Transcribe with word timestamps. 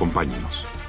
Acompáñenos. 0.00 0.79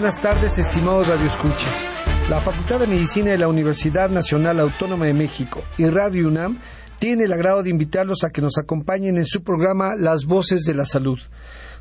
Buenas 0.00 0.22
tardes, 0.22 0.56
estimados 0.56 1.08
radioescuchas. 1.08 1.86
La 2.30 2.40
Facultad 2.40 2.80
de 2.80 2.86
Medicina 2.86 3.32
de 3.32 3.36
la 3.36 3.48
Universidad 3.48 4.08
Nacional 4.08 4.58
Autónoma 4.58 5.04
de 5.04 5.12
México 5.12 5.62
y 5.76 5.84
Radio 5.90 6.26
UNAM 6.26 6.58
tiene 6.98 7.24
el 7.24 7.32
agrado 7.34 7.62
de 7.62 7.68
invitarlos 7.68 8.24
a 8.24 8.30
que 8.30 8.40
nos 8.40 8.56
acompañen 8.56 9.18
en 9.18 9.26
su 9.26 9.42
programa 9.42 9.96
Las 9.96 10.24
Voces 10.24 10.62
de 10.62 10.72
la 10.72 10.86
Salud. 10.86 11.18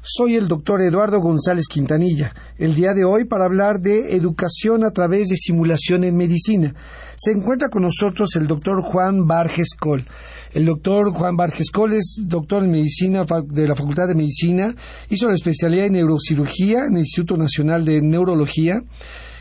Soy 0.02 0.36
el 0.36 0.50
doctor 0.50 0.82
Eduardo 0.82 1.22
González 1.22 1.68
Quintanilla, 1.70 2.34
el 2.60 2.76
día 2.76 2.94
de 2.94 3.06
hoy 3.06 3.24
para 3.24 3.46
hablar 3.46 3.80
de 3.80 4.16
educación 4.16 4.84
a 4.84 4.92
través 4.92 5.30
de 5.30 5.38
simulación 5.38 6.04
en 6.04 6.16
medicina. 6.16 6.76
Se 7.16 7.32
encuentra 7.32 7.70
con 7.70 7.84
nosotros 7.84 8.36
el 8.36 8.48
doctor 8.48 8.82
Juan 8.82 9.26
Barges 9.26 9.70
Col. 9.80 10.06
El 10.54 10.66
doctor 10.66 11.12
Juan 11.14 11.38
Barges 11.38 11.72
Col 11.72 11.94
es 11.94 12.20
doctor 12.22 12.64
en 12.64 12.72
medicina 12.72 13.26
de 13.46 13.68
la 13.68 13.76
Facultad 13.76 14.08
de 14.08 14.16
Medicina, 14.16 14.76
hizo 15.10 15.28
la 15.28 15.36
especialidad 15.36 15.86
en 15.86 15.94
neurocirugía 15.94 16.80
en 16.88 16.94
el 16.94 17.00
Instituto 17.00 17.38
Nacional 17.38 17.86
de 17.86 18.02
Neurología, 18.02 18.82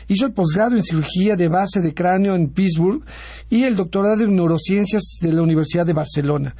hizo 0.07 0.25
el 0.25 0.31
posgrado 0.31 0.77
en 0.77 0.83
cirugía 0.83 1.35
de 1.35 1.49
base 1.49 1.81
de 1.81 1.93
cráneo 1.93 2.35
en 2.35 2.49
Pittsburgh 2.49 3.03
y 3.49 3.63
el 3.63 3.75
doctorado 3.75 4.23
en 4.23 4.35
neurociencias 4.35 5.17
de 5.21 5.33
la 5.33 5.43
Universidad 5.43 5.85
de 5.85 5.93
Barcelona. 5.93 6.55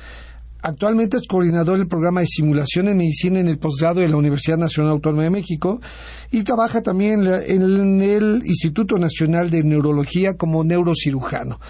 Actualmente 0.62 1.16
es 1.16 1.26
coordinador 1.26 1.78
del 1.78 1.88
programa 1.88 2.20
de 2.20 2.28
simulación 2.28 2.90
en 2.90 2.98
medicina 2.98 3.40
en 3.40 3.48
el 3.48 3.60
posgrado 3.60 4.02
de 4.02 4.10
la 4.10 4.18
Universidad 4.18 4.58
Nacional 4.58 4.92
Autónoma 4.92 5.24
de 5.24 5.30
México 5.30 5.80
y 6.32 6.44
trabaja 6.44 6.82
también 6.82 7.26
en 7.26 8.02
el 8.02 8.44
Instituto 8.46 8.98
Nacional 8.98 9.50
de 9.50 9.64
Neurología 9.64 10.34
como 10.36 10.66
neurocirujano. 10.66 11.62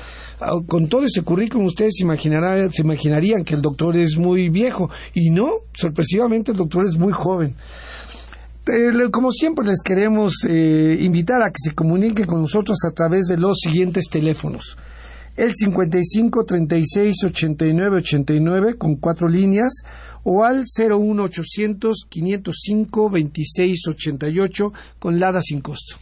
Ah, 0.42 0.54
con 0.68 0.90
todo 0.90 1.04
ese 1.04 1.22
currículum 1.22 1.68
ustedes 1.68 1.98
se, 1.98 2.72
se 2.72 2.82
imaginarían 2.82 3.44
que 3.44 3.54
el 3.54 3.62
doctor 3.62 3.96
es 3.96 4.18
muy 4.18 4.50
viejo 4.50 4.90
y 5.14 5.30
no, 5.30 5.50
sorpresivamente 5.76 6.52
el 6.52 6.58
doctor 6.58 6.88
es 6.88 6.98
muy 6.98 7.14
joven. 7.14 7.56
Eh, 8.66 9.10
como 9.12 9.32
siempre 9.32 9.68
les 9.68 9.82
queremos 9.84 10.34
eh, 10.48 10.98
invitar 11.02 11.44
a 11.44 11.52
que 11.52 11.60
se 11.60 11.76
comuniquen 11.76 12.26
con 12.26 12.42
nosotros 12.42 12.80
a 12.88 12.92
través 12.92 13.28
de 13.28 13.38
los 13.38 13.60
siguientes 13.60 14.06
teléfonos 14.10 14.78
el 15.40 15.56
55 15.56 16.44
36 16.44 17.24
89 17.24 17.98
89 17.98 18.78
con 18.78 18.98
cuatro 18.98 19.30
líneas 19.30 19.84
o 20.24 20.44
al 20.44 20.66
01 20.66 21.24
800 21.24 22.06
505 22.10 23.10
26 23.10 23.88
88 23.88 24.74
con 25.00 25.18
LADA 25.18 25.42
sin 25.42 25.62
costo. 25.62 25.96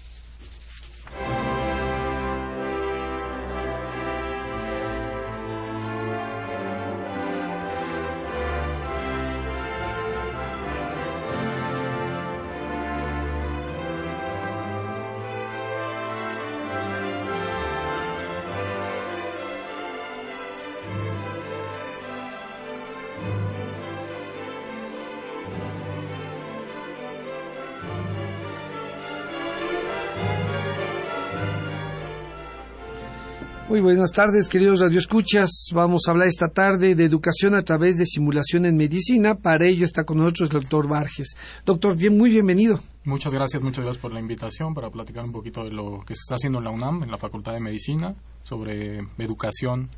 Buenas 33.87 34.11
tardes, 34.11 34.49
queridos 34.49 34.81
radioescuchas. 34.81 35.69
Vamos 35.73 36.01
a 36.07 36.11
hablar 36.11 36.27
esta 36.27 36.49
tarde 36.49 36.93
de 36.93 37.05
educación 37.05 37.55
a 37.55 37.61
través 37.61 37.95
de 37.95 38.05
simulación 38.05 38.65
en 38.65 38.75
medicina. 38.75 39.35
Para 39.35 39.65
ello 39.65 39.85
está 39.85 40.03
con 40.03 40.17
nosotros 40.17 40.51
el 40.51 40.59
doctor 40.59 40.89
Barges. 40.89 41.37
Doctor, 41.65 41.95
bien, 41.95 42.17
muy 42.17 42.29
bienvenido. 42.29 42.81
Muchas 43.05 43.33
gracias, 43.33 43.63
muchas 43.63 43.85
gracias 43.85 44.01
por 44.01 44.11
la 44.11 44.19
invitación 44.19 44.73
para 44.73 44.89
platicar 44.89 45.23
un 45.23 45.31
poquito 45.31 45.63
de 45.63 45.71
lo 45.71 46.03
que 46.05 46.15
se 46.15 46.19
está 46.19 46.35
haciendo 46.35 46.57
en 46.57 46.65
la 46.65 46.71
UNAM, 46.71 47.03
en 47.03 47.11
la 47.11 47.17
Facultad 47.17 47.53
de 47.53 47.61
Medicina, 47.61 48.13
sobre 48.43 49.07
educación 49.19 49.89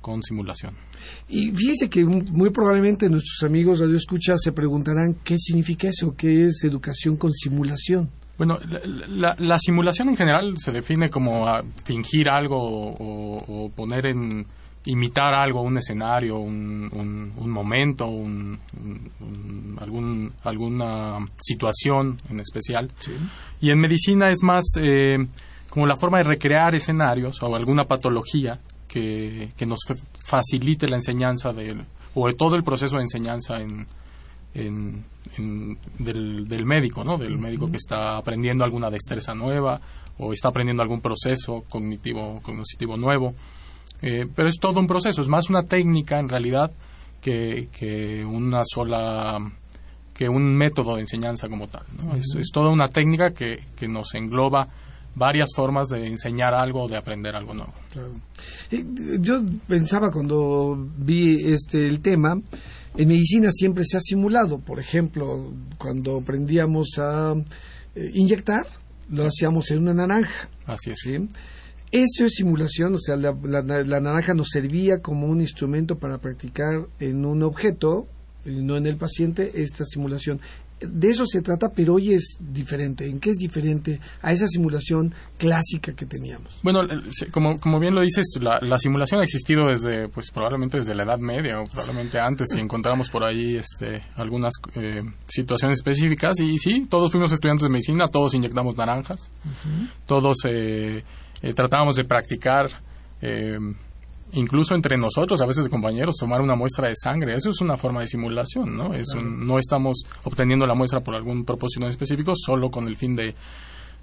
con 0.00 0.22
simulación. 0.22 0.74
Y 1.28 1.50
fíjese 1.52 1.90
que 1.90 2.02
muy 2.02 2.48
probablemente 2.48 3.10
nuestros 3.10 3.42
amigos 3.42 3.80
radioescuchas 3.80 4.40
se 4.42 4.52
preguntarán 4.52 5.18
qué 5.22 5.36
significa 5.36 5.86
eso, 5.86 6.14
qué 6.16 6.46
es 6.46 6.64
educación 6.64 7.16
con 7.16 7.30
simulación. 7.34 8.08
Bueno, 8.36 8.58
la, 9.08 9.58
simulación 9.58 10.08
en 10.08 10.16
general 10.16 10.54
se 10.58 10.72
define 10.72 11.08
como 11.08 11.46
fingir 11.84 12.28
algo 12.28 12.56
o, 12.58 13.70
poner 13.74 14.06
en 14.06 14.46
imitar 14.86 15.34
algo, 15.34 15.62
un 15.62 15.78
escenario, 15.78 16.38
un, 16.38 17.32
un, 17.36 17.50
momento, 17.50 18.06
un, 18.06 18.58
algún, 19.80 20.32
alguna 20.42 21.18
situación 21.40 22.16
en 22.28 22.40
especial. 22.40 22.90
Y 23.60 23.70
en 23.70 23.78
medicina 23.78 24.30
es 24.30 24.42
más 24.42 24.64
eh, 24.80 25.16
como 25.70 25.86
la 25.86 25.96
forma 25.96 26.18
de 26.18 26.24
recrear 26.24 26.74
escenarios 26.74 27.40
o 27.42 27.54
alguna 27.54 27.84
patología 27.84 28.60
que, 28.88 29.52
que 29.56 29.64
nos 29.66 29.78
facilite 30.24 30.86
la 30.88 30.96
enseñanza 30.96 31.52
del, 31.52 31.84
o 32.14 32.32
todo 32.32 32.56
el 32.56 32.62
proceso 32.62 32.96
de 32.96 33.02
enseñanza 33.02 33.60
en, 33.60 33.86
en, 34.54 35.04
del, 35.38 36.64
médico, 36.64 37.04
¿no? 37.04 37.18
Del 37.18 37.38
médico 37.38 37.70
que 37.70 37.76
está 37.76 38.16
aprendiendo 38.16 38.64
alguna 38.64 38.90
destreza 38.90 39.34
nueva 39.34 39.80
o 40.18 40.32
está 40.32 40.48
aprendiendo 40.48 40.82
algún 40.82 41.00
proceso 41.00 41.64
cognitivo, 41.68 42.40
cognitivo 42.42 42.96
nuevo. 42.96 43.34
Eh, 44.02 44.26
pero 44.34 44.48
es 44.48 44.58
todo 44.60 44.80
un 44.80 44.86
proceso, 44.86 45.22
es 45.22 45.28
más 45.28 45.48
una 45.48 45.62
técnica 45.62 46.18
en 46.18 46.28
realidad 46.28 46.70
que, 47.20 47.68
que 47.72 48.24
una 48.24 48.62
sola 48.64 49.38
que 50.12 50.28
un 50.28 50.54
método 50.54 50.94
de 50.94 51.00
enseñanza 51.00 51.48
como 51.48 51.66
tal. 51.66 51.82
es, 52.16 52.50
toda 52.52 52.70
una 52.70 52.88
técnica 52.88 53.32
que, 53.32 53.64
que 53.74 53.88
nos 53.88 54.14
engloba 54.14 54.68
varias 55.14 55.50
formas 55.54 55.88
de 55.88 56.06
enseñar 56.06 56.54
algo 56.54 56.84
o 56.84 56.88
de 56.88 56.96
aprender 56.96 57.36
algo 57.36 57.54
nuevo. 57.54 57.72
Eh, 58.70 58.84
yo 59.20 59.40
pensaba 59.66 60.10
cuando 60.10 60.76
vi 60.96 61.52
este 61.52 61.86
el 61.86 62.00
tema 62.00 62.36
en 62.96 63.08
medicina 63.08 63.50
siempre 63.50 63.84
se 63.84 63.96
ha 63.96 64.00
simulado, 64.00 64.58
por 64.58 64.78
ejemplo, 64.78 65.52
cuando 65.78 66.18
aprendíamos 66.18 66.98
a 66.98 67.34
eh, 67.94 68.10
inyectar, 68.14 68.66
lo 69.10 69.26
hacíamos 69.26 69.70
en 69.70 69.78
una 69.78 69.94
naranja. 69.94 70.48
Así 70.66 70.90
es. 70.90 70.98
Eso 71.90 72.24
es 72.24 72.34
simulación, 72.34 72.94
o 72.94 72.98
sea, 72.98 73.16
la, 73.16 73.32
la, 73.42 74.00
naranja 74.00 74.34
nos 74.34 74.48
servía 74.50 75.00
como 75.00 75.28
un 75.28 75.40
instrumento 75.40 75.98
para 75.98 76.18
practicar 76.18 76.86
en 76.98 77.24
un 77.24 77.42
objeto, 77.44 78.08
no 78.44 78.76
en 78.76 78.86
el 78.86 78.96
paciente, 78.96 79.62
esta 79.62 79.84
simulación 79.84 80.40
de 80.80 81.10
eso 81.10 81.24
se 81.26 81.42
trata, 81.42 81.68
pero 81.74 81.94
hoy 81.94 82.12
es 82.12 82.38
diferente. 82.40 83.06
¿En 83.06 83.20
qué 83.20 83.30
es 83.30 83.36
diferente 83.36 84.00
a 84.22 84.32
esa 84.32 84.46
simulación 84.46 85.14
clásica 85.38 85.94
que 85.94 86.06
teníamos? 86.06 86.58
Bueno, 86.62 86.80
como, 87.30 87.58
como 87.58 87.80
bien 87.80 87.94
lo 87.94 88.02
dices, 88.02 88.24
la, 88.40 88.78
simulación 88.78 89.20
ha 89.20 89.24
existido 89.24 89.66
desde, 89.66 90.08
pues 90.08 90.30
probablemente 90.30 90.78
desde 90.78 90.94
la 90.94 91.04
Edad 91.04 91.18
Media 91.18 91.60
o 91.60 91.64
probablemente 91.64 92.18
antes, 92.18 92.48
si 92.52 92.60
encontramos 92.60 93.08
por 93.10 93.24
ahí 93.24 93.56
este, 93.56 94.02
algunas 94.16 94.52
eh, 94.74 95.02
situaciones 95.26 95.78
específicas. 95.78 96.38
Y 96.40 96.58
sí, 96.58 96.86
todos 96.88 97.12
fuimos 97.12 97.32
estudiantes 97.32 97.64
de 97.64 97.70
medicina, 97.70 98.08
todos 98.08 98.34
inyectamos 98.34 98.76
naranjas, 98.76 99.30
todos... 100.06 100.36
Eh, 100.46 101.02
tratábamos 101.54 101.96
de 101.96 102.04
practicar 102.04 102.70
incluso 104.34 104.74
entre 104.74 104.96
nosotros, 104.96 105.40
a 105.40 105.46
veces 105.46 105.64
de 105.64 105.70
compañeros, 105.70 106.16
tomar 106.16 106.40
una 106.40 106.54
muestra 106.54 106.88
de 106.88 106.94
sangre. 106.94 107.34
Eso 107.34 107.50
es 107.50 107.60
una 107.60 107.76
forma 107.76 108.00
de 108.00 108.08
simulación, 108.08 108.76
¿no? 108.76 108.92
Es 108.94 109.08
no 109.14 109.58
estamos 109.58 110.04
obteniendo 110.24 110.66
la 110.66 110.74
muestra 110.74 111.00
por 111.00 111.14
algún 111.14 111.44
propósito 111.44 111.88
específico, 111.88 112.34
solo 112.36 112.70
con 112.70 112.86
el 112.88 112.96
fin 112.96 113.16
de, 113.16 113.34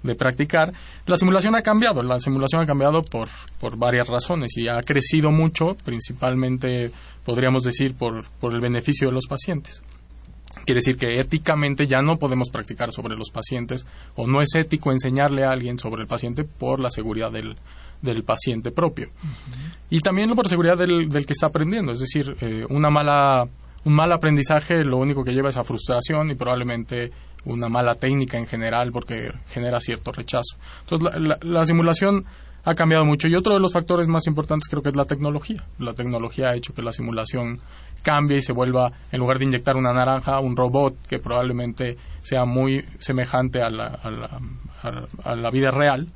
de 0.02 0.14
practicar. 0.14 0.72
La 1.06 1.16
simulación 1.16 1.54
ha 1.54 1.62
cambiado, 1.62 2.02
la 2.02 2.18
simulación 2.20 2.62
ha 2.62 2.66
cambiado 2.66 3.02
por, 3.02 3.28
por 3.58 3.76
varias 3.76 4.08
razones 4.08 4.56
y 4.56 4.68
ha 4.68 4.80
crecido 4.82 5.30
mucho, 5.30 5.76
principalmente, 5.84 6.90
podríamos 7.24 7.64
decir, 7.64 7.94
por, 7.94 8.28
por 8.40 8.52
el 8.52 8.60
beneficio 8.60 9.08
de 9.08 9.14
los 9.14 9.26
pacientes. 9.26 9.82
Quiere 10.64 10.80
decir 10.80 10.96
que 10.96 11.18
éticamente 11.18 11.86
ya 11.86 12.02
no 12.02 12.18
podemos 12.18 12.50
practicar 12.50 12.92
sobre 12.92 13.16
los 13.16 13.30
pacientes 13.30 13.86
o 14.14 14.26
no 14.26 14.40
es 14.40 14.54
ético 14.54 14.92
enseñarle 14.92 15.44
a 15.44 15.50
alguien 15.50 15.78
sobre 15.78 16.02
el 16.02 16.08
paciente 16.08 16.44
por 16.44 16.78
la 16.78 16.90
seguridad 16.90 17.32
del, 17.32 17.56
del 18.02 18.24
paciente 18.24 18.70
propio. 18.72 19.08
Y 19.88 20.00
también 20.00 20.30
por 20.34 20.48
seguridad 20.48 20.76
del, 20.76 21.08
del, 21.08 21.24
que 21.24 21.32
está 21.32 21.46
aprendiendo. 21.46 21.92
Es 21.92 22.00
decir, 22.00 22.36
eh, 22.40 22.66
una 22.68 22.90
mala, 22.90 23.48
un 23.84 23.94
mal 23.94 24.12
aprendizaje 24.12 24.84
lo 24.84 24.98
único 24.98 25.24
que 25.24 25.32
lleva 25.32 25.48
es 25.48 25.56
a 25.56 25.64
frustración 25.64 26.30
y 26.30 26.34
probablemente 26.34 27.12
una 27.44 27.68
mala 27.68 27.94
técnica 27.94 28.38
en 28.38 28.46
general 28.46 28.92
porque 28.92 29.30
genera 29.48 29.80
cierto 29.80 30.12
rechazo. 30.12 30.56
Entonces, 30.80 31.38
la, 31.42 31.64
simulación 31.64 32.24
ha 32.64 32.74
cambiado 32.74 33.04
mucho. 33.04 33.28
Y 33.28 33.34
otro 33.34 33.54
de 33.54 33.60
los 33.60 33.72
factores 33.72 34.08
más 34.08 34.26
importantes 34.26 34.68
creo 34.68 34.82
que 34.82 34.90
es 34.90 34.96
la 34.96 35.04
tecnología. 35.04 35.56
La 35.78 35.94
tecnología 35.94 36.50
ha 36.50 36.56
hecho 36.56 36.74
que 36.74 36.82
la 36.82 36.92
simulación 36.92 37.60
cambie 38.02 38.38
y 38.38 38.42
se 38.42 38.52
vuelva, 38.52 38.92
en 39.10 39.20
lugar 39.20 39.38
de 39.38 39.44
inyectar 39.44 39.76
una 39.76 39.92
naranja, 39.92 40.40
un 40.40 40.56
robot 40.56 41.06
que 41.08 41.18
probablemente 41.18 41.96
sea 42.22 42.44
muy 42.44 42.84
semejante 42.98 43.62
a 43.62 43.70
la, 43.70 43.86
a 43.86 44.10
la 44.10 44.40
vida 45.50 45.70
real 45.70 46.08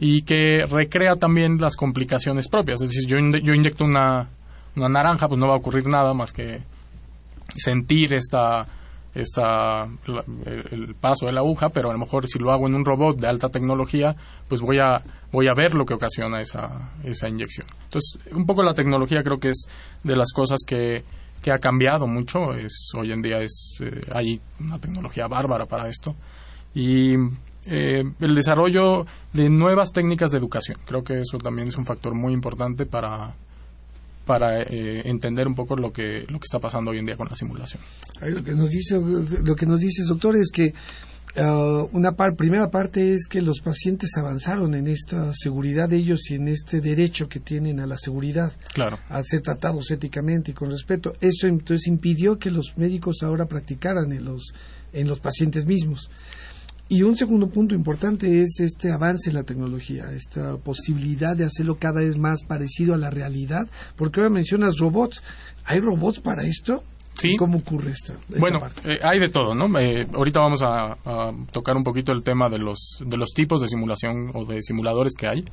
y 0.00 0.22
que 0.22 0.64
recrea 0.66 1.16
también 1.16 1.58
las 1.60 1.76
complicaciones 1.76 2.48
propias. 2.48 2.82
Es 2.82 2.90
decir, 2.90 3.08
yo, 3.08 3.16
yo 3.38 3.54
inyecto 3.54 3.84
una, 3.84 4.28
una 4.76 4.88
naranja, 4.88 5.28
pues 5.28 5.40
no 5.40 5.48
va 5.48 5.54
a 5.54 5.58
ocurrir 5.58 5.86
nada 5.86 6.14
más 6.14 6.32
que 6.32 6.60
sentir 7.56 8.12
esta, 8.12 8.66
esta 9.14 9.86
el 10.70 10.94
paso 11.00 11.26
de 11.26 11.32
la 11.32 11.40
aguja, 11.40 11.68
pero 11.68 11.90
a 11.90 11.92
lo 11.92 11.98
mejor 11.98 12.26
si 12.26 12.38
lo 12.38 12.50
hago 12.50 12.66
en 12.66 12.74
un 12.74 12.84
robot 12.84 13.18
de 13.18 13.28
alta 13.28 13.48
tecnología, 13.48 14.16
pues 14.48 14.60
voy 14.60 14.78
a 14.78 15.02
voy 15.30 15.48
a 15.48 15.54
ver 15.54 15.74
lo 15.74 15.84
que 15.84 15.94
ocasiona 15.94 16.40
esa, 16.40 16.92
esa 17.02 17.28
inyección. 17.28 17.66
Entonces, 17.84 18.18
un 18.32 18.46
poco 18.46 18.62
la 18.62 18.74
tecnología 18.74 19.22
creo 19.22 19.38
que 19.38 19.50
es 19.50 19.66
de 20.02 20.16
las 20.16 20.32
cosas 20.32 20.60
que, 20.66 21.02
que 21.42 21.50
ha 21.50 21.58
cambiado 21.58 22.06
mucho. 22.06 22.54
Es 22.54 22.90
hoy 22.96 23.12
en 23.12 23.22
día 23.22 23.40
es 23.40 23.78
eh, 23.80 24.00
hay 24.12 24.40
una 24.60 24.78
tecnología 24.78 25.26
bárbara 25.26 25.66
para 25.66 25.88
esto 25.88 26.14
y 26.74 27.14
eh, 27.66 28.02
el 28.20 28.34
desarrollo 28.34 29.06
de 29.32 29.48
nuevas 29.48 29.92
técnicas 29.92 30.30
de 30.30 30.38
educación. 30.38 30.78
Creo 30.86 31.02
que 31.02 31.20
eso 31.20 31.38
también 31.38 31.68
es 31.68 31.76
un 31.76 31.86
factor 31.86 32.14
muy 32.14 32.32
importante 32.32 32.84
para, 32.86 33.34
para 34.26 34.62
eh, 34.62 35.02
entender 35.08 35.46
un 35.46 35.54
poco 35.54 35.76
lo 35.76 35.92
que, 35.92 36.26
lo 36.28 36.38
que 36.38 36.44
está 36.44 36.58
pasando 36.58 36.90
hoy 36.90 36.98
en 36.98 37.06
día 37.06 37.16
con 37.16 37.28
la 37.28 37.36
simulación. 37.36 37.82
Lo 38.20 38.42
que 38.42 38.52
nos 38.52 38.70
dice, 38.70 39.00
lo 39.42 39.54
que 39.54 39.66
nos 39.66 39.80
dices, 39.80 40.06
doctor, 40.06 40.36
es 40.36 40.50
que 40.50 40.74
uh, 41.40 41.88
una 41.92 42.12
primera 42.36 42.70
parte 42.70 43.14
es 43.14 43.26
que 43.28 43.40
los 43.42 43.60
pacientes 43.60 44.10
avanzaron 44.16 44.74
en 44.74 44.86
esta 44.86 45.32
seguridad 45.34 45.88
de 45.88 45.96
ellos 45.96 46.30
y 46.30 46.34
en 46.34 46.48
este 46.48 46.80
derecho 46.80 47.28
que 47.28 47.40
tienen 47.40 47.80
a 47.80 47.86
la 47.86 47.98
seguridad, 47.98 48.52
claro. 48.72 48.98
a 49.08 49.22
ser 49.22 49.40
tratados 49.40 49.90
éticamente 49.90 50.50
y 50.50 50.54
con 50.54 50.70
respeto. 50.70 51.14
Eso 51.20 51.46
entonces 51.46 51.86
impidió 51.86 52.38
que 52.38 52.50
los 52.50 52.76
médicos 52.76 53.22
ahora 53.22 53.46
practicaran 53.46 54.12
en 54.12 54.24
los, 54.24 54.52
en 54.92 55.08
los 55.08 55.20
pacientes 55.20 55.66
mismos. 55.66 56.10
Y 56.88 57.02
un 57.02 57.16
segundo 57.16 57.48
punto 57.48 57.74
importante 57.74 58.42
es 58.42 58.60
este 58.60 58.92
avance 58.92 59.30
en 59.30 59.36
la 59.36 59.44
tecnología, 59.44 60.12
esta 60.12 60.56
posibilidad 60.58 61.34
de 61.34 61.44
hacerlo 61.44 61.76
cada 61.76 62.00
vez 62.00 62.18
más 62.18 62.44
parecido 62.44 62.94
a 62.94 62.98
la 62.98 63.10
realidad, 63.10 63.66
porque 63.96 64.20
ahora 64.20 64.30
mencionas 64.30 64.76
robots. 64.78 65.22
¿Hay 65.64 65.80
robots 65.80 66.20
para 66.20 66.42
esto? 66.42 66.82
Sí. 67.14 67.36
¿Cómo 67.38 67.58
ocurre 67.58 67.92
esto? 67.92 68.12
Bueno, 68.38 68.58
eh, 68.84 68.98
hay 69.02 69.18
de 69.18 69.28
todo, 69.28 69.54
¿no? 69.54 69.78
Eh, 69.78 70.06
ahorita 70.12 70.40
vamos 70.40 70.60
a, 70.62 70.96
tocar 71.52 71.76
un 71.76 71.84
poquito 71.84 72.12
el 72.12 72.22
tema 72.22 72.48
de 72.48 72.58
los, 72.58 72.98
de 73.00 73.16
los 73.16 73.30
tipos 73.30 73.62
de 73.62 73.68
simulación 73.68 74.30
o 74.34 74.44
de 74.44 74.60
simuladores 74.60 75.14
que 75.16 75.28
hay. 75.28 75.44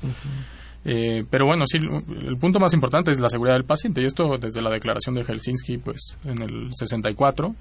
Eh, 0.84 1.24
pero 1.30 1.46
bueno, 1.46 1.66
sí, 1.66 1.78
el 1.78 2.38
punto 2.38 2.60
más 2.60 2.74
importante 2.74 3.12
es 3.12 3.20
la 3.20 3.30
seguridad 3.30 3.56
del 3.56 3.66
paciente 3.66 4.02
y 4.02 4.06
esto 4.06 4.38
desde 4.40 4.62
la 4.62 4.72
declaración 4.72 5.16
de 5.16 5.24
Helsinki, 5.24 5.78
pues 5.78 6.18
en 6.26 6.42
el 6.42 6.70
64. 6.74 7.56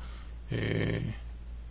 Eh, 0.52 1.14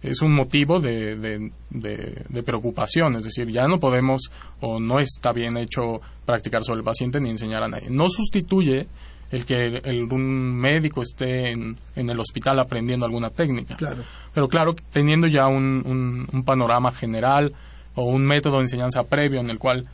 es 0.02 0.22
un 0.22 0.34
motivo 0.34 0.80
de, 0.80 1.52
de, 1.70 2.44
preocupación, 2.44 3.18
es 3.18 3.26
decir, 3.26 3.50
ya 3.50 3.68
no 3.68 3.80
podemos 3.80 4.32
o 4.62 4.80
no 4.80 5.00
está 5.00 5.32
bien 5.34 5.58
hecho 5.58 6.02
practicar 6.26 6.64
sobre 6.64 6.80
el 6.80 6.86
paciente 6.86 7.20
ni 7.20 7.30
enseñar 7.30 7.64
a 7.64 7.68
nadie. 7.68 7.90
No 7.90 8.10
sustituye 8.10 8.88
el 9.32 9.46
que 9.46 9.56
el, 9.84 10.12
un 10.12 10.56
médico 10.56 11.02
esté 11.02 11.52
en, 11.52 11.78
en, 11.96 12.10
el 12.10 12.20
hospital 12.20 12.60
aprendiendo 12.60 13.06
alguna 13.06 13.30
técnica. 13.30 13.76
Claro. 13.76 14.04
Pero 14.34 14.48
claro, 14.48 14.76
teniendo 14.92 15.28
ya 15.28 15.48
un, 15.48 16.28
un 16.32 16.44
panorama 16.44 16.92
general 16.92 17.54
o 17.96 18.06
un 18.06 18.26
método 18.26 18.56
de 18.56 18.62
enseñanza 18.62 19.04
previo 19.04 19.40
en 19.40 19.50
el 19.50 19.60
cual 19.60 19.88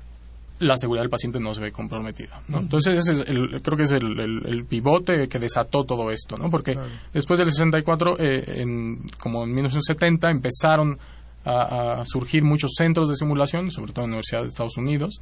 la 0.60 0.78
seguridad 0.78 1.04
del 1.04 1.10
paciente 1.10 1.40
no 1.40 1.54
se 1.54 1.62
ve 1.62 1.72
comprometida. 1.72 2.42
Entonces, 2.48 2.96
ese 2.96 3.22
es 3.22 3.30
el, 3.30 3.62
creo 3.62 3.78
que 3.78 3.84
es 3.84 3.92
el, 3.92 4.66
pivote 4.68 5.28
que 5.28 5.40
desató 5.40 5.84
todo 5.84 6.10
esto, 6.12 6.38
¿no? 6.38 6.50
porque 6.50 6.78
después 7.13 7.38
del 7.40 7.48
64, 7.48 8.19
eh, 8.19 8.62
en, 8.62 9.07
como 9.19 9.44
en 9.44 9.54
1970, 9.54 10.31
empezaron 10.31 10.98
a, 11.44 12.04
surgir 12.06 12.44
muchos 12.44 12.72
centros 12.75 13.10
de 13.10 13.16
simulación, 13.16 13.69
sobre 13.72 13.94
todo 13.94 14.06
en 14.06 14.12
universidades 14.12 14.48
de 14.48 14.50
Estados 14.50 14.78
Unidos, 14.78 15.22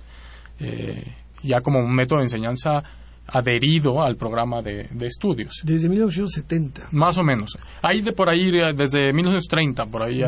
eh, 0.59 1.15
ya 1.41 1.61
como 1.61 1.79
un 1.79 1.93
método 1.93 2.19
de 2.19 2.25
enseñanza 2.25 2.83
adherido 3.27 4.01
al 4.01 4.15
programa 4.15 4.61
de, 4.61 4.87
estudios. 5.01 5.61
Desde 5.63 5.89
1970. 5.89 6.89
Más 6.91 7.17
o 7.17 7.23
menos. 7.23 7.57
Hay 7.81 8.01
de 8.01 8.11
por 8.11 8.29
ahí, 8.29 8.51
desde 8.75 9.13
1930, 9.13 9.85
por 9.85 10.03
ahí 10.03 10.21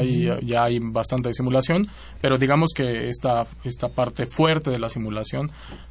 ya 0.44 0.64
hay 0.64 0.80
bastante 0.80 1.34
simulación, 1.34 1.86
pero 2.22 2.38
digamos 2.38 2.72
que 2.76 3.08
esta, 3.10 3.46
esta 3.64 3.90
parte 3.90 4.26
fuerte 4.26 4.70
de 4.70 4.80
la 4.80 4.90
simulación 4.90 5.50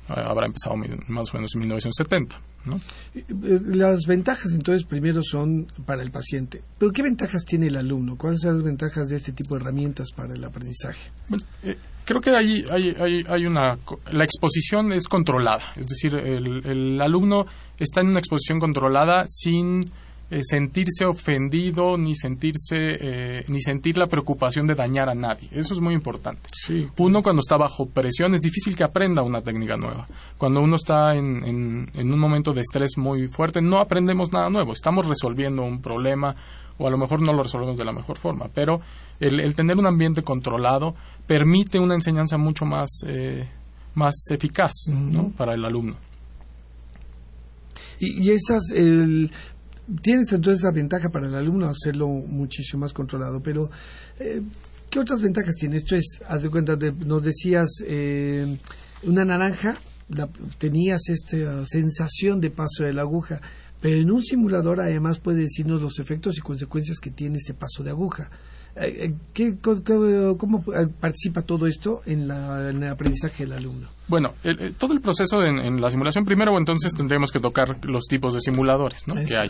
eh, 0.09 0.13
habrá 0.17 0.47
empezado 0.47 0.77
más 1.09 1.33
o 1.33 1.37
menos 1.37 1.55
en 1.55 1.61
1970. 1.61 2.41
¿no? 2.67 2.81
Eh, 3.15 3.25
las 3.65 4.07
ventajas 4.07 4.53
entonces 4.53 4.87
primero 4.87 5.23
son 5.23 5.67
para 5.85 6.03
el 6.03 6.11
paciente, 6.11 6.63
pero 6.79 6.93
¿qué 6.93 7.03
ventajas 7.03 7.45
tiene 7.45 7.67
el 7.67 7.77
alumno? 7.77 8.17
¿Cuáles 8.17 8.41
son 8.41 8.55
las 8.55 8.63
ventajas 8.63 9.09
de 9.09 9.17
este 9.17 9.33
tipo 9.33 9.55
de 9.55 9.63
herramientas 9.63 10.13
para 10.13 10.35
el 10.35 10.45
aprendizaje? 10.45 11.11
Eh, 11.63 11.77
creo 12.05 12.21
que 12.21 12.31
hay, 12.31 12.65
hay, 12.71 13.25
hay, 13.29 13.47
una... 13.47 13.77
La 14.13 14.25
exposición 14.25 14.93
es 14.93 15.09
controlada, 15.09 15.73
es 15.77 15.87
decir, 15.87 16.15
el, 16.15 16.67
el 16.67 17.01
alumno 17.01 17.47
está 17.79 18.01
en 18.01 18.09
una 18.09 18.21
exposición 18.21 18.59
controlada 18.61 19.25
sin 19.29 19.85
eh, 20.31 20.41
sentirse 20.43 21.05
ofendido 21.05 21.99
ni 21.99 22.15
sentirse 22.15 22.77
eh, 22.77 23.45
ni 23.49 23.61
sentir 23.61 23.99
la 23.99 24.07
preocupación 24.07 24.67
de 24.67 24.75
dañar 24.75 25.11
a 25.11 25.15
nadie. 25.15 25.49
Eso 25.53 25.75
es 25.75 25.81
muy 25.81 25.93
importante. 25.93 26.49
Uno 26.99 27.23
cuando 27.23 27.41
está 27.41 27.59
bajo 27.59 27.87
presión 27.87 28.33
es 28.33 28.41
difícil 28.41 28.75
que 28.75 28.85
aprenda 28.85 29.23
una 29.23 29.43
técnica 29.43 29.77
nueva. 29.77 30.09
Cuando 30.39 30.61
uno 30.61 30.77
está 30.77 31.15
en, 31.15 31.87
en, 31.95 32.13
un 32.13 32.19
momento 32.19 32.55
de 32.55 32.63
estrés 32.63 32.97
muy 32.97 33.29
fuerte 33.29 33.61
no 33.61 33.79
aprendemos 33.79 34.33
nada 34.33 34.49
nuevo. 34.49 34.73
Estamos 34.73 35.07
resolviendo 35.07 35.63
un 35.63 35.83
problema 35.83 36.35
o 36.79 36.89
a 36.89 36.91
lo 36.91 36.97
mejor 36.97 37.21
no 37.21 37.35
lo 37.35 37.43
resolvemos 37.43 37.77
de 37.77 37.85
la 37.85 37.93
mejor 37.93 38.17
forma 38.17 38.49
pero 38.53 38.81
el, 39.21 39.55
tener 39.55 39.77
un 39.77 39.87
ambiente 39.87 40.23
controlado 40.23 40.95
permite 41.27 41.79
una 41.79 41.95
enseñanza 41.95 42.37
mucho 42.37 42.65
más 42.65 42.91
eh, 43.07 43.49
más 43.95 44.15
eficaz 44.31 44.73
para 45.37 45.55
el 45.55 45.65
alumno 45.65 45.97
y, 47.99 48.25
y 48.25 48.31
estas, 48.31 48.71
el, 48.75 49.31
tienes 50.03 50.33
entonces 50.33 50.63
la 50.63 50.71
ventaja 50.71 51.09
para 51.11 51.27
el 51.27 51.35
alumno 51.35 51.67
hacerlo 51.67 52.09
muchísimo 52.09 52.81
más 52.81 52.93
controlado, 52.93 53.41
pero 53.41 53.71
eh, 54.19 54.43
¿qué 54.91 54.99
otras 54.99 55.21
ventajas 55.21 55.55
tiene? 55.57 55.77
Esto 55.77 55.97
es, 55.97 56.21
haz 56.27 56.43
de 56.43 56.51
cuenta, 56.51 56.77
nos 56.77 57.23
decías 57.23 57.69
eh, 57.87 58.57
una 59.03 59.25
naranja, 59.25 59.79
tenías 60.59 61.09
esta 61.09 61.65
sensación 61.67 62.41
de 62.41 62.51
paso 62.51 62.85
de 62.85 62.93
la 62.93 63.03
aguja, 63.03 63.41
pero 63.81 63.99
en 63.99 64.11
un 64.11 64.23
simulador 64.23 64.81
además 64.81 65.19
puede 65.19 65.43
decirnos 65.43 65.83
los 65.83 65.99
efectos 65.99 66.39
y 66.39 66.41
consecuencias 66.41 66.99
que 66.99 67.11
tiene 67.11 67.39
este 67.39 67.55
paso 67.55 67.83
de 67.83 67.91
aguja. 67.91 68.31
Eh, 68.77 69.07
eh, 69.07 69.15
¿Qué, 69.33 69.57
¿Cómo 69.61 70.65
eh, 70.75 70.89
participa 71.01 71.43
todo 71.43 71.67
esto 71.67 72.03
en, 72.07 72.23
el 72.31 72.89
aprendizaje 72.89 73.45
del 73.45 73.59
alumno? 73.59 73.89
Bueno, 74.09 74.35
todo 74.79 74.93
el 74.93 75.01
proceso 75.01 75.45
en, 75.45 75.81
la 75.81 75.91
simulación, 75.91 76.25
primero 76.25 76.57
entonces 76.59 76.93
tendríamos 76.93 77.31
que 77.31 77.41
tocar 77.41 77.79
los 77.85 78.05
tipos 78.05 78.35
de 78.35 78.41
simuladores, 78.41 79.07
¿no? 79.07 79.15
Que 79.15 79.37
hay, 79.37 79.49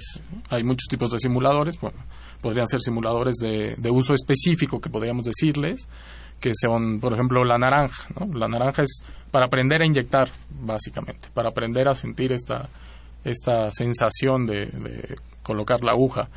hay 0.50 0.62
muchos 0.62 0.87
tipos 0.88 1.11
de 1.11 1.19
simuladores, 1.19 1.81
bueno, 1.81 1.99
podrían 2.40 2.69
ser 2.69 2.81
simuladores 2.81 3.37
de, 3.37 3.90
uso 3.90 4.14
específico 4.14 4.81
que 4.81 4.90
podríamos 4.90 5.25
decirles, 5.25 5.88
que 6.38 6.52
son, 6.54 7.00
por 7.00 7.14
ejemplo, 7.14 7.45
la 7.45 7.57
naranja, 7.57 8.07
¿no? 8.19 8.33
La 8.38 8.47
naranja 8.47 8.83
es 8.83 9.02
para 9.31 9.47
aprender 9.47 9.81
a 9.81 9.87
inyectar, 9.87 10.28
básicamente, 10.61 11.28
para 11.33 11.49
aprender 11.49 11.88
a 11.88 11.95
sentir 11.95 12.31
esta, 12.31 12.69
esta 13.25 13.71
sensación 13.71 14.47
de 14.47 15.16
colocar 15.43 15.83
la 15.83 15.93
aguja. 15.93 16.28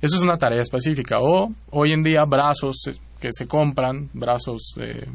Eso 0.00 0.16
es 0.16 0.22
una 0.22 0.38
tarea 0.38 0.60
específica. 0.60 1.18
O 1.20 1.52
hoy 1.70 1.92
en 1.92 2.02
día 2.02 2.24
brazos 2.26 2.76
que 3.20 3.30
se 3.32 3.46
compran, 3.46 4.10
brazos 4.12 4.74
de, 4.76 5.08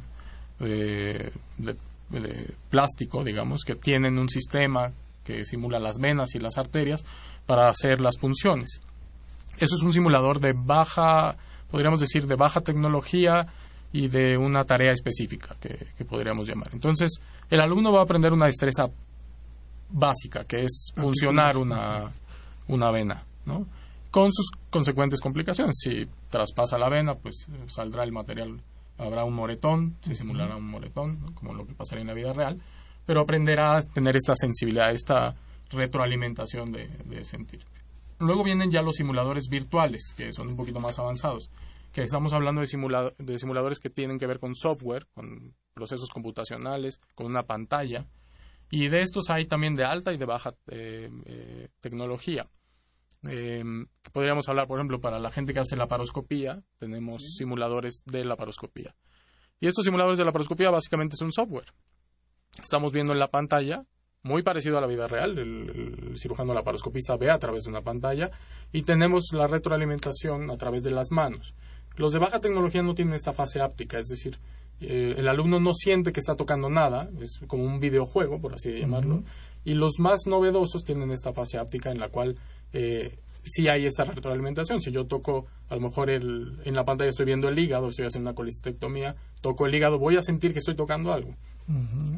de 2.10 2.54
plástico, 2.70 3.24
digamos, 3.24 3.64
que 3.66 3.76
tienen 3.76 4.18
un 4.18 4.30
sistema 4.30 4.92
que 5.24 5.46
simula 5.46 5.80
las 5.80 5.98
venas 5.98 6.36
y 6.36 6.40
las 6.40 6.58
arterias 6.58 7.04
para 7.46 7.70
hacer 7.70 8.02
las 8.02 8.18
funciones. 8.20 8.82
Eso 9.58 9.76
es 9.76 9.84
un 9.84 9.94
simulador 9.94 10.40
de 10.40 10.54
baja, 10.54 11.38
podríamos 11.70 12.00
decir, 12.00 12.28
de 12.28 12.36
baja 12.36 12.62
tecnología 12.62 13.48
y 13.92 14.08
de 14.08 14.38
una 14.38 14.66
tarea 14.66 14.92
específica 14.92 15.56
que, 15.60 16.06
podríamos 16.06 16.48
llamar. 16.48 16.68
Entonces, 16.74 17.20
el 17.50 17.62
alumno 17.62 17.92
va 17.92 18.00
a 18.00 18.04
aprender 18.04 18.34
una 18.34 18.48
destreza 18.48 18.86
básica, 19.90 20.46
que 20.46 20.64
es 20.64 20.92
funcionar 20.96 21.58
una, 21.58 22.12
una 22.68 22.92
vena, 22.92 23.24
¿no? 23.46 23.68
Con 24.14 24.32
sus 24.32 24.52
consecuentes 24.70 25.20
complicaciones. 25.20 25.76
Si 25.80 26.06
traspasa 26.30 26.78
la 26.78 26.88
vena, 26.88 27.16
pues 27.16 27.48
saldrá 27.66 28.04
el 28.04 28.12
material, 28.12 28.62
habrá 29.00 29.24
un 29.24 29.34
moretón, 29.34 29.98
se 30.02 30.16
simulará 30.16 30.56
un 30.56 30.70
moretón, 30.70 31.34
como 31.34 31.56
lo 31.56 31.66
que 31.66 31.74
pasaría 31.74 32.02
en 32.02 32.10
la 32.10 32.14
vida 32.14 32.32
real, 32.32 32.62
pero 33.08 33.22
aprenderá 33.22 33.76
a 33.76 33.82
tener 33.82 34.16
esta 34.16 34.36
sensibilidad, 34.36 34.92
esta 34.92 35.34
retroalimentación 35.72 36.72
de, 36.72 36.90
de 37.06 37.24
sentir. 37.24 37.66
Luego 38.20 38.44
vienen 38.44 38.70
ya 38.70 38.84
los 38.84 38.98
simuladores 38.98 39.48
virtuales, 39.50 40.14
que 40.16 40.32
son 40.32 40.50
un 40.50 40.58
poquito 40.58 40.80
más 40.80 41.00
avanzados, 41.00 41.50
que 41.92 42.04
estamos 42.04 42.34
hablando 42.34 42.62
de, 42.62 43.14
de 43.18 43.40
simuladores 43.40 43.80
que 43.80 43.90
tienen 43.90 44.20
que 44.20 44.28
ver 44.28 44.38
con 44.38 44.54
software, 44.54 45.08
con 45.16 45.56
procesos 45.74 46.10
computacionales, 46.10 47.00
con 47.16 47.26
una 47.26 47.48
pantalla, 47.48 48.06
y 48.70 48.90
de 48.90 49.00
estos 49.00 49.32
hay 49.32 49.48
también 49.48 49.76
de 49.76 49.86
alta 49.86 50.14
y 50.14 50.18
de 50.18 50.26
baja 50.26 50.54
eh, 50.68 51.10
eh, 51.26 51.70
tecnología. 51.82 52.48
Em, 53.28 53.86
podríamos 54.12 54.48
hablar, 54.50 54.68
por 54.68 54.80
ejemplo, 54.80 55.00
para 55.00 55.20
la 55.20 55.32
gente 55.32 55.54
que 55.54 55.60
hace 55.60 55.76
la 55.76 55.88
paroscopía, 55.88 56.62
tenemos 56.78 57.36
simuladores 57.38 58.04
de 58.06 58.26
la 58.26 58.36
paroscopía. 58.36 58.96
Y 59.60 59.68
estos 59.68 59.86
simuladores 59.86 60.20
de 60.20 60.26
la 60.26 60.32
paroscopía 60.32 60.70
básicamente 60.72 61.16
son 61.16 61.32
software. 61.32 61.74
Estamos 62.62 62.92
viendo 62.92 63.14
en 63.14 63.20
la 63.20 63.30
pantalla 63.30 63.86
muy 64.24 64.42
parecido 64.42 64.78
a 64.78 64.82
la 64.82 64.88
vida 64.88 65.08
real. 65.08 65.38
El, 65.38 66.18
cirujano 66.18 66.54
laparoscopista 66.54 67.18
ve 67.18 67.30
a 67.30 67.38
través 67.38 67.64
de 67.64 67.70
una 67.70 67.82
pantalla 67.82 68.32
y 68.72 68.84
tenemos 68.84 69.30
la 69.34 69.48
retroalimentación 69.48 70.50
a 70.50 70.58
través 70.58 70.84
de 70.84 70.92
las 70.92 71.12
manos. 71.12 71.56
Los 71.96 72.14
de 72.14 72.20
baja 72.20 72.40
tecnología 72.40 72.82
no 72.82 72.96
tienen 72.96 73.14
esta 73.14 73.34
fase 73.34 73.62
áptica, 73.62 74.00
es 74.00 74.08
decir, 74.08 74.40
eh, 74.80 75.16
el 75.18 75.28
alumno 75.28 75.60
no 75.60 75.74
siente 75.74 76.12
que 76.12 76.20
está 76.20 76.36
tocando 76.36 76.70
nada, 76.70 77.10
es 77.22 77.40
como 77.48 77.64
un 77.64 77.80
videojuego, 77.80 78.42
por 78.42 78.56
así 78.56 78.72
llamarlo, 78.80 79.24
y 79.66 79.74
los 79.74 80.00
más 80.00 80.26
novedosos 80.26 80.84
tienen 80.84 81.12
esta 81.12 81.34
fase 81.34 81.58
áptica 81.58 81.92
en 81.92 82.00
la 82.00 82.10
cual 82.10 82.36
eh, 82.74 83.18
sí 83.44 83.68
hay 83.68 83.86
esta 83.86 84.04
retroalimentación. 84.04 84.82
Si 84.82 84.92
yo 84.92 85.06
toco, 85.06 85.48
a 85.70 85.76
lo 85.76 85.82
mejor 85.82 86.10
el, 86.10 86.60
en 86.64 86.76
la 86.76 86.86
pantalla 86.86 87.10
estoy 87.10 87.26
viendo 87.26 87.50
el 87.50 87.60
hígado, 87.60 87.90
estoy 87.90 88.06
haciendo 88.06 88.30
una 88.30 88.36
colecistectomía, 88.36 89.16
toco 89.42 89.66
el 89.66 89.76
hígado, 89.76 90.00
voy 90.00 90.18
a 90.18 90.22
sentir 90.22 90.54
que 90.54 90.60
estoy 90.60 90.76
tocando 90.76 91.14
algo 91.14 91.36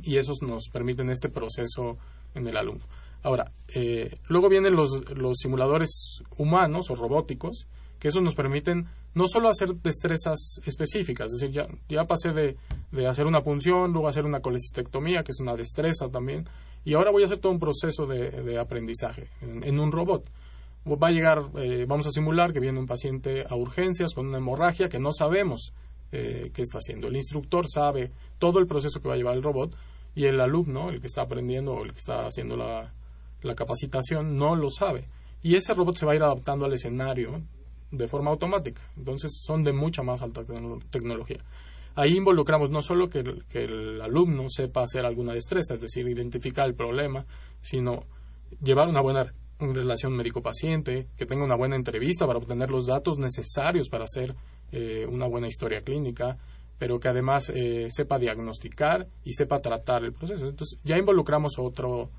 y 0.02 0.18
esos 0.18 0.42
nos 0.42 0.70
permiten 0.70 1.10
este 1.10 1.30
proceso 1.30 1.98
en 2.34 2.48
el 2.48 2.58
alumno. 2.58 2.86
Ahora, 3.22 3.52
eh, 3.68 4.16
luego 4.28 4.50
vienen 4.50 4.76
los, 4.76 5.12
los 5.16 5.38
simuladores 5.38 6.24
humanos 6.38 6.90
o 6.90 6.96
robóticos, 6.96 7.68
que 8.00 8.10
esos 8.10 8.22
nos 8.22 8.36
permiten 8.36 8.86
no 9.14 9.28
solo 9.28 9.50
hacer 9.50 9.76
destrezas 9.76 10.60
específicas, 10.66 11.32
es 11.32 11.40
decir, 11.40 11.56
ya, 11.56 11.68
ya 11.90 12.06
pasé 12.06 12.34
de, 12.34 12.58
de 12.92 13.08
hacer 13.08 13.26
una 13.26 13.42
punción, 13.42 13.94
luego 13.94 14.08
hacer 14.08 14.26
una 14.26 14.42
colecistectomía, 14.42 15.24
que 15.24 15.32
es 15.32 15.40
una 15.40 15.56
destreza 15.56 16.10
también, 16.10 16.48
y 16.86 16.94
ahora 16.94 17.10
voy 17.12 17.24
a 17.24 17.26
hacer 17.26 17.40
todo 17.40 17.52
un 17.52 17.60
proceso 17.60 18.06
de, 18.06 18.30
de 18.30 18.60
aprendizaje 18.60 19.28
en, 19.42 19.80
un 19.80 19.92
robot. 19.92 20.30
Va 20.88 21.08
a 21.08 21.12
llegar, 21.12 21.42
eh, 21.58 21.86
vamos 21.88 22.06
a 22.06 22.12
simular 22.12 22.54
que 22.54 22.60
viene 22.60 22.80
un 22.80 22.86
paciente 22.86 23.44
a 23.50 23.56
urgencias 23.56 24.14
con 24.14 24.28
una 24.28 24.38
hemorragia 24.38 24.88
que 24.88 25.00
no 25.00 25.12
sabemos 25.12 25.74
eh, 26.12 26.52
qué 26.54 26.62
está 26.62 26.78
haciendo. 26.78 27.08
El 27.08 27.16
instructor 27.16 27.66
sabe 27.68 28.12
todo 28.38 28.60
el 28.60 28.68
proceso 28.68 29.02
que 29.02 29.08
va 29.08 29.16
a 29.16 29.18
llevar 29.18 29.36
el 29.36 29.42
robot 29.42 29.76
y 30.14 30.26
el 30.26 30.40
alumno, 30.40 30.92
el 30.92 31.02
que 31.02 31.08
está 31.08 31.24
aprendiendo 31.24 31.74
o 31.74 31.84
el 31.84 31.92
que 31.92 31.98
está 31.98 32.28
haciendo 32.28 32.56
la, 32.56 32.94
capacitación, 33.56 34.38
no 34.38 34.56
lo 34.56 34.70
sabe. 34.70 35.06
Y 35.42 35.56
ese 35.56 35.74
robot 35.74 35.98
se 35.98 36.06
va 36.06 36.14
a 36.14 36.16
ir 36.16 36.24
adaptando 36.24 36.66
al 36.66 36.74
escenario 36.74 37.42
de 37.92 38.08
forma 38.08 38.30
automática. 38.30 38.82
Entonces 38.96 39.40
son 39.44 39.64
de 39.64 39.74
mucha 39.74 40.04
más 40.04 40.22
alta 40.22 40.44
tecnología. 40.92 41.38
Ahí 41.96 42.18
involucramos 42.18 42.70
no 42.70 42.82
solo 42.82 43.10
que 43.10 43.20
el, 43.20 43.46
que 43.46 43.64
el, 43.64 44.02
alumno 44.02 44.50
sepa 44.50 44.84
hacer 44.84 45.06
alguna 45.06 45.34
destreza, 45.34 45.74
es 45.74 45.82
decir, 45.82 46.08
identificar 46.08 46.66
el 46.66 46.76
problema, 46.76 47.26
sino 47.62 48.04
llevar 48.62 48.90
una 48.90 49.02
buena 49.02 49.34
relación 49.60 50.14
médico-paciente, 50.14 51.08
que 51.16 51.26
tenga 51.26 51.46
una 51.46 51.56
buena 51.56 51.76
entrevista 51.76 52.28
para 52.28 52.40
obtener 52.40 52.70
los 52.70 52.86
datos 52.86 53.18
necesarios 53.18 53.88
para 53.90 54.04
hacer 54.04 54.36
eh, 54.72 55.06
una 55.10 55.28
buena 55.28 55.48
historia 55.48 55.82
clínica, 55.82 56.38
pero 56.78 57.00
que 57.00 57.08
además 57.08 57.50
eh, 57.56 57.88
sepa 57.90 58.20
diagnosticar 58.20 59.08
y 59.24 59.34
sepa 59.34 59.62
tratar 59.62 60.04
el 60.04 60.12
proceso. 60.12 60.48
Entonces 60.48 60.80
ya 60.84 60.98
involucramos 60.98 61.58
otro, 61.58 62.10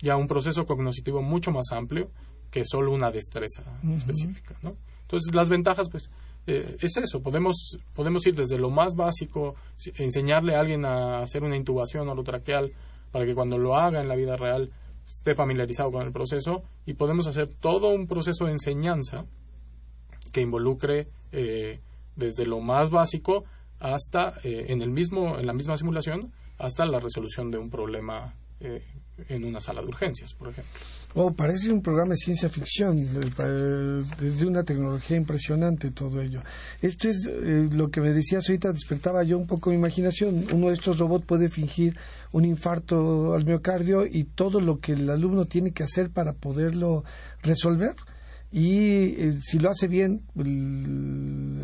ya 0.00 0.16
un 0.16 0.26
proceso 0.26 0.64
cognitivo 0.64 1.20
mucho 1.20 1.50
más 1.50 1.66
amplio 1.72 2.10
que 2.50 2.64
solo 2.64 2.92
una 2.92 3.10
destreza 3.10 3.62
específica, 3.94 4.56
¿no? 4.62 4.76
Entonces 5.02 5.34
las 5.34 5.48
ventajas, 5.48 5.88
pues, 5.90 6.08
eh, 6.46 6.76
es 6.80 6.96
eso, 6.96 7.22
podemos, 7.22 7.78
podemos 7.94 8.26
ir 8.26 8.34
desde 8.34 8.58
lo 8.58 8.70
más 8.70 8.94
básico, 8.94 9.54
enseñarle 9.96 10.56
a 10.56 10.60
alguien 10.60 10.84
a 10.84 11.18
hacer 11.20 11.42
una 11.42 11.56
intubación 11.56 12.08
orotraqueal 12.08 12.72
para 13.10 13.26
que 13.26 13.34
cuando 13.34 13.58
lo 13.58 13.76
haga 13.76 14.00
en 14.00 14.08
la 14.08 14.14
vida 14.14 14.36
real 14.36 14.70
esté 15.06 15.34
familiarizado 15.34 15.90
con 15.92 16.06
el 16.06 16.12
proceso 16.12 16.62
y 16.84 16.94
podemos 16.94 17.26
hacer 17.26 17.48
todo 17.60 17.90
un 17.94 18.06
proceso 18.06 18.46
de 18.46 18.52
enseñanza 18.52 19.24
que 20.32 20.40
involucre 20.40 21.08
eh, 21.32 21.80
desde 22.16 22.44
lo 22.44 22.60
más 22.60 22.90
básico 22.90 23.44
hasta 23.78 24.34
eh, 24.42 24.66
en 24.68 24.82
el 24.82 24.90
mismo 24.90 25.38
en 25.38 25.46
la 25.46 25.52
misma 25.52 25.76
simulación 25.76 26.32
hasta 26.58 26.86
la 26.86 26.98
resolución 26.98 27.50
de 27.50 27.58
un 27.58 27.70
problema 27.70 28.34
eh, 28.60 28.82
en 29.28 29.44
una 29.44 29.60
sala 29.60 29.80
de 29.80 29.88
urgencias, 29.88 30.34
por 30.34 30.48
ejemplo. 30.48 30.72
Oh, 31.14 31.32
parece 31.32 31.72
un 31.72 31.80
programa 31.80 32.10
de 32.10 32.16
ciencia 32.18 32.48
ficción, 32.48 32.98
eh, 32.98 34.02
desde 34.20 34.46
una 34.46 34.62
tecnología 34.64 35.16
impresionante 35.16 35.90
todo 35.90 36.20
ello. 36.20 36.42
Esto 36.82 37.08
es 37.08 37.26
lo 37.72 37.90
que 37.90 38.00
me 38.00 38.12
decías 38.12 38.48
ahorita, 38.48 38.72
despertaba 38.72 39.22
yo 39.22 39.38
un 39.38 39.46
poco 39.46 39.70
mi 39.70 39.76
imaginación. 39.76 40.46
Uno 40.52 40.68
de 40.68 40.74
estos 40.74 40.98
robots 40.98 41.24
puede 41.24 41.48
fingir 41.48 41.96
un 42.32 42.44
infarto 42.44 43.34
al 43.34 43.44
miocardio 43.46 44.04
y 44.06 44.24
todo 44.24 44.60
lo 44.60 44.78
que 44.78 44.92
el 44.92 45.08
alumno 45.08 45.46
tiene 45.46 45.72
que 45.72 45.84
hacer 45.84 46.10
para 46.10 46.34
poderlo 46.34 47.04
resolver 47.42 47.96
y 48.52 49.20
eh, 49.20 49.38
si 49.40 49.58
lo 49.58 49.70
hace 49.70 49.88
bien 49.88 50.22
el, 50.36 51.60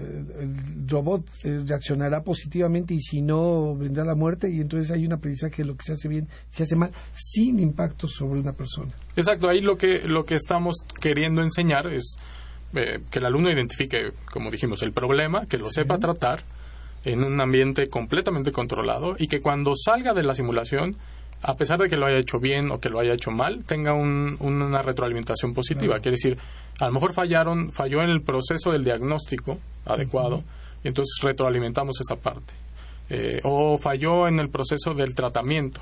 robot 0.88 1.24
eh, 1.44 1.60
reaccionará 1.66 2.22
positivamente 2.22 2.92
y 2.94 3.00
si 3.00 3.22
no 3.22 3.76
vendrá 3.76 4.04
la 4.04 4.14
muerte 4.14 4.50
y 4.50 4.60
entonces 4.60 4.90
hay 4.90 5.06
un 5.06 5.12
aprendizaje 5.12 5.62
de 5.62 5.68
lo 5.68 5.76
que 5.76 5.84
se 5.84 5.92
hace 5.92 6.08
bien 6.08 6.28
se 6.50 6.64
hace 6.64 6.76
mal 6.76 6.90
sin 7.12 7.60
impacto 7.60 8.08
sobre 8.08 8.40
una 8.40 8.52
persona. 8.52 8.92
Exacto 9.16 9.48
ahí 9.48 9.60
lo 9.60 9.76
que 9.76 10.00
lo 10.06 10.24
que 10.24 10.34
estamos 10.34 10.76
queriendo 11.00 11.40
enseñar 11.42 11.86
es 11.86 12.16
eh, 12.74 13.00
que 13.10 13.20
el 13.20 13.26
alumno 13.26 13.50
identifique 13.50 14.10
como 14.30 14.50
dijimos 14.50 14.82
el 14.82 14.92
problema 14.92 15.46
que 15.46 15.58
lo 15.58 15.70
sepa 15.70 15.98
tratar 15.98 16.42
en 17.04 17.22
un 17.24 17.40
ambiente 17.40 17.88
completamente 17.88 18.52
controlado 18.52 19.14
y 19.18 19.28
que 19.28 19.40
cuando 19.40 19.72
salga 19.76 20.14
de 20.14 20.24
la 20.24 20.34
simulación 20.34 20.96
a 21.42 21.54
pesar 21.54 21.78
de 21.78 21.88
que 21.88 21.96
lo 21.96 22.06
haya 22.06 22.18
hecho 22.18 22.38
bien 22.38 22.70
o 22.70 22.78
que 22.78 22.88
lo 22.88 23.00
haya 23.00 23.14
hecho 23.14 23.30
mal, 23.30 23.64
tenga 23.64 23.94
una 23.94 24.82
retroalimentación 24.82 25.52
positiva. 25.52 25.98
Quiere 25.98 26.16
decir, 26.16 26.38
a 26.78 26.86
lo 26.86 26.92
mejor 26.92 27.12
fallaron, 27.12 27.72
falló 27.72 28.02
en 28.02 28.10
el 28.10 28.22
proceso 28.22 28.70
del 28.70 28.84
diagnóstico 28.84 29.58
adecuado 29.84 30.42
y 30.84 30.88
entonces 30.88 31.18
retroalimentamos 31.22 32.00
esa 32.00 32.16
parte. 32.16 32.54
Eh, 33.10 33.40
o 33.42 33.76
falló 33.76 34.28
en 34.28 34.38
el 34.38 34.48
proceso 34.48 34.94
del 34.94 35.14
tratamiento. 35.14 35.80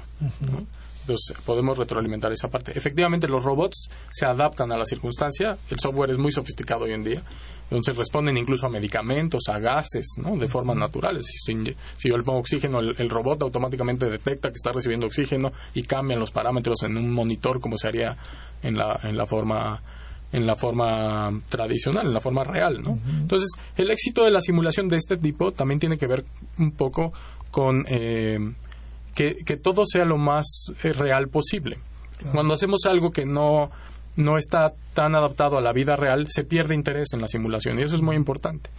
Entonces 1.01 1.37
podemos 1.45 1.77
retroalimentar 1.77 2.33
esa 2.33 2.49
parte. 2.49 2.73
Efectivamente, 2.77 3.29
los 3.29 3.45
robots 3.45 3.91
se 4.11 4.27
adaptan 4.27 4.73
a 4.73 4.79
la 4.79 4.85
circunstancia. 4.85 5.57
El 5.71 5.79
software 5.79 6.11
es 6.11 6.19
muy 6.19 6.33
sofisticado 6.33 6.85
hoy 6.85 6.93
en 6.93 7.05
día. 7.05 7.23
Entonces 7.71 7.97
responden 7.97 8.37
incluso 8.37 8.67
a 8.67 8.69
medicamentos, 8.69 9.45
a 9.49 9.59
gases, 9.61 10.15
¿no? 10.17 10.37
De 10.37 10.49
forma 10.49 10.75
natural. 10.75 11.23
Si, 11.23 11.55
yo 11.55 12.17
le 12.17 12.25
pongo 12.25 12.41
oxígeno, 12.41 12.81
el, 12.81 13.09
robot 13.09 13.43
automáticamente 13.43 14.11
detecta 14.11 14.49
que 14.49 14.57
está 14.57 14.73
recibiendo 14.73 15.07
oxígeno 15.07 15.53
y 15.73 15.85
cambian 15.85 16.19
los 16.19 16.33
parámetros 16.33 16.83
en 16.83 16.97
un 16.97 17.13
monitor 17.13 17.61
como 17.61 17.77
se 17.79 17.87
haría 17.87 18.17
en 18.63 18.77
la, 18.77 18.99
en 19.05 19.17
la 19.17 19.27
forma 19.27 19.81
en 20.33 20.47
la 20.47 20.55
forma 20.55 21.31
tradicional, 21.49 22.07
en 22.07 22.15
la 22.15 22.21
forma 22.21 22.45
real, 22.45 22.81
¿no? 22.83 22.97
Entonces, 23.05 23.51
el 23.77 23.91
éxito 23.91 24.25
de 24.25 24.31
la 24.31 24.41
simulación 24.41 24.87
de 24.87 24.95
este 24.95 25.17
tipo 25.17 25.51
también 25.51 25.81
tiene 25.81 25.99
que 25.99 26.07
ver 26.07 26.25
un 26.59 26.71
poco 26.71 27.13
con 27.51 27.85
eh, 27.89 28.39
que, 29.15 29.39
que, 29.45 29.57
todo 29.57 29.85
sea 29.87 30.05
lo 30.05 30.19
más 30.19 30.73
eh, 30.85 30.93
real 30.93 31.29
posible. 31.29 31.79
Cuando 32.33 32.55
hacemos 32.55 32.85
algo 32.87 33.11
que 33.11 33.27
no 33.27 33.73
no 34.21 34.37
está 34.37 34.73
tan 34.95 35.15
adaptado 35.15 35.59
a 35.59 35.61
la 35.61 35.73
vida 35.73 35.97
real, 35.97 36.27
se 36.29 36.45
pierde 36.45 36.75
interés 36.75 37.13
en 37.13 37.21
la 37.21 37.29
simulación 37.29 37.79
y 37.79 37.83
eso 37.83 37.97
es 37.97 38.03
muy 38.03 38.17
importante. 38.17 38.71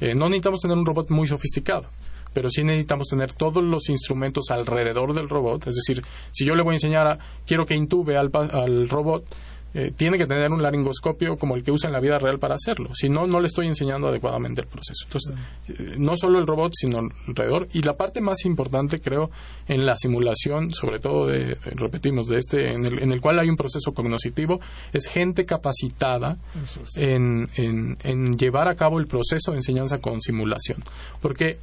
Eh, 0.00 0.14
no 0.14 0.28
necesitamos 0.28 0.60
tener 0.60 0.76
un 0.76 0.86
robot 0.86 1.10
muy 1.10 1.26
sofisticado, 1.26 1.86
pero 2.32 2.50
sí 2.50 2.62
necesitamos 2.62 3.08
tener 3.08 3.32
todos 3.32 3.62
los 3.62 3.88
instrumentos 3.88 4.50
alrededor 4.50 5.14
del 5.14 5.28
robot. 5.28 5.66
Es 5.66 5.74
decir, 5.74 6.04
si 6.30 6.44
yo 6.44 6.54
le 6.54 6.62
voy 6.62 6.72
a 6.72 6.76
enseñar 6.76 7.06
a, 7.06 7.18
quiero 7.46 7.66
que 7.66 7.74
intube 7.74 8.16
al, 8.16 8.30
al 8.34 8.88
robot, 8.88 9.24
eh, 9.74 9.92
tiene 9.94 10.16
que 10.16 10.26
tener 10.26 10.50
un 10.50 10.62
laringoscopio 10.62 11.36
como 11.36 11.54
el 11.54 11.62
que 11.62 11.70
usa 11.70 11.88
en 11.88 11.92
la 11.92 12.00
vida 12.00 12.18
real 12.18 12.38
para 12.38 12.54
hacerlo. 12.54 12.90
Si 12.94 13.08
no, 13.08 13.26
no 13.26 13.40
le 13.40 13.46
estoy 13.46 13.66
enseñando 13.66 14.08
adecuadamente 14.08 14.62
el 14.62 14.66
proceso. 14.66 15.04
Entonces, 15.04 15.34
eh, 15.68 15.94
no 15.98 16.16
solo 16.16 16.38
el 16.38 16.46
robot, 16.46 16.72
sino 16.74 17.00
alrededor. 17.26 17.68
Y 17.72 17.82
la 17.82 17.94
parte 17.94 18.20
más 18.20 18.44
importante, 18.44 19.00
creo, 19.00 19.30
en 19.66 19.84
la 19.84 19.94
simulación, 19.96 20.70
sobre 20.70 21.00
todo, 21.00 21.26
de, 21.26 21.56
repetimos, 21.76 22.26
de 22.28 22.38
este, 22.38 22.72
en 22.72 22.86
el, 22.86 23.02
en 23.02 23.12
el 23.12 23.20
cual 23.20 23.38
hay 23.38 23.50
un 23.50 23.56
proceso 23.56 23.92
cognoscitivo, 23.92 24.60
es 24.92 25.06
gente 25.06 25.44
capacitada 25.44 26.38
en, 26.96 27.48
en, 27.56 27.96
en 28.04 28.32
llevar 28.38 28.68
a 28.68 28.74
cabo 28.74 28.98
el 28.98 29.06
proceso 29.06 29.50
de 29.50 29.58
enseñanza 29.58 29.98
con 29.98 30.20
simulación. 30.20 30.82
Porque 31.20 31.58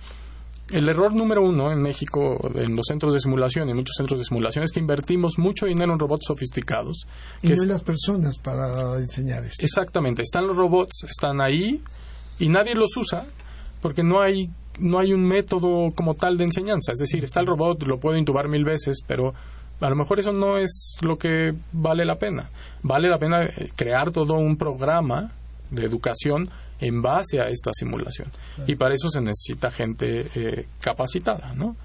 el 0.72 0.90
error 0.90 1.14
número 1.14 1.44
uno 1.44 1.72
en 1.72 1.82
México, 1.82 2.40
en 2.56 2.76
los 2.76 2.88
centros 2.88 3.14
de 3.14 3.20
simulación, 3.20 3.70
en 3.70 3.76
muchos 3.76 3.96
centros 3.98 4.20
de 4.20 4.26
simulación, 4.26 4.64
es 4.64 4.72
que 4.72 4.80
invertimos 4.80 5.38
mucho 5.38 5.68
dinero 5.68 5.94
en 5.94 6.00
robots 6.00 6.26
sofisticados. 6.28 7.06
Y 7.42 7.50
no 7.50 7.66
las 7.66 7.84
personas 7.84 8.40
para 8.40 8.98
enseñar 8.98 9.46
esto. 9.46 9.64
Exactamente, 9.64 10.22
están 10.22 10.48
los 10.48 10.58
robots, 10.58 11.06
están 11.10 11.42
ahí 11.42 11.82
y 12.40 12.50
nadie 12.50 12.76
los 12.76 12.98
usa 12.98 13.26
porque 13.82 14.04
no 14.04 14.22
hay 14.22 14.50
no 14.80 15.00
hay 15.00 15.14
un 15.14 15.24
método 15.24 15.90
como 15.96 16.16
tal 16.16 16.38
de 16.38 16.44
enseñanza. 16.44 16.92
Es 16.92 17.00
decir, 17.00 17.24
está 17.24 17.40
el 17.40 17.48
robot, 17.48 17.84
lo 17.84 18.00
puedo 18.00 18.18
intubar 18.18 18.50
mil 18.50 18.66
veces, 18.66 19.02
pero 19.06 19.34
a 19.80 19.90
lo 19.90 19.96
mejor 19.96 20.20
eso 20.20 20.34
no 20.34 20.58
es 20.58 20.98
lo 21.02 21.18
que 21.18 21.54
vale 21.72 22.06
la 22.06 22.18
pena. 22.18 22.50
Vale 22.82 23.10
la 23.10 23.20
pena 23.20 23.44
eh, 23.44 23.72
crear 23.76 24.12
todo 24.12 24.36
un 24.36 24.58
programa 24.58 25.32
de 25.72 25.86
educación 25.86 26.50
en 26.80 27.02
base 27.02 27.40
a 27.40 27.48
esta 27.48 27.72
simulación. 27.74 28.30
Y 28.68 28.76
para 28.76 28.94
eso 28.94 29.10
se 29.10 29.22
necesita 29.22 29.72
gente 29.72 30.26
eh, 30.36 30.66
capacitada, 30.80 31.54
¿no? 31.54 31.76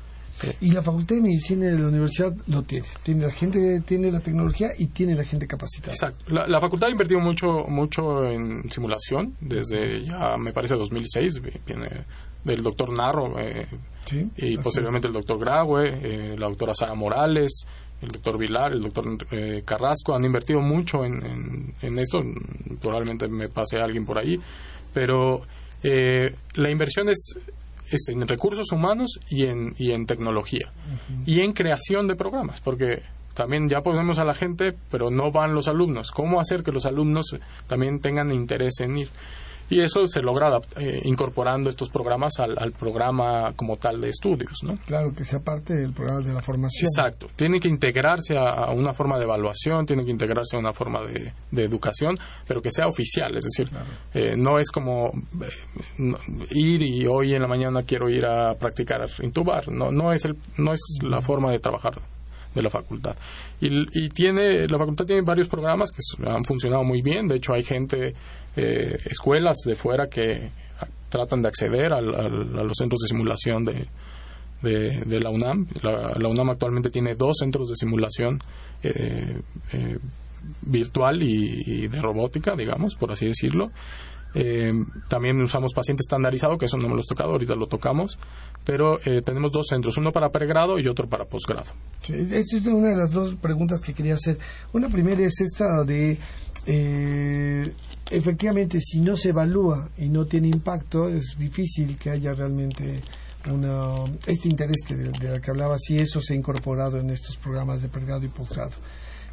Eh, 0.43 0.57
y 0.63 0.73
la 0.73 0.83
Facultad 0.83 1.17
de 1.17 1.23
Medicina 1.23 1.67
de 1.67 1.79
la 1.79 1.89
universidad 1.89 2.35
lo 2.47 2.63
tiene. 2.63 2.87
Tiene 3.03 3.27
la 3.27 3.33
gente, 3.33 3.83
tiene 3.83 4.11
la 4.11 4.21
tecnología 4.21 4.71
y 4.79 4.87
tiene 4.87 5.15
la 5.15 5.25
gente 5.25 5.47
capacitada. 5.47 5.93
Exacto. 5.93 6.25
La, 6.29 6.61
facultad 6.61 6.89
ha 6.89 6.93
invertido 6.93 7.21
mucho, 7.21 7.65
mucho 7.69 8.25
en 8.25 8.69
simulación 8.71 9.35
desde 9.41 10.05
ya, 10.05 10.37
me 10.39 10.53
parece, 10.53 10.77
2006. 10.77 11.43
Viene 11.67 11.89
del 12.43 12.63
doctor 12.63 12.91
Narro 12.97 13.39
eh, 13.39 13.67
y 14.37 14.57
posteriormente 14.57 15.09
el 15.09 15.13
doctor 15.13 15.39
Graue, 15.39 16.37
la 16.39 16.47
doctora 16.47 16.73
Sara 16.73 16.95
Morales, 16.95 17.67
el 18.01 18.09
doctor 18.09 18.39
Vilar, 18.39 18.73
el 18.73 18.81
doctor 18.81 19.05
Carrasco 19.63 20.15
han 20.15 20.25
invertido 20.25 20.61
mucho 20.61 21.05
en, 21.05 21.23
en, 21.23 21.75
en, 21.83 21.99
esto. 21.99 22.23
Probablemente 22.81 23.29
me 23.29 23.51
pase 23.51 23.77
alguien 23.77 24.07
por 24.07 24.17
ahí 24.17 24.41
pero 24.93 25.43
eh, 25.83 26.35
la 26.55 26.71
inversión 26.71 27.09
es, 27.09 27.35
en 28.09 28.27
recursos 28.27 28.71
humanos 28.73 29.19
y 29.29 29.47
en, 29.47 29.75
y 29.79 29.91
en 29.91 30.07
tecnología 30.07 30.71
y 31.27 31.41
en 31.41 31.53
creación 31.53 32.07
de 32.07 32.15
programas, 32.15 32.61
porque 32.61 33.03
también 33.35 33.69
ya 33.69 33.81
ponemos 33.81 34.19
a 34.19 34.25
la 34.25 34.35
gente, 34.35 34.75
pero 34.91 35.11
no 35.11 35.31
van 35.33 35.55
los 35.55 35.69
alumnos. 35.69 36.11
¿Cómo 36.11 36.41
hacer 36.41 36.63
que 36.63 36.73
los 36.73 36.87
alumnos 36.87 37.37
también 37.67 38.01
tengan 38.01 38.33
interés 38.33 38.81
en 38.81 38.99
ir? 38.99 39.09
Y 39.71 39.81
eso 39.81 40.07
se 40.09 40.21
logra 40.21 40.61
eh, 40.79 41.01
incorporando 41.05 41.71
estos 41.71 41.91
programas 41.91 42.35
al, 42.41 42.73
programa 42.73 43.53
como 43.55 43.77
tal 43.77 44.01
de 44.01 44.09
estudios, 44.09 44.59
¿no? 44.65 44.77
Claro, 44.85 45.13
que 45.15 45.25
sea 45.25 45.39
parte 45.41 45.75
del 45.75 45.93
programa 45.93 46.21
de 46.23 46.35
la 46.35 46.43
formación. 46.43 46.89
Exacto. 46.89 47.29
Tiene 47.37 47.61
que 47.61 47.69
integrarse 47.69 48.37
a, 48.37 48.73
una 48.73 48.93
forma 48.93 49.17
de 49.17 49.25
evaluación, 49.25 49.87
tiene 49.87 50.05
que 50.05 50.11
integrarse 50.11 50.57
a 50.57 50.59
una 50.59 50.73
forma 50.73 51.03
de, 51.03 51.33
educación, 51.63 52.17
pero 52.49 52.61
que 52.61 52.71
sea 52.73 52.89
oficial. 52.89 53.37
Es 53.37 53.45
decir, 53.45 53.71
eh, 54.13 54.35
no 54.37 54.59
es 54.59 54.71
como 54.71 55.09
eh, 55.09 56.35
ir 56.51 56.83
y 56.83 57.07
hoy 57.07 57.35
en 57.35 57.43
la 57.43 57.49
mañana 57.49 57.85
quiero 57.85 58.09
ir 58.09 58.27
a 58.27 58.55
practicar 58.55 59.07
intubar. 59.23 59.71
No, 59.71 59.93
no, 59.93 60.13
es, 60.13 60.25
el, 60.25 60.37
no 60.59 60.73
es 60.73 60.81
la 61.03 61.21
forma 61.21 61.53
de 61.53 61.61
trabajar 61.61 61.95
de 62.55 62.63
la 62.63 62.71
facultad. 62.71 63.17
Y, 63.61 63.69
y, 63.93 64.09
tiene, 64.09 64.67
la 64.67 64.79
facultad 64.79 65.05
tiene 65.05 65.23
varios 65.23 65.49
programas 65.49 65.91
que 65.91 66.01
han 66.29 66.45
funcionado 66.45 66.85
muy 66.85 67.03
bien. 67.03 67.29
De 67.29 67.37
hecho, 67.37 67.53
hay 67.53 67.63
gente 67.63 68.15
eh, 68.57 68.99
escuelas 69.05 69.59
de 69.65 69.77
fuera 69.77 70.09
que 70.09 70.51
tratan 71.09 71.43
de 71.43 71.49
acceder 71.49 71.93
a 71.93 72.01
los 72.01 72.77
centros 72.77 73.01
de 73.01 73.09
simulación 73.09 73.65
de, 73.65 73.87
de, 74.63 75.21
la 75.21 75.31
UNAM. 75.31 75.67
La, 75.83 76.29
UNAM 76.29 76.51
actualmente 76.51 76.91
tiene 76.91 77.15
dos 77.15 77.39
centros 77.41 77.69
de 77.69 77.77
simulación 77.77 78.39
eh, 78.83 79.41
eh, 79.73 79.99
virtual 80.63 81.23
y, 81.23 81.89
de 81.89 82.01
robótica, 82.01 82.55
digamos, 82.57 82.97
por 82.97 83.13
así 83.13 83.27
decirlo. 83.27 83.71
También 85.09 85.41
usamos 85.43 85.75
paciente 85.75 86.03
estandarizado, 86.03 86.57
que 86.59 86.67
eso 86.67 86.77
no 86.77 86.89
me 86.89 86.95
lo 86.95 87.03
he 87.03 87.07
tocado, 87.07 87.33
ahorita 87.33 87.55
lo 87.55 87.67
tocamos, 87.67 88.19
pero 88.65 88.99
tenemos 89.25 89.51
dos 89.53 89.67
centros, 89.69 89.97
uno 89.97 90.13
para 90.13 90.31
pregrado 90.31 90.79
y 90.79 90.87
otro 90.87 91.09
para 91.09 91.25
posgrado. 91.25 91.73
Sí, 92.03 92.15
esta 92.15 92.57
es 92.57 92.67
una 92.67 92.89
de 92.89 92.97
las 92.97 93.11
dos 93.11 93.35
preguntas 93.37 93.81
que 93.81 93.95
quería 93.95 94.15
hacer. 94.15 94.39
Una 94.73 94.89
primera 94.89 95.23
es 95.23 95.41
esta 95.41 95.85
de 95.85 96.19
efectivamente, 98.11 98.81
si 98.81 99.01
no 99.01 99.17
se 99.17 99.31
evalúa 99.31 99.89
y 99.97 100.09
no 100.09 100.27
tiene 100.27 100.49
impacto, 100.49 101.09
es 101.09 101.37
difícil 101.39 101.97
que 101.97 102.11
haya 102.11 102.35
realmente 102.35 103.03
una, 103.51 104.05
este 104.27 104.49
interés 104.49 104.83
que 104.87 104.97
de 104.97 105.41
que 105.41 105.51
hablaba, 105.51 105.79
si 105.79 105.99
eso 105.99 106.21
se 106.21 106.35
ha 106.35 106.37
incorporado 106.37 106.99
en 106.99 107.09
estos 107.11 107.37
programas 107.37 107.83
de 107.83 107.89
pregrado 107.89 108.25
y 108.25 108.29
posgrado. 108.29 108.73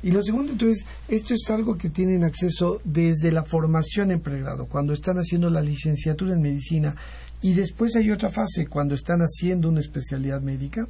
Y 0.04 0.12
lo 0.12 0.22
segundo, 0.22 0.52
entonces, 0.52 0.86
esto 1.08 1.34
es 1.34 1.50
algo 1.50 1.78
que 1.78 1.90
tienen 1.90 2.24
acceso 2.24 2.80
desde 2.84 3.32
la 3.32 3.44
formación 3.44 4.12
en 4.12 4.20
pregrado, 4.20 4.68
cuando 4.68 4.94
están 4.94 5.18
haciendo 5.18 5.50
la 5.50 5.62
licenciatura 5.62 6.34
en 6.34 6.42
medicina, 6.42 6.96
y 7.42 7.54
después 7.54 7.96
hay 7.96 8.12
otra 8.12 8.30
fase, 8.30 8.68
cuando 8.68 8.96
están 8.96 9.22
haciendo 9.22 9.70
una 9.70 9.80
especialidad 9.80 10.42
médica 10.42 10.88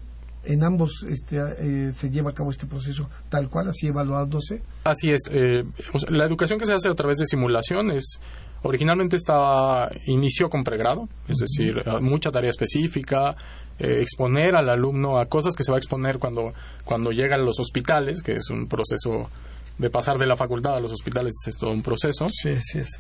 en 0.47 0.63
ambos 0.63 1.05
este, 1.09 1.37
eh, 1.37 1.91
se 1.93 2.09
lleva 2.09 2.31
a 2.31 2.33
cabo 2.33 2.51
este 2.51 2.65
proceso 2.67 3.09
tal 3.29 3.49
cual, 3.49 3.67
así 3.67 3.87
evaluándose. 3.87 4.61
Así 4.85 5.11
es. 5.11 5.21
Eh, 5.29 5.63
la 6.09 6.25
educación 6.25 6.57
que 6.57 6.65
se 6.65 6.73
hace 6.73 6.89
a 6.89 6.95
través 6.95 7.17
de 7.17 7.25
simulación 7.25 7.91
es 7.91 8.19
originalmente 8.63 9.17
estaba 9.17 9.89
inició 10.05 10.49
con 10.49 10.63
pregrado, 10.63 11.07
es 11.27 11.37
decir, 11.37 11.75
mucha 12.01 12.31
tarea 12.31 12.49
específica, 12.49 13.35
eh, 13.79 14.01
exponer 14.01 14.55
al 14.55 14.69
alumno 14.69 15.17
a 15.19 15.25
cosas 15.25 15.55
que 15.55 15.63
se 15.63 15.71
va 15.71 15.77
a 15.77 15.79
exponer 15.79 16.19
cuando 16.19 16.53
cuando 16.85 17.11
llega 17.11 17.35
a 17.35 17.39
los 17.39 17.59
hospitales, 17.59 18.21
que 18.21 18.33
es 18.33 18.49
un 18.49 18.67
proceso 18.67 19.29
de 19.77 19.89
pasar 19.89 20.17
de 20.17 20.25
la 20.25 20.35
facultad 20.35 20.75
a 20.75 20.79
los 20.79 20.91
hospitales 20.91 21.35
es 21.45 21.57
todo 21.57 21.71
un 21.71 21.83
proceso. 21.83 22.27
Sí, 22.29 22.55
sí 22.59 22.79
es. 22.79 22.99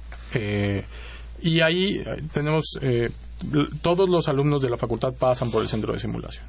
y 1.41 1.61
ahí 1.61 2.03
tenemos 2.33 2.77
todos 3.81 4.09
los 4.09 4.27
alumnos 4.27 4.61
de 4.61 4.69
la 4.69 4.77
facultad 4.77 5.13
pasan 5.13 5.51
por 5.51 5.61
el 5.61 5.67
centro 5.67 5.93
de 5.93 5.99
simulación. 5.99 6.45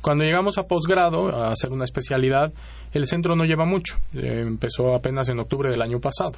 Cuando 0.00 0.24
llegamos 0.24 0.58
a 0.58 0.66
posgrado, 0.66 1.28
a 1.28 1.52
hacer 1.52 1.70
una 1.70 1.84
especialidad, 1.84 2.52
el 2.92 3.06
centro 3.06 3.34
no 3.34 3.44
lleva 3.44 3.64
mucho. 3.64 3.96
Eh, 4.14 4.44
empezó 4.46 4.94
apenas 4.94 5.28
en 5.28 5.38
octubre 5.38 5.70
del 5.70 5.82
año 5.82 6.00
pasado. 6.00 6.32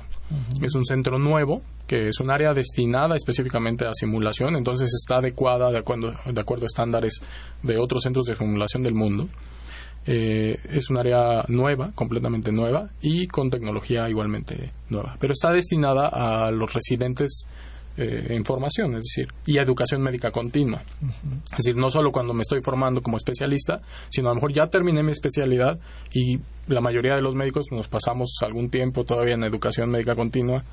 Es 0.62 0.74
un 0.74 0.84
centro 0.84 1.18
nuevo, 1.18 1.62
que 1.86 2.08
es 2.08 2.20
un 2.20 2.30
área 2.30 2.54
destinada 2.54 3.16
específicamente 3.16 3.86
a 3.86 3.94
simulación, 3.94 4.56
entonces 4.56 4.92
está 4.94 5.16
adecuada 5.18 5.70
de 5.70 5.78
acuerdo, 5.78 6.14
de 6.24 6.40
acuerdo 6.40 6.64
a 6.64 6.66
estándares 6.66 7.20
de 7.62 7.78
otros 7.78 8.02
centros 8.02 8.26
de 8.26 8.36
simulación 8.36 8.82
del 8.82 8.94
mundo. 8.94 9.28
Eh, 10.06 10.58
es 10.70 10.90
un 10.90 10.98
área 10.98 11.44
nueva, 11.48 11.92
completamente 11.94 12.52
nueva, 12.52 12.90
y 13.00 13.26
con 13.26 13.50
tecnología 13.50 14.08
igualmente 14.08 14.72
nueva. 14.90 15.16
Pero 15.18 15.32
está 15.32 15.50
destinada 15.50 16.08
a 16.08 16.50
los 16.50 16.74
residentes 16.74 17.46
eh, 17.96 18.26
en 18.30 18.44
formación, 18.44 18.96
es 18.96 19.04
decir, 19.04 19.28
y 19.46 19.58
educación 19.58 20.02
médica 20.02 20.30
continua. 20.30 20.82
Es 21.52 21.58
decir, 21.58 21.76
no 21.76 21.90
solo 21.90 22.10
cuando 22.10 22.34
me 22.34 22.42
estoy 22.42 22.60
formando 22.62 23.02
como 23.02 23.16
especialista, 23.16 23.80
sino 24.08 24.28
a 24.28 24.30
lo 24.32 24.36
mejor 24.36 24.52
ya 24.52 24.66
terminé 24.68 25.02
mi 25.02 25.12
especialidad 25.12 25.78
y 26.12 26.40
la 26.66 26.80
mayoría 26.80 27.14
de 27.14 27.22
los 27.22 27.34
médicos 27.34 27.66
nos 27.70 27.88
pasamos 27.88 28.38
algún 28.42 28.70
tiempo 28.70 29.04
todavía 29.04 29.34
en 29.34 29.44
educación 29.44 29.90
médica 29.90 30.14
continua 30.16 30.64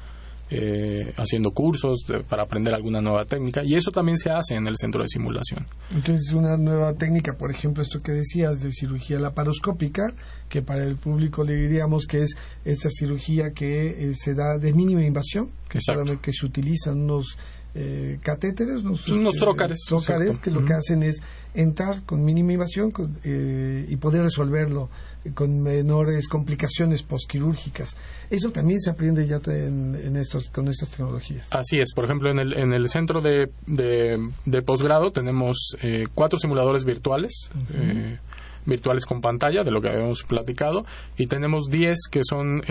eh, 0.54 1.14
haciendo 1.18 1.52
cursos 1.52 2.06
para 2.28 2.44
aprender 2.44 2.74
alguna 2.74 3.00
nueva 3.00 3.24
técnica 3.24 3.64
y 3.64 3.76
eso 3.76 3.90
también 3.90 4.18
se 4.18 4.30
hace 4.30 4.56
en 4.56 4.68
el 4.68 4.76
centro 4.78 5.02
de 5.02 5.08
simulación. 5.08 5.66
Entonces 5.90 6.34
una 6.34 6.58
nueva 6.58 6.94
técnica, 6.94 7.38
por 7.38 7.52
ejemplo, 7.52 7.82
esto 7.82 8.00
que 8.00 8.12
decías 8.12 8.62
de 8.62 8.72
cirugía 8.74 9.18
laparoscópica, 9.18 10.14
que 10.50 10.62
para 10.62 10.84
el 10.84 10.98
público 10.98 11.46
le 11.46 11.56
diríamos 11.56 12.06
que 12.06 12.24
es 12.24 12.36
esta 12.66 12.90
cirugía 12.90 13.52
que 13.52 14.10
eh, 14.10 14.14
se 14.14 14.34
da 14.34 14.58
de 14.58 14.74
mínima 14.74 15.04
invasión, 15.04 15.50
que, 15.70 15.80
que 16.22 16.34
se 16.34 16.46
utilizan 16.46 17.02
unos 17.02 17.38
eh, 17.74 18.20
catéteres, 18.22 18.84
unos, 18.84 19.08
unos 19.08 19.36
este, 19.36 19.46
trócares, 19.46 19.80
trócares 19.88 20.40
que 20.40 20.52
lo 20.52 20.66
que 20.66 20.74
hacen 20.74 21.04
es 21.04 21.22
entrar 21.54 22.04
con 22.04 22.24
mínima 22.24 22.54
invasión 22.54 22.94
eh, 23.24 23.86
y 23.88 23.96
poder 23.98 24.24
resolverlo 24.24 24.90
con 25.36 25.62
menores 25.62 26.28
complicaciones 26.28 27.04
postquirúrgicas. 27.04 27.96
Eso 28.30 28.52
también 28.52 28.80
se 28.80 28.90
aprende 28.90 29.28
ya 29.28 29.40
en, 29.46 30.16
estos, 30.16 30.50
con 30.50 30.68
estas 30.68 30.90
tecnologías. 30.90 31.48
Así 31.52 31.80
es. 31.80 31.94
Por 31.94 32.06
ejemplo, 32.06 32.32
en 32.32 32.40
el, 32.40 32.54
en 32.58 32.74
el 32.74 32.90
centro 32.90 33.22
de, 33.22 33.52
de, 33.68 34.62
posgrado 34.64 35.12
tenemos 35.12 35.76
eh, 35.84 36.08
cuatro 36.14 36.40
simuladores 36.40 36.86
virtuales. 36.86 37.52
Eh, 37.74 38.18
virtuales 38.64 39.06
con 39.06 39.22
pantalla, 39.22 39.64
de 39.64 39.72
lo 39.72 39.82
que 39.82 39.90
habíamos 39.90 40.22
platicado, 40.22 40.86
y 41.18 41.26
tenemos 41.26 41.70
diez 41.72 41.98
que 42.12 42.22
son 42.24 42.62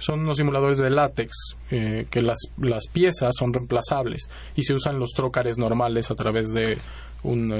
son 0.00 0.20
unos 0.20 0.36
simuladores 0.36 0.78
de 0.78 0.90
látex 0.90 1.56
que 1.68 2.22
las, 2.22 2.38
las 2.56 2.86
piezas 2.92 3.34
son 3.36 3.52
reemplazables 3.52 4.28
y 4.54 4.62
se 4.62 4.74
usan 4.74 4.98
los 4.98 5.10
trócares 5.10 5.58
normales 5.58 6.10
a 6.10 6.14
través 6.14 6.52
de 6.52 6.78
un, 7.22 7.52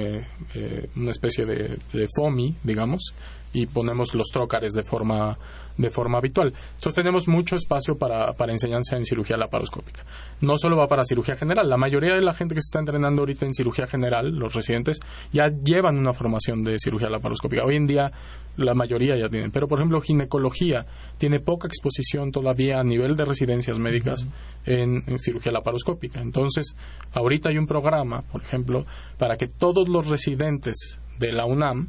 una 0.97 1.11
especie 1.11 1.45
de, 1.45 1.79
de 1.93 2.09
FOMI, 2.17 2.55
digamos, 2.63 3.15
y 3.53 3.67
ponemos 3.67 4.15
los 4.15 4.29
trócares 4.29 4.73
de 4.73 4.83
forma 4.83 5.39
de 5.79 5.91
forma 5.91 6.19
habitual. 6.19 6.53
Entonces 6.75 6.95
tenemos 6.95 7.29
mucho 7.29 7.57
espacio 7.57 7.97
para, 7.97 8.33
para 8.35 8.53
enseñanza 8.53 8.97
en 8.97 9.05
cirugía 9.05 9.37
laparoscópica. 9.37 10.05
No 10.41 10.59
solo 10.59 10.77
va 10.77 10.89
para 10.89 11.05
cirugía 11.05 11.37
general, 11.37 11.71
la 11.71 11.77
mayoría 11.77 12.15
de 12.15 12.21
la 12.21 12.35
gente 12.35 12.55
que 12.55 12.61
se 12.61 12.67
está 12.67 12.81
entrenando 12.81 13.23
ahorita 13.23 13.47
en 13.47 13.55
cirugía 13.55 13.87
general, 13.87 14.37
los 14.37 14.55
residentes, 14.55 15.01
ya 15.33 15.49
llevan 15.49 15.97
una 15.97 16.13
formación 16.13 16.65
de 16.65 16.79
cirugía 16.79 17.09
laparoscópica. 17.09 17.65
Hoy 17.65 17.77
en 17.77 17.87
día 17.87 18.13
la 18.57 18.75
mayoría 18.75 19.17
ya 19.17 19.29
tienen, 19.29 19.53
pero 19.53 19.69
por 19.69 19.79
ejemplo 19.79 20.01
ginecología 20.01 20.85
tiene 21.17 21.39
poca 21.39 21.69
exposición 21.69 22.33
todavía 22.33 22.81
a 22.81 22.83
nivel 22.83 23.15
de 23.15 23.25
residencias 23.25 23.79
médicas 23.79 24.27
en, 24.67 25.05
en 25.07 25.19
cirugía 25.21 25.53
laparoscópica. 25.53 26.21
Entonces, 26.21 26.75
ahorita 27.13 27.51
hay 27.51 27.59
un 27.59 27.69
programa, 27.69 28.23
por 28.23 28.43
ejemplo, 28.43 28.85
para 29.17 29.37
que 29.37 29.47
todos 29.47 29.89
los 29.89 30.09
residentes 30.09 30.99
de 31.21 31.33
la 31.33 31.47
UNAM 31.47 31.89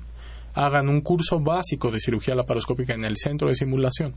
hagan 0.54 0.90
un 0.90 1.02
curso 1.02 1.40
básico 1.40 1.92
de 1.92 2.00
cirugía 2.00 2.36
laparoscópica 2.36 2.94
en 2.94 3.06
el 3.06 3.18
centro 3.18 3.48
de 3.48 3.56
simulación. 3.56 4.14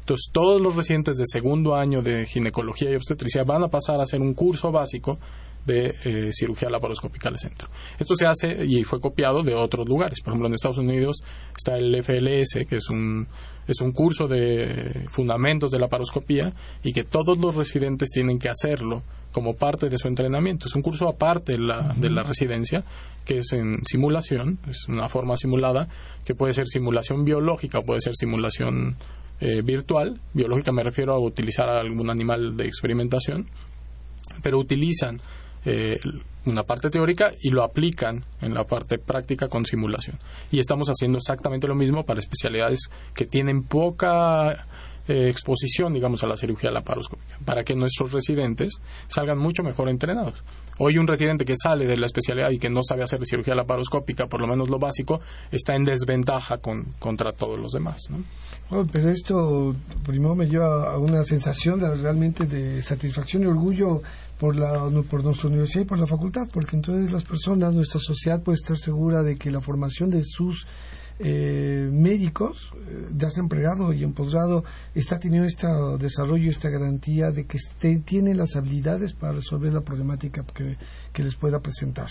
Entonces, 0.00 0.30
todos 0.32 0.60
los 0.60 0.76
residentes 0.76 1.16
de 1.16 1.24
segundo 1.26 1.74
año 1.74 2.00
de 2.00 2.26
ginecología 2.26 2.90
y 2.90 2.94
obstetricia 2.94 3.42
van 3.42 3.64
a 3.64 3.68
pasar 3.68 3.98
a 3.98 4.04
hacer 4.04 4.20
un 4.20 4.34
curso 4.34 4.70
básico 4.70 5.18
de 5.66 5.94
eh, 6.04 6.30
cirugía 6.32 6.70
laparoscópica 6.70 7.28
al 7.28 7.38
centro. 7.38 7.68
Esto 7.98 8.14
se 8.14 8.26
hace 8.26 8.64
y 8.64 8.84
fue 8.84 9.00
copiado 9.00 9.42
de 9.42 9.54
otros 9.54 9.88
lugares. 9.88 10.20
Por 10.20 10.32
ejemplo, 10.32 10.46
en 10.46 10.54
Estados 10.54 10.78
Unidos 10.78 11.22
está 11.56 11.76
el 11.76 12.02
FLS, 12.02 12.66
que 12.68 12.76
es 12.76 12.88
un, 12.88 13.26
es 13.66 13.80
un 13.80 13.90
curso 13.92 14.28
de 14.28 15.06
fundamentos 15.08 15.72
de 15.72 15.80
laparoscopía 15.80 16.52
y 16.84 16.92
que 16.92 17.02
todos 17.02 17.36
los 17.38 17.56
residentes 17.56 18.10
tienen 18.10 18.38
que 18.38 18.48
hacerlo 18.48 19.02
como 19.36 19.54
parte 19.54 19.90
de 19.90 19.98
su 19.98 20.08
entrenamiento. 20.08 20.64
Es 20.64 20.74
un 20.76 20.80
curso 20.80 21.06
aparte 21.10 21.52
de 21.52 21.58
la, 21.58 21.92
de 21.94 22.08
la 22.08 22.22
residencia, 22.22 22.82
que 23.26 23.40
es 23.40 23.52
en 23.52 23.84
simulación, 23.84 24.58
es 24.66 24.88
una 24.88 25.10
forma 25.10 25.36
simulada, 25.36 25.88
que 26.24 26.34
puede 26.34 26.54
ser 26.54 26.66
simulación 26.66 27.22
biológica 27.22 27.80
o 27.80 27.84
puede 27.84 28.00
ser 28.00 28.14
simulación 28.16 28.96
eh, 29.40 29.60
virtual. 29.60 30.18
Biológica 30.32 30.72
me 30.72 30.82
refiero 30.82 31.12
a 31.12 31.18
utilizar 31.18 31.68
algún 31.68 32.08
animal 32.08 32.56
de 32.56 32.64
experimentación, 32.64 33.46
pero 34.42 34.58
utilizan 34.58 35.20
eh, 35.66 36.00
una 36.46 36.62
parte 36.62 36.88
teórica 36.88 37.30
y 37.42 37.50
lo 37.50 37.62
aplican 37.62 38.24
en 38.40 38.54
la 38.54 38.64
parte 38.64 38.96
práctica 38.96 39.48
con 39.48 39.66
simulación. 39.66 40.16
Y 40.50 40.60
estamos 40.60 40.88
haciendo 40.88 41.18
exactamente 41.18 41.68
lo 41.68 41.74
mismo 41.74 42.04
para 42.06 42.20
especialidades 42.20 42.88
que 43.14 43.26
tienen 43.26 43.64
poca 43.64 44.64
eh, 45.08 45.28
exposición, 45.28 45.92
digamos, 45.92 46.22
a 46.22 46.26
la 46.26 46.36
cirugía 46.36 46.70
laparoscópica, 46.70 47.38
para 47.44 47.64
que 47.64 47.74
nuestros 47.74 48.12
residentes 48.12 48.74
salgan 49.06 49.38
mucho 49.38 49.62
mejor 49.62 49.88
entrenados. 49.88 50.42
Hoy 50.78 50.98
un 50.98 51.06
residente 51.06 51.44
que 51.44 51.54
sale 51.56 51.86
de 51.86 51.96
la 51.96 52.06
especialidad 52.06 52.50
y 52.50 52.58
que 52.58 52.68
no 52.68 52.80
sabe 52.82 53.02
hacer 53.02 53.20
cirugía 53.24 53.54
laparoscópica, 53.54 54.26
por 54.26 54.40
lo 54.40 54.46
menos 54.46 54.68
lo 54.68 54.78
básico, 54.78 55.20
está 55.50 55.74
en 55.74 55.84
desventaja 55.84 56.58
con, 56.58 56.84
contra 56.98 57.32
todos 57.32 57.58
los 57.58 57.72
demás. 57.72 58.08
Oh, 58.70 58.84
pero 58.90 59.08
esto 59.08 59.74
primero 60.04 60.34
me 60.34 60.46
lleva 60.46 60.92
a 60.92 60.98
una 60.98 61.24
sensación 61.24 61.80
de, 61.80 61.94
realmente 61.94 62.44
de 62.44 62.82
satisfacción 62.82 63.44
y 63.44 63.46
orgullo 63.46 64.02
por, 64.38 64.56
la, 64.56 64.90
por 65.08 65.24
nuestra 65.24 65.48
universidad 65.48 65.82
y 65.82 65.86
por 65.86 65.98
la 65.98 66.06
facultad, 66.06 66.48
porque 66.52 66.76
entonces 66.76 67.12
las 67.12 67.24
personas, 67.24 67.74
nuestra 67.74 68.00
sociedad 68.00 68.42
puede 68.42 68.56
estar 68.56 68.76
segura 68.76 69.22
de 69.22 69.36
que 69.36 69.50
la 69.50 69.60
formación 69.60 70.10
de 70.10 70.22
sus 70.24 70.66
eh, 71.18 71.88
médicos 71.90 72.72
eh, 72.74 73.08
ya 73.16 73.30
se 73.30 73.40
han 73.40 73.48
pregrado 73.48 73.92
y 73.94 74.04
en 74.04 74.12
posgrado 74.12 74.64
está 74.94 75.18
teniendo 75.18 75.46
este 75.46 75.66
desarrollo, 75.98 76.50
esta 76.50 76.68
garantía 76.68 77.30
de 77.30 77.46
que 77.46 77.56
este, 77.56 77.98
tienen 78.00 78.36
las 78.36 78.54
habilidades 78.54 79.14
para 79.14 79.32
resolver 79.32 79.72
la 79.72 79.80
problemática 79.80 80.44
que, 80.54 80.76
que, 81.12 81.22
les 81.22 81.34
pueda 81.36 81.60
presentar. 81.60 82.08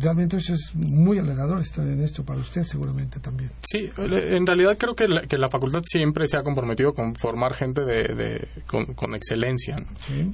Realmente 0.00 0.36
eso 0.36 0.52
es 0.52 0.74
muy 0.74 1.18
halagador 1.18 1.60
estar 1.60 1.86
en 1.86 2.02
esto 2.02 2.24
para 2.24 2.40
usted 2.40 2.62
seguramente 2.64 3.20
también. 3.20 3.50
Sí, 3.62 3.90
en 3.96 4.46
realidad 4.46 4.76
creo 4.78 4.94
que 4.94 5.08
la, 5.08 5.22
que 5.22 5.38
la 5.38 5.48
facultad 5.48 5.80
siempre 5.86 6.26
se 6.28 6.36
ha 6.36 6.42
comprometido 6.42 6.92
con 6.92 7.14
formar 7.14 7.54
gente 7.54 7.84
de, 7.84 8.48
con, 8.66 9.14
excelencia 9.14 9.76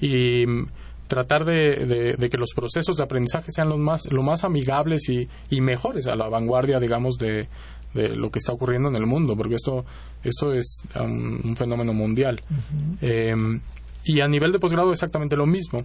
y 0.01 0.47
mm, 0.47 0.67
tratar 1.09 1.45
de, 1.45 2.17
de, 2.19 2.31
que 2.31 2.39
los 2.39 2.53
procesos 2.55 2.97
de 2.97 3.05
aprendizaje 3.05 3.51
sean 3.51 3.69
los 3.69 3.79
más, 3.79 4.11
lo 4.11 4.23
más 4.23 4.45
amigables 4.45 5.09
y, 5.09 5.29
y 5.51 5.61
mejores 5.61 6.07
a 6.07 6.15
la 6.15 6.29
vanguardia, 6.29 6.81
digamos, 6.81 7.17
de, 7.17 7.49
de 7.95 8.17
lo 8.17 8.31
que 8.31 8.39
está 8.39 8.53
ocurriendo 8.53 8.89
en 8.89 8.97
el 8.97 9.07
mundo, 9.07 9.37
porque 9.37 9.57
esto, 9.57 9.85
esto 10.23 10.53
es 10.53 10.83
un, 11.01 11.55
fenómeno 11.57 11.93
mundial. 11.93 12.41
Eh, 13.01 13.35
y 14.05 14.21
a 14.21 14.29
nivel 14.29 14.53
de 14.53 14.59
posgrado 14.59 14.93
exactamente 14.93 15.37
lo 15.37 15.47
mismo. 15.47 15.85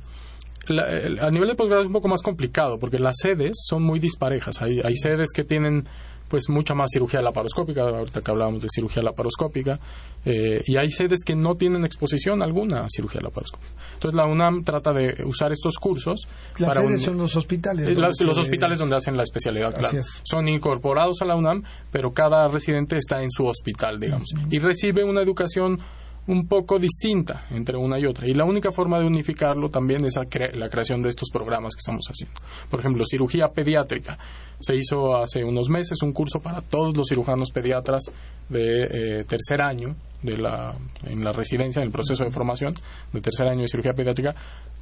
a 0.70 1.32
nivel 1.32 1.50
de 1.50 1.56
posgrado 1.56 1.82
es 1.82 1.88
un 1.88 1.94
poco 1.94 2.08
más 2.08 2.22
complicado, 2.22 2.78
porque 2.80 3.00
las 3.00 3.16
sedes 3.22 3.58
son 3.68 3.84
muy 3.84 4.00
disparejas. 4.00 4.62
Hay, 4.62 4.82
hay 4.84 4.96
sedes 4.96 5.32
que 5.34 5.44
tienen 5.44 5.86
pues 6.30 6.50
mucha 6.50 6.74
más 6.74 6.90
cirugía 6.92 7.22
laparoscópica, 7.22 7.82
ahorita 7.82 8.22
que 8.22 8.32
hablábamos 8.32 8.62
de 8.62 8.70
cirugía 8.70 9.04
laparoscópica, 9.04 9.80
eh, 10.26 10.62
y 10.66 10.78
hay 10.78 10.90
sedes 10.92 11.24
que 11.24 11.36
no 11.36 11.56
tienen 11.56 11.86
exposición 11.86 12.42
alguna 12.42 12.82
a 12.82 12.88
cirugía 12.90 13.22
laparoscópica. 13.22 13.72
Entonces 13.94 14.16
la 14.16 14.26
UNAM 14.26 14.64
trata 14.64 14.94
de 14.94 15.24
usar 15.26 15.52
estos 15.52 15.76
cursos. 15.78 16.28
Las 16.58 16.74
sedes 16.74 17.02
son 17.02 17.18
los 17.18 17.36
hospitales. 17.36 17.90
Eh, 17.90 17.96
los 17.96 18.38
hospitales 18.38 18.80
donde 18.80 18.96
hacen 18.96 19.16
la 19.16 19.24
especialidad, 19.24 19.76
claro. 19.76 20.00
Son 20.24 20.48
incorporados 20.48 21.22
a 21.22 21.26
la 21.26 21.36
UNAM, 21.36 21.64
pero 21.92 22.12
cada 22.12 22.48
residente 22.48 22.98
está 22.98 23.24
en 23.24 23.32
su 23.32 23.46
hospital, 23.46 24.00
digamos, 24.00 24.34
y 24.50 24.60
recibe 24.60 25.04
una 25.04 25.22
educación 25.22 25.80
un 26.28 26.48
poco 26.48 26.78
distinta 26.78 27.46
entre 27.52 27.78
una 27.78 28.00
y 28.00 28.06
otra. 28.06 28.28
Y 28.28 28.34
la 28.34 28.46
única 28.46 28.72
forma 28.72 29.00
de 29.00 29.06
unificarlo 29.06 29.70
también 29.70 30.04
es 30.06 30.16
la 30.18 30.70
creación 30.70 31.02
de 31.02 31.10
estos 31.10 31.30
programas 31.32 31.74
que 31.74 31.80
estamos 31.80 32.06
haciendo. 32.10 32.40
Por 32.70 32.80
ejemplo, 32.80 33.04
cirugía 33.06 33.48
pediátrica. 33.48 34.18
Se 34.60 34.76
hizo 34.76 35.16
hace 35.16 35.44
unos 35.44 35.70
meses 35.70 36.02
un 36.02 36.12
curso 36.12 36.40
para 36.40 36.62
todos 36.62 36.96
los 36.96 37.08
cirujanos 37.08 37.52
pediatras 37.52 38.12
de 38.50 39.20
eh, 39.20 39.24
tercer 39.24 39.62
año 39.62 39.96
de 40.22 40.38
la, 40.38 40.76
en 41.06 41.24
la 41.24 41.32
residencia, 41.32 41.82
en 41.82 41.88
el 41.88 41.92
proceso 41.92 42.24
de 42.24 42.32
formación 42.32 42.74
de 43.14 43.22
tercer 43.22 43.48
año 43.48 43.62
de 43.62 43.68
cirugía 43.68 43.94
pediátrica, 43.94 44.36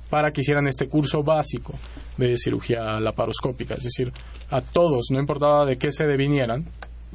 para 0.10 0.32
que 0.32 0.42
hicieran 0.42 0.68
este 0.68 0.88
curso 0.88 1.24
básico 1.24 1.74
de 2.18 2.38
cirugía 2.38 3.00
laparoscópica. 3.00 3.76
Es 3.76 3.84
decir, 3.84 4.12
a 4.50 4.62
todos, 4.62 5.08
no 5.12 5.20
importaba 5.20 5.66
de 5.66 5.78
qué 5.78 5.92
se 5.92 6.08
devinieran, 6.08 6.66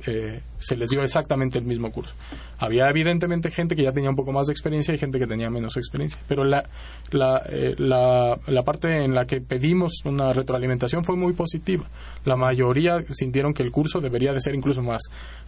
eh, 0.07 0.41
se 0.59 0.77
les 0.77 0.91
dio 0.91 1.03
exactamente 1.03 1.59
el 1.59 1.65
mismo 1.65 1.91
curso. 1.91 2.15
Había 2.59 2.89
evidentemente 2.89 3.51
gente 3.51 3.75
que 3.75 3.83
ya 3.83 3.93
tenía 3.93 4.11
un 4.11 4.17
poco 4.17 4.33
más 4.33 4.47
de 4.47 4.53
experiencia 4.53 4.95
y 4.95 4.99
gente 4.99 5.19
que 5.19 5.27
tenía 5.27 5.51
menos 5.51 5.77
experiencia, 5.77 6.21
pero 6.29 6.45
la, 6.45 6.63
la, 7.11 7.43
eh, 7.49 7.75
la, 7.79 8.39
la, 8.47 8.63
parte 8.63 9.05
en 9.05 9.15
la 9.15 9.25
que 9.25 9.41
pedimos 9.41 10.03
una 10.05 10.33
retroalimentación 10.33 11.05
fue 11.05 11.17
muy 11.17 11.33
positiva. 11.33 11.85
La 12.25 12.37
mayoría 12.37 13.03
sintieron 13.11 13.55
que 13.55 13.63
el 13.63 13.73
curso 13.73 14.01
debería 14.01 14.33
de 14.33 14.41
ser 14.41 14.55
incluso 14.55 14.83
más, 14.83 15.03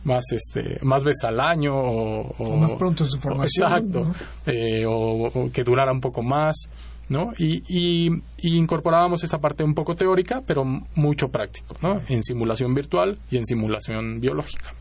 más, 0.05 0.25
este, 0.33 0.79
más 0.83 1.05
veces 1.05 1.25
al 1.25 1.41
año 1.41 1.75
o, 1.75 2.57
más 2.57 2.73
pronto 2.75 3.05
su 3.05 3.19
formación. 3.19 3.67
Exacto, 3.67 4.13
eh, 4.47 4.85
o 4.87 5.51
que 5.53 5.63
durara 5.63 5.93
un 5.93 6.01
poco 6.01 6.23
más. 6.23 6.69
¿No? 7.13 7.33
Y, 7.39 7.63
y, 7.69 8.23
incorporábamos 8.39 9.23
esta 9.23 9.39
parte 9.39 9.63
un 9.63 9.75
poco 9.75 9.95
teórica, 9.95 10.43
pero 10.45 10.65
mucho 10.65 11.29
práctico, 11.29 11.77
¿no? 11.83 12.01
En 12.09 12.23
simulación 12.23 12.75
virtual 12.75 13.19
y 13.31 13.37
en 13.37 13.47
simulación 13.47 14.21
biológica. 14.21 14.73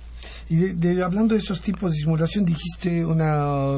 Y 0.50 0.56
de, 0.56 1.04
hablando 1.04 1.36
de 1.36 1.39
esos 1.39 1.62
tipos 1.62 1.91
de 1.91 1.98
simulación, 1.98 2.46
dijiste 2.46 3.06
una, 3.06 3.76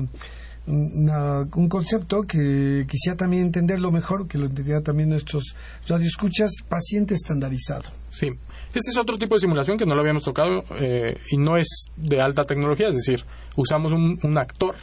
un 0.68 1.68
concepto 1.70 2.24
que 2.24 2.86
quisiera 2.88 3.18
también 3.18 3.44
entenderlo 3.44 3.92
mejor, 3.92 4.28
que 4.28 4.38
lo 4.38 4.46
entendieran 4.46 4.84
también 4.84 5.10
nuestros 5.10 5.56
radioescuchas, 5.88 6.52
paciente 6.70 7.16
estandarizado. 7.16 7.84
Sí, 8.12 8.28
ese 8.28 8.90
es 8.90 8.98
otro 8.98 9.18
tipo 9.18 9.36
de 9.36 9.42
simulación 9.42 9.78
que 9.78 9.86
no 9.86 9.96
lo 9.96 10.02
habíamos 10.02 10.24
tocado 10.24 10.64
eh, 10.80 11.18
y 11.32 11.38
no 11.38 11.58
es 11.58 11.86
de 11.98 12.22
alta 12.22 12.44
tecnología, 12.44 12.90
es 12.90 12.96
decir, 12.96 13.26
usamos 13.56 13.92
un, 13.92 14.20
un 14.24 14.38
actor, 14.38 14.76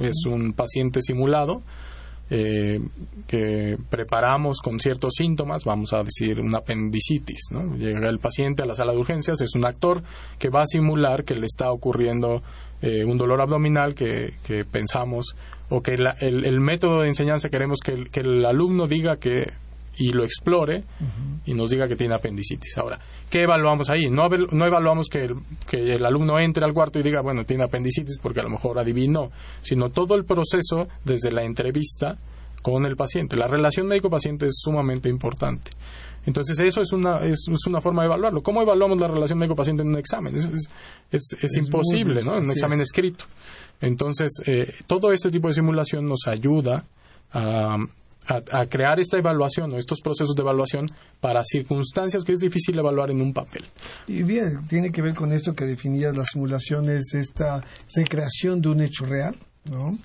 es 0.00 0.24
un 0.26 0.52
paciente 0.52 1.00
simulado 1.00 1.62
eh, 2.28 2.80
que 3.28 3.76
preparamos 3.88 4.60
con 4.60 4.80
ciertos 4.80 5.14
síntomas, 5.14 5.64
vamos 5.64 5.92
a 5.92 6.02
decir 6.02 6.40
una 6.40 6.58
apendicitis, 6.58 7.48
¿no? 7.50 7.76
Llega 7.76 8.08
el 8.08 8.18
paciente 8.18 8.62
a 8.62 8.66
la 8.66 8.74
sala 8.74 8.92
de 8.92 8.98
urgencias, 8.98 9.40
es 9.40 9.54
un 9.54 9.64
actor 9.64 10.02
que 10.38 10.48
va 10.48 10.62
a 10.62 10.66
simular 10.66 11.24
que 11.24 11.34
le 11.34 11.46
está 11.46 11.70
ocurriendo 11.70 12.42
eh, 12.82 13.04
un 13.04 13.16
dolor 13.16 13.40
abdominal 13.40 13.94
que, 13.94 14.34
pensamos 14.70 15.36
o 15.68 15.82
que 15.82 15.96
el, 16.20 16.60
método 16.60 17.02
de 17.02 17.08
enseñanza 17.08 17.48
queremos 17.48 17.80
que 17.80 17.92
el, 17.92 18.10
que 18.10 18.20
el 18.20 18.44
alumno 18.44 18.86
diga 18.86 19.16
que 19.16 19.46
y 19.96 20.10
lo 20.10 20.24
explore 20.24 20.84
y 21.44 21.54
nos 21.54 21.70
diga 21.70 21.88
que 21.88 21.96
tiene 21.96 22.14
apendicitis. 22.14 22.76
Ahora, 22.78 22.98
¿qué 23.30 23.42
evaluamos 23.42 23.90
ahí? 23.90 24.10
No, 24.10 24.28
no 24.28 24.66
evaluamos 24.66 25.08
que 25.08 25.24
el, 25.24 25.36
que 25.68 25.94
el 25.94 26.04
alumno 26.04 26.38
entre 26.38 26.64
al 26.64 26.74
cuarto 26.74 26.98
y 26.98 27.02
diga, 27.02 27.22
bueno, 27.22 27.44
tiene 27.44 27.64
apendicitis 27.64 28.18
porque 28.18 28.40
a 28.40 28.42
lo 28.42 28.50
mejor 28.50 28.78
adivinó, 28.78 29.30
sino 29.62 29.90
todo 29.90 30.14
el 30.14 30.24
proceso 30.24 30.88
desde 31.04 31.32
la 31.32 31.44
entrevista 31.44 32.18
con 32.62 32.84
el 32.84 32.96
paciente. 32.96 33.36
La 33.36 33.46
relación 33.46 33.86
médico-paciente 33.86 34.46
es 34.46 34.56
sumamente 34.58 35.08
importante. 35.08 35.70
Entonces, 36.26 36.58
eso 36.58 36.80
es 36.80 36.92
una, 36.92 37.18
es, 37.18 37.46
una 37.68 37.80
forma 37.80 38.02
de 38.02 38.06
evaluarlo. 38.06 38.42
¿Cómo 38.42 38.60
evaluamos 38.60 38.98
la 38.98 39.06
relación 39.06 39.38
médico-paciente 39.38 39.82
en 39.82 39.90
un 39.90 39.98
examen? 39.98 40.34
Es, 40.34 40.68
es, 41.12 41.36
es 41.40 41.56
imposible, 41.56 42.24
¿no? 42.24 42.36
En 42.36 42.44
un 42.44 42.50
examen 42.50 42.80
escrito. 42.80 43.24
Entonces, 43.80 44.32
eh, 44.46 44.72
todo 44.88 45.12
este 45.12 45.30
tipo 45.30 45.46
de 45.46 45.54
simulación 45.54 46.06
nos 46.06 46.26
ayuda 46.26 46.84
a 47.30 47.76
a, 48.26 48.66
crear 48.66 48.98
esta 49.00 49.18
evaluación 49.18 49.72
o 49.72 49.76
estos 49.76 50.00
procesos 50.00 50.34
de 50.34 50.42
evaluación 50.42 50.86
para 51.20 51.44
circunstancias 51.44 52.24
que 52.24 52.32
es 52.32 52.40
difícil 52.40 52.78
evaluar 52.78 53.10
en 53.10 53.20
un 53.20 53.32
papel. 53.32 53.64
Y 54.06 54.22
bien, 54.22 54.66
tiene 54.68 54.90
que 54.90 55.02
ver 55.02 55.14
con 55.14 55.32
esto 55.32 55.52
que 55.54 55.64
definías 55.64 56.16
las 56.16 56.28
simulaciones, 56.32 57.14
esta 57.14 57.64
recreación 57.94 58.60
de 58.60 58.68
un 58.68 58.80
hecho 58.80 59.06
real, 59.06 59.36
¿no? 59.70 59.98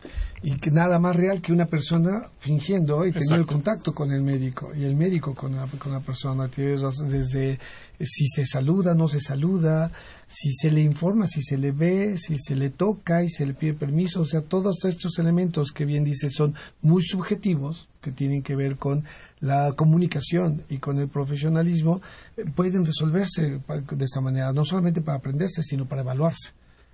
y 0.43 0.57
que 0.57 0.71
nada 0.71 0.97
más 0.97 1.15
real 1.15 1.39
que 1.39 1.53
una 1.53 1.67
persona 1.67 2.29
fingiendo 2.39 3.05
y 3.05 3.12
teniendo 3.12 3.36
el 3.36 3.45
contacto 3.45 3.93
con 3.93 4.12
el 4.12 4.21
médico 4.21 4.71
y 4.75 4.86
el 4.86 4.95
médico 4.95 5.36
con 5.36 5.55
la, 5.55 5.67
con 5.67 5.91
la 5.91 5.99
persona 5.99 6.47
desde 6.47 7.60
si 7.99 8.27
se 8.27 8.45
saluda 8.45 8.95
no 8.95 9.07
se 9.07 9.21
saluda 9.21 9.91
si 10.27 10.51
se 10.51 10.71
le 10.71 10.81
informa 10.81 11.27
si 11.27 11.43
se 11.43 11.60
le 11.60 11.71
ve 11.71 12.17
si 12.17 12.38
se 12.39 12.55
le 12.55 12.71
toca 12.71 13.23
y 13.23 13.29
se 13.29 13.45
le 13.45 13.53
pide 13.53 13.75
permiso 13.75 14.21
o 14.21 14.25
sea 14.25 14.41
todos 14.41 14.84
estos 14.86 15.19
elementos 15.19 15.71
que 15.71 15.86
bien 15.86 16.03
dice 16.03 16.29
son 16.29 16.55
muy 16.81 17.03
subjetivos 17.03 17.88
que 18.01 18.11
tienen 18.11 18.41
que 18.41 18.55
ver 18.55 18.77
con 18.77 19.03
la 19.39 19.73
comunicación 19.73 20.63
y 20.69 20.77
con 20.77 20.99
el 20.99 21.07
profesionalismo 21.07 22.01
eh, 22.37 22.45
pueden 22.55 22.85
resolverse 22.85 23.59
de 23.67 24.05
esta 24.05 24.21
manera 24.21 24.51
no 24.51 24.65
solamente 24.65 25.01
para 25.01 25.17
aprenderse 25.17 25.63
sino 25.63 25.85
para 25.85 26.01
evaluarse 26.01 26.51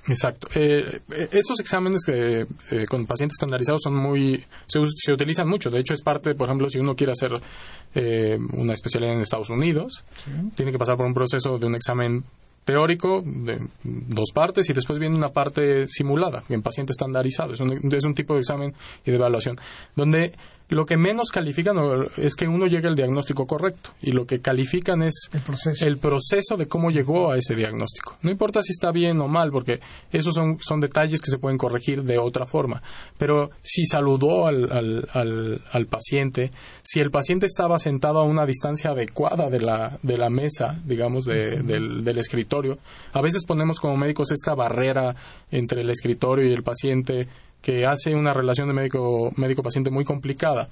Exacto. 0.07 0.47
Eh, 0.55 1.01
eh, 1.11 1.29
estos 1.31 1.59
exámenes 1.59 2.03
que, 2.05 2.41
eh, 2.41 2.85
con 2.87 3.05
pacientes 3.05 3.35
estandarizados 3.35 3.81
son 3.83 3.95
muy 3.95 4.43
se, 4.65 4.79
se, 4.95 5.13
utilizan 5.13 5.47
mucho. 5.47 5.69
De 5.69 5.79
hecho, 5.79 5.93
es 5.93 6.01
parte, 6.01 6.33
por 6.33 6.47
ejemplo, 6.47 6.69
si 6.69 6.79
uno 6.79 6.95
quiere 6.95 7.13
hacer 7.13 7.31
una 8.53 8.73
especialidad 8.73 9.15
en 9.15 9.21
Estados 9.21 9.49
Unidos, 9.49 10.03
tiene 10.55 10.71
que 10.71 10.77
pasar 10.77 10.97
por 10.97 11.05
un 11.07 11.15
proceso 11.15 11.57
de 11.57 11.65
un 11.65 11.73
examen 11.73 12.23
teórico 12.63 13.23
de 13.25 13.59
dos 13.83 14.31
partes 14.35 14.69
y 14.69 14.73
después 14.73 14.99
viene 14.99 15.15
una 15.15 15.29
parte 15.29 15.87
simulada 15.87 16.43
en 16.49 16.61
paciente 16.61 16.91
estandarizado. 16.91 17.53
Es 17.53 17.59
un, 17.59 17.71
es 17.91 18.03
un 18.03 18.13
tipo 18.13 18.35
de 18.35 18.41
examen 18.41 18.75
y 19.03 19.09
de 19.09 19.17
evaluación 19.17 19.57
donde 19.95 20.33
lo 20.69 20.85
que 20.85 20.97
menos 20.97 21.29
califican 21.31 21.77
es 22.17 22.35
que 22.35 22.47
uno 22.47 22.67
llegue 22.67 22.87
al 22.87 22.95
diagnóstico 22.95 23.47
correcto 23.47 23.91
y 24.01 24.11
lo 24.11 24.25
que 24.25 24.41
califican 24.41 25.01
es 25.01 25.29
el 25.81 25.97
proceso, 25.97 26.57
de 26.57 26.67
cómo 26.67 26.91
llegó 26.91 27.31
a 27.31 27.37
ese 27.37 27.55
diagnóstico. 27.55 28.17
No 28.21 28.31
importa 28.31 28.61
si 28.61 28.73
está 28.73 28.91
bien 28.91 29.21
o 29.21 29.27
mal, 29.27 29.49
porque 29.51 29.79
esos 30.11 30.33
son, 30.33 30.57
son 30.59 30.81
detalles 30.81 31.21
que 31.21 31.31
se 31.31 31.37
pueden 31.37 31.57
corregir 31.57 32.03
de 32.03 32.17
otra 32.17 32.45
forma. 32.45 32.81
Pero 33.17 33.51
si 33.61 33.85
saludó 33.85 34.45
al, 34.45 34.69
al, 35.13 35.61
al, 35.71 35.85
paciente, 35.87 36.51
si 36.83 36.99
el 36.99 37.11
paciente 37.11 37.45
estaba 37.45 37.79
sentado 37.79 38.19
a 38.19 38.23
una 38.23 38.45
distancia 38.45 38.91
adecuada 38.91 39.49
de 39.49 39.61
la, 39.61 39.97
de 40.03 40.17
la 40.17 40.29
mesa, 40.29 40.77
digamos, 40.85 41.25
del, 41.25 42.03
del 42.03 42.17
escritorio, 42.17 42.77
a 43.13 43.21
veces 43.21 43.45
ponemos 43.45 43.79
como 43.79 43.95
médicos 43.95 44.31
esta 44.31 44.53
barrera 44.53 45.15
entre 45.49 45.81
el 45.81 45.89
escritorio 45.89 46.45
y 46.45 46.53
el 46.53 46.63
paciente 46.63 47.27
que 47.61 47.85
hace 47.85 48.15
una 48.15 48.33
relación 48.33 48.67
de 48.67 48.73
médico 48.73 49.31
médico 49.35 49.63
paciente 49.63 49.89
muy 49.89 50.05
complicada 50.05 50.69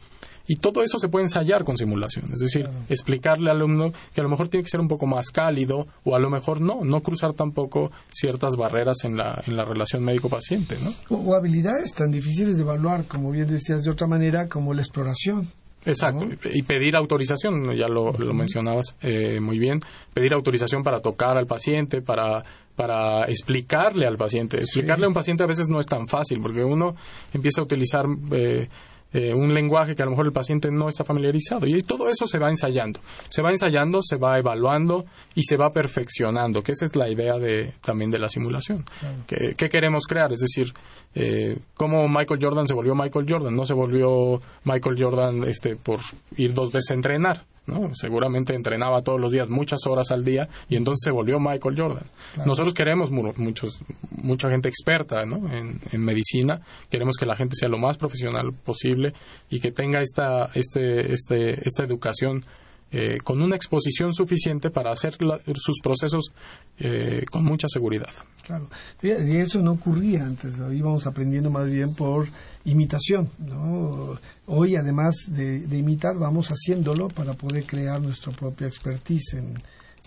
y 0.47 0.55
todo 0.57 0.81
eso 0.81 0.99
se 0.99 1.07
puede 1.07 1.25
ensayar 1.25 1.63
con 1.63 1.77
simulación, 1.77 2.25
es 2.31 2.39
decir, 2.39 2.69
explicarle 2.89 3.49
al 3.49 3.57
alumno 3.57 3.91
que 4.13 4.21
a 4.21 4.23
lo 4.23 4.29
mejor 4.29 4.47
tiene 4.47 4.63
que 4.63 4.69
ser 4.69 4.79
un 4.79 4.87
poco 4.87 5.07
más 5.07 5.31
cálido 5.31 5.87
o 6.03 6.15
a 6.15 6.19
lo 6.19 6.29
mejor 6.29 6.61
no, 6.61 6.83
no 6.83 7.01
cruzar 7.01 7.33
tampoco 7.33 7.91
ciertas 8.11 8.55
barreras 8.55 9.03
en 9.03 9.17
la, 9.17 9.41
en 9.47 9.57
la 9.57 9.65
relación 9.65 10.03
médico-paciente. 10.03 10.77
¿no? 10.83 10.93
O, 11.09 11.35
habilidades 11.35 11.93
tan 11.93 12.11
difíciles 12.11 12.57
de 12.57 12.63
evaluar, 12.63 13.05
como 13.05 13.31
bien 13.31 13.47
decías 13.47 13.83
de 13.83 13.91
otra 13.91 14.07
manera, 14.07 14.47
como 14.47 14.73
la 14.73 14.81
exploración. 14.81 15.47
Exacto, 15.87 16.27
y 16.51 16.63
pedir 16.63 16.95
autorización, 16.95 17.75
ya 17.75 17.87
lo, 17.87 18.11
lo 18.13 18.33
mencionabas 18.33 18.95
eh, 19.01 19.39
muy 19.39 19.59
bien, 19.59 19.79
pedir 20.15 20.33
autorización 20.33 20.81
para 20.81 20.99
tocar 20.99 21.37
al 21.37 21.45
paciente, 21.45 22.01
para 22.01 22.41
para 22.75 23.25
explicarle 23.25 24.05
al 24.05 24.17
paciente. 24.17 24.57
Explicarle 24.57 25.05
a 25.05 25.07
un 25.07 25.13
paciente 25.13 25.43
a 25.43 25.47
veces 25.47 25.69
no 25.69 25.79
es 25.79 25.85
tan 25.85 26.07
fácil 26.07 26.41
porque 26.41 26.63
uno 26.63 26.95
empieza 27.33 27.61
a 27.61 27.63
utilizar 27.63 28.05
eh, 28.31 28.67
eh, 29.13 29.33
un 29.33 29.53
lenguaje 29.53 29.95
que 29.95 30.01
a 30.01 30.05
lo 30.05 30.11
mejor 30.11 30.25
el 30.25 30.33
paciente 30.33 30.69
no 30.71 30.89
está 30.89 31.05
familiarizado 31.05 31.65
y 31.65 31.81
todo 31.83 32.09
eso 32.09 32.27
se 32.27 32.37
va 32.37 32.49
ensayando. 32.49 32.99
Se 33.29 33.41
va 33.41 33.51
ensayando, 33.51 34.01
se 34.01 34.17
va 34.17 34.37
evaluando 34.37 35.05
y 35.35 35.43
se 35.43 35.55
va 35.55 35.69
perfeccionando, 35.69 36.61
que 36.61 36.73
esa 36.73 36.83
es 36.83 36.97
la 36.97 37.09
idea 37.09 37.39
de, 37.39 37.71
también 37.81 38.11
de 38.11 38.19
la 38.19 38.27
simulación. 38.27 38.83
¿Qué, 39.25 39.69
queremos 39.69 40.05
crear? 40.05 40.33
Es 40.33 40.41
decir, 40.41 40.73
eh, 41.13 41.57
cómo 41.75 42.09
Michael 42.09 42.41
Jordan 42.41 42.67
se 42.67 42.73
volvió 42.73 42.93
Michael 42.93 43.25
Jordan. 43.27 43.55
No 43.55 43.65
se 43.65 43.73
volvió 43.73 44.41
Michael 44.65 44.97
Jordan 44.99 45.45
este, 45.45 45.77
por 45.77 46.01
ir 46.35 46.53
dos 46.53 46.73
veces 46.73 46.91
a 46.91 46.95
entrenar 46.95 47.54
¿no? 47.67 47.93
Seguramente 47.95 48.53
entrenaba 48.53 49.01
todos 49.01 49.19
los 49.19 49.31
días, 49.31 49.49
muchas 49.49 49.85
horas 49.87 50.11
al 50.11 50.23
día, 50.23 50.47
y 50.69 50.75
entonces 50.75 51.01
se 51.03 51.11
volvió 51.11 51.39
Michael 51.39 51.75
Jordan. 51.77 52.03
Nosotros 52.45 52.73
queremos 52.73 53.11
muchos, 53.11 53.81
mucha 54.21 54.49
gente 54.49 54.69
experta 54.69 55.21
en, 55.21 56.05
medicina, 56.05 56.61
queremos 56.89 57.15
que 57.17 57.25
la 57.25 57.35
gente 57.35 57.55
sea 57.55 57.69
lo 57.69 57.77
más 57.77 57.97
profesional 57.97 58.53
posible 58.53 59.13
y 59.49 59.59
que 59.59 59.71
tenga 59.71 60.01
esta, 60.01 60.49
este, 60.53 61.13
este, 61.13 61.67
esta 61.67 61.83
educación 61.83 62.43
eh, 62.91 63.17
con 63.23 63.41
una 63.41 63.55
exposición 63.55 64.13
suficiente 64.13 64.69
para 64.69 64.91
hacer 64.91 65.17
sus 65.55 65.79
procesos 65.81 66.31
eh, 66.79 67.25
con 67.29 67.43
mucha 67.43 67.67
seguridad. 67.67 68.11
Claro, 68.45 68.69
y 69.01 69.37
eso 69.37 69.61
no 69.61 69.73
ocurría 69.73 70.23
antes, 70.23 70.57
lo 70.59 70.71
íbamos 70.71 71.07
aprendiendo 71.07 71.49
más 71.49 71.69
bien 71.69 71.93
por 71.93 72.27
imitación. 72.63 73.29
¿no? 73.39 74.19
Hoy, 74.45 74.75
además 74.75 75.15
de, 75.27 75.65
imitar, 75.77 76.15
vamos 76.17 76.49
haciéndolo 76.49 77.09
para 77.09 77.33
poder 77.33 77.65
crear 77.65 77.99
nuestra 78.01 78.31
propia 78.31 78.67
expertise 78.67 79.33
en, 79.33 79.55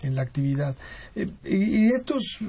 en 0.03 0.15
la 0.15 0.21
actividad. 0.21 0.75
Eh, 1.15 1.27
y, 1.43 1.87
estos 1.91 2.39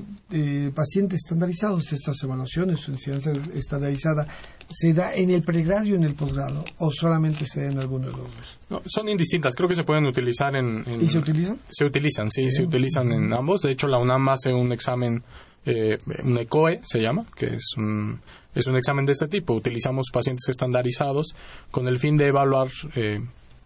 pacientes 0.75 1.21
estandarizados, 1.25 1.93
estas 1.93 2.23
evaluaciones, 2.23 2.81
su 2.81 2.93
enseñanza 2.93 3.33
estandarizada, 3.55 4.27
¿Se 4.73 4.93
da 4.93 5.13
en 5.15 5.31
el 5.31 5.43
pregrado 5.43 5.85
y 5.85 5.95
en 5.95 6.05
el 6.05 6.15
posgrado 6.15 6.65
o 6.79 6.93
solamente 6.93 7.45
se 7.45 7.63
da 7.63 7.73
en 7.73 7.79
alguno 7.79 8.07
de 8.07 8.13
los 8.13 8.23
dos? 8.23 8.59
No, 8.69 8.83
son 8.87 9.09
indistintas, 9.09 9.57
creo 9.57 9.69
que 9.69 9.75
se 9.75 9.83
pueden 9.83 10.07
utilizar 10.07 10.55
en... 10.55 10.85
¿Y 11.01 11.09
se 11.09 11.19
utilizan? 11.19 11.59
Se 11.69 11.85
utilizan, 11.85 12.31
sí, 12.31 12.49
se 12.53 12.63
utilizan 12.63 13.11
en 13.11 13.33
ambos. 13.33 13.63
De 13.63 13.73
hecho, 13.73 13.89
la 13.89 13.99
UNAM 13.99 14.29
hace 14.29 14.55
un 14.55 14.71
examen, 14.71 15.25
eh, 15.67 15.99
un 16.23 16.39
ECOE 16.39 16.81
se 16.85 17.01
llama, 17.01 17.25
que 17.37 17.47
es 17.47 17.75
un, 17.77 18.21
es 18.55 18.69
un 18.69 18.77
examen 18.77 19.05
de 19.07 19.13
este 19.13 19.27
tipo. 19.27 19.55
Utilizamos 19.55 20.07
pacientes 20.13 20.49
estandarizados 20.49 21.35
con 21.73 21.89
el 21.89 21.99
fin 21.99 22.17
de 22.17 22.29
evaluar, 22.29 22.69
eh, 22.95 23.19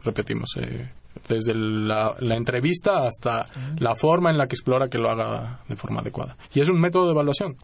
repetimos, 0.02 0.56
eh, 0.56 0.88
desde 1.28 1.54
la, 1.54 2.16
entrevista 2.20 3.06
hasta 3.06 3.46
la 3.78 3.94
forma 3.94 4.30
en 4.30 4.38
la 4.38 4.46
que 4.46 4.54
explora 4.54 4.88
que 4.88 4.98
lo 4.98 5.10
haga 5.10 5.60
de 5.68 5.76
forma 5.76 6.00
adecuada. 6.00 6.36
Y 6.54 6.60
es 6.60 6.68
un 6.68 6.80
método 6.80 7.06
de 7.06 7.12
evaluación. 7.12 7.56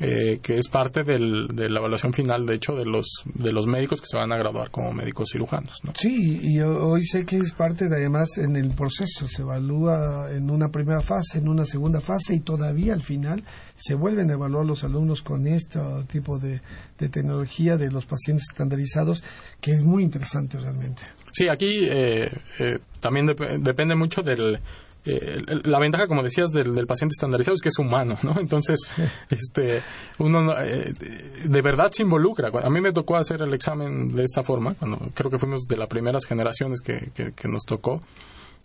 Eh, 0.00 0.40
que 0.42 0.58
es 0.58 0.66
parte 0.66 1.04
del, 1.04 1.46
de 1.46 1.70
la 1.70 1.78
evaluación 1.78 2.12
final, 2.12 2.46
de 2.46 2.54
hecho, 2.54 2.74
de 2.74 2.84
los, 2.84 3.22
de 3.32 3.52
los 3.52 3.68
médicos 3.68 4.00
que 4.00 4.08
se 4.08 4.16
van 4.16 4.32
a 4.32 4.36
graduar 4.36 4.70
como 4.70 4.92
médicos 4.92 5.28
cirujanos. 5.30 5.84
¿no? 5.84 5.92
Sí, 5.96 6.40
y 6.42 6.60
hoy 6.60 7.04
sé 7.04 7.24
que 7.24 7.36
es 7.36 7.54
parte 7.54 7.88
de, 7.88 7.96
además, 7.96 8.38
en 8.38 8.56
el 8.56 8.74
proceso. 8.74 9.28
Se 9.28 9.42
evalúa 9.42 10.32
en 10.32 10.50
una 10.50 10.68
primera 10.70 11.00
fase, 11.00 11.38
en 11.38 11.48
una 11.48 11.64
segunda 11.64 12.00
fase 12.00 12.34
y 12.34 12.40
todavía 12.40 12.92
al 12.92 13.02
final 13.02 13.44
se 13.76 13.94
vuelven 13.94 14.30
a 14.30 14.34
evaluar 14.34 14.66
los 14.66 14.82
alumnos 14.82 15.22
con 15.22 15.46
este 15.46 15.78
tipo 16.10 16.38
de, 16.38 16.60
tecnología 16.96 17.76
de 17.76 17.90
los 17.90 18.06
pacientes 18.06 18.46
estandarizados, 18.50 19.22
que 19.60 19.72
es 19.72 19.84
muy 19.84 20.02
interesante 20.02 20.58
realmente. 20.58 21.02
Sí, 21.32 21.46
aquí 21.48 21.86
eh, 21.88 22.30
eh, 22.58 22.78
también 22.98 23.26
depende 23.60 23.94
mucho 23.94 24.22
del 24.22 24.58
eh, 25.06 25.42
la 25.64 25.78
ventaja, 25.78 26.06
como 26.06 26.22
decías, 26.22 26.50
del, 26.50 26.74
del, 26.74 26.86
paciente 26.86 27.12
estandarizado 27.12 27.54
es 27.54 27.60
que 27.60 27.68
es 27.68 27.78
humano, 27.78 28.18
¿no? 28.22 28.36
Entonces, 28.40 28.80
este, 29.30 29.82
uno 30.18 30.58
eh, 30.58 30.94
de 31.44 31.62
verdad 31.62 31.90
se 31.92 32.02
involucra. 32.02 32.50
A 32.62 32.70
mí 32.70 32.80
me 32.80 32.92
tocó 32.92 33.16
hacer 33.16 33.42
el 33.42 33.52
examen 33.52 34.08
de 34.08 34.24
esta 34.24 34.42
forma, 34.42 34.74
cuando 34.74 34.98
creo 35.14 35.30
que 35.30 35.38
fuimos 35.38 35.66
de 35.66 35.76
las 35.76 35.88
primeras 35.88 36.24
generaciones 36.24 36.80
que, 36.80 37.10
que, 37.14 37.48
nos 37.48 37.64
tocó. 37.64 38.00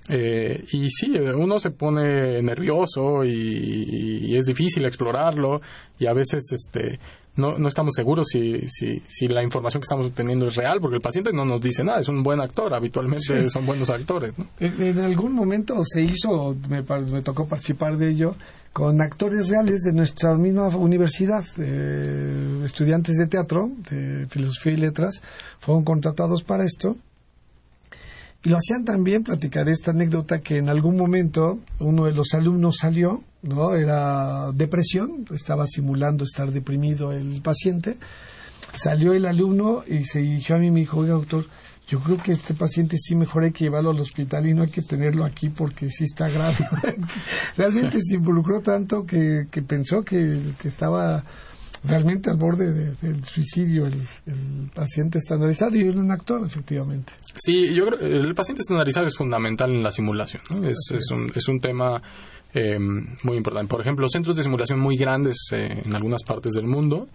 Eh, 0.08 0.64
y 0.72 0.90
sí, 0.90 1.12
uno 1.20 1.60
se 1.60 1.72
pone 1.72 2.42
nervioso 2.42 3.24
y, 3.26 4.32
y, 4.32 4.38
es 4.38 4.46
difícil 4.46 4.86
explorarlo 4.86 5.62
y 6.00 6.08
a 6.08 6.14
veces 6.14 6.52
este 6.52 7.00
no, 7.40 7.58
no 7.58 7.68
estamos 7.68 7.94
seguros 7.96 8.28
si, 8.28 8.68
si, 8.68 9.02
si, 9.08 9.28
la 9.28 9.44
información 9.44 9.82
que 9.82 9.86
estamos 9.86 10.08
obteniendo 10.08 10.48
es 10.48 10.56
real, 10.56 10.80
porque 10.82 10.98
el 10.98 11.02
paciente 11.02 11.32
no 11.34 11.46
nos 11.46 11.62
dice 11.62 11.84
nada, 11.84 12.02
es 12.02 12.10
un 12.10 12.22
buen 12.22 12.42
actor, 12.42 12.74
habitualmente 12.74 13.50
son 13.50 13.66
buenos 13.66 13.90
actores. 13.90 14.34
En, 14.60 15.00
algún 15.00 15.34
momento 15.34 15.82
se 15.84 16.02
hizo, 16.02 16.56
me, 16.70 16.84
me, 16.84 17.22
tocó 17.22 17.48
participar 17.48 17.98
de 17.98 18.12
ello, 18.12 18.36
con 18.74 19.02
actores 19.02 19.50
reales 19.50 19.82
de 19.82 19.94
nuestra 19.94 20.36
misma 20.36 20.68
universidad, 20.68 21.44
eh, 21.58 22.62
estudiantes 22.64 23.16
de 23.18 23.28
teatro, 23.28 23.72
de 23.90 24.28
filosofía 24.28 24.74
y 24.74 24.78
letras, 24.78 25.22
fueron 25.60 25.84
contratados 25.84 26.44
para 26.44 26.66
esto 26.66 26.96
y 28.44 28.50
lo 28.50 28.58
hacían 28.58 28.86
también, 28.86 29.24
platicar 29.24 29.68
esta 29.68 29.92
anécdota 29.92 30.40
que 30.40 30.58
en 30.58 30.70
algún 30.70 30.96
momento 30.96 31.60
uno 31.80 32.06
de 32.06 32.14
los 32.14 32.34
alumnos 32.34 32.78
salió, 32.78 33.22
¿no? 33.42 33.74
Era 33.74 34.52
depresión, 34.54 35.26
estaba 35.34 35.66
simulando 35.68 36.24
estar 36.24 36.52
deprimido 36.52 37.12
el 37.12 37.42
paciente. 37.42 37.98
Salió 38.74 39.14
el 39.14 39.26
alumno 39.26 39.84
y 39.88 40.04
se 40.04 40.20
dirigió 40.20 40.56
a 40.56 40.60
mí 40.60 40.68
y 40.68 40.72
me 40.72 40.80
dijo, 40.82 41.00
oiga, 41.00 41.14
doctor, 41.14 41.46
yo 41.88 42.00
creo 42.00 42.18
que 42.18 42.34
este 42.34 42.54
paciente 42.54 42.98
sí 43.00 43.16
mejor 43.16 43.44
hay 43.44 43.52
que 43.52 43.64
llevarlo 43.64 43.90
al 43.90 44.00
hospital 44.00 44.48
y 44.48 44.54
no 44.54 44.62
hay 44.62 44.70
que 44.70 44.84
tenerlo 44.84 45.26
aquí 45.26 45.50
porque 45.50 45.90
sí 45.90 46.04
está 46.04 46.30
grave. 46.30 46.58
Realmente 47.58 48.00
se 48.02 48.16
involucró 48.16 48.62
tanto 48.62 49.06
que, 49.06 49.48
que 49.50 49.62
pensó 49.64 50.04
que, 50.04 50.40
que 50.62 50.68
estaba 50.68 51.24
realmente 51.84 52.30
al 52.30 52.38
borde 52.38 52.94
del 53.02 53.24
suicidio 53.24 53.88
el, 53.88 54.70
paciente 54.74 55.18
estandarizado 55.18 55.76
y 55.76 55.84
un 55.84 56.12
actor, 56.12 56.46
efectivamente. 56.46 57.14
Sí, 57.36 57.74
yo 57.74 57.88
creo 57.88 58.00
el 58.00 58.36
paciente 58.36 58.62
estandarizado 58.62 59.08
es 59.08 59.16
fundamental 59.18 59.72
en 59.72 59.82
la 59.82 59.92
simulación. 59.92 60.44
Es, 60.64 60.92
es, 60.94 61.10
un, 61.10 61.32
es 61.34 61.48
un 61.48 61.60
tema 61.60 62.02
eh, 62.54 62.80
muy 62.80 63.38
importante. 63.38 63.70
Por 63.70 63.82
ejemplo, 63.82 64.08
centros 64.10 64.36
de 64.36 64.44
simulación 64.44 64.80
muy 64.80 64.98
grandes 64.98 65.38
eh, 65.52 65.84
en 65.86 65.96
algunas 65.96 66.24
partes 66.24 66.54
del 66.54 66.66
mundo 66.66 67.08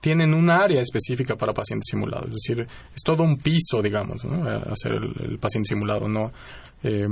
tienen 0.00 0.32
un 0.32 0.48
área 0.48 0.80
específica 0.80 1.36
para 1.36 1.52
pacientes 1.52 1.88
simulados. 1.90 2.28
Es 2.28 2.34
decir, 2.34 2.66
es 2.94 3.02
todo 3.02 3.24
un 3.24 3.36
piso, 3.36 3.82
digamos, 3.82 4.24
hacer 4.24 4.92
el, 4.92 5.38
paciente 5.38 5.68
simulado. 5.68 6.08
no 6.08 6.30
eh, 6.82 7.06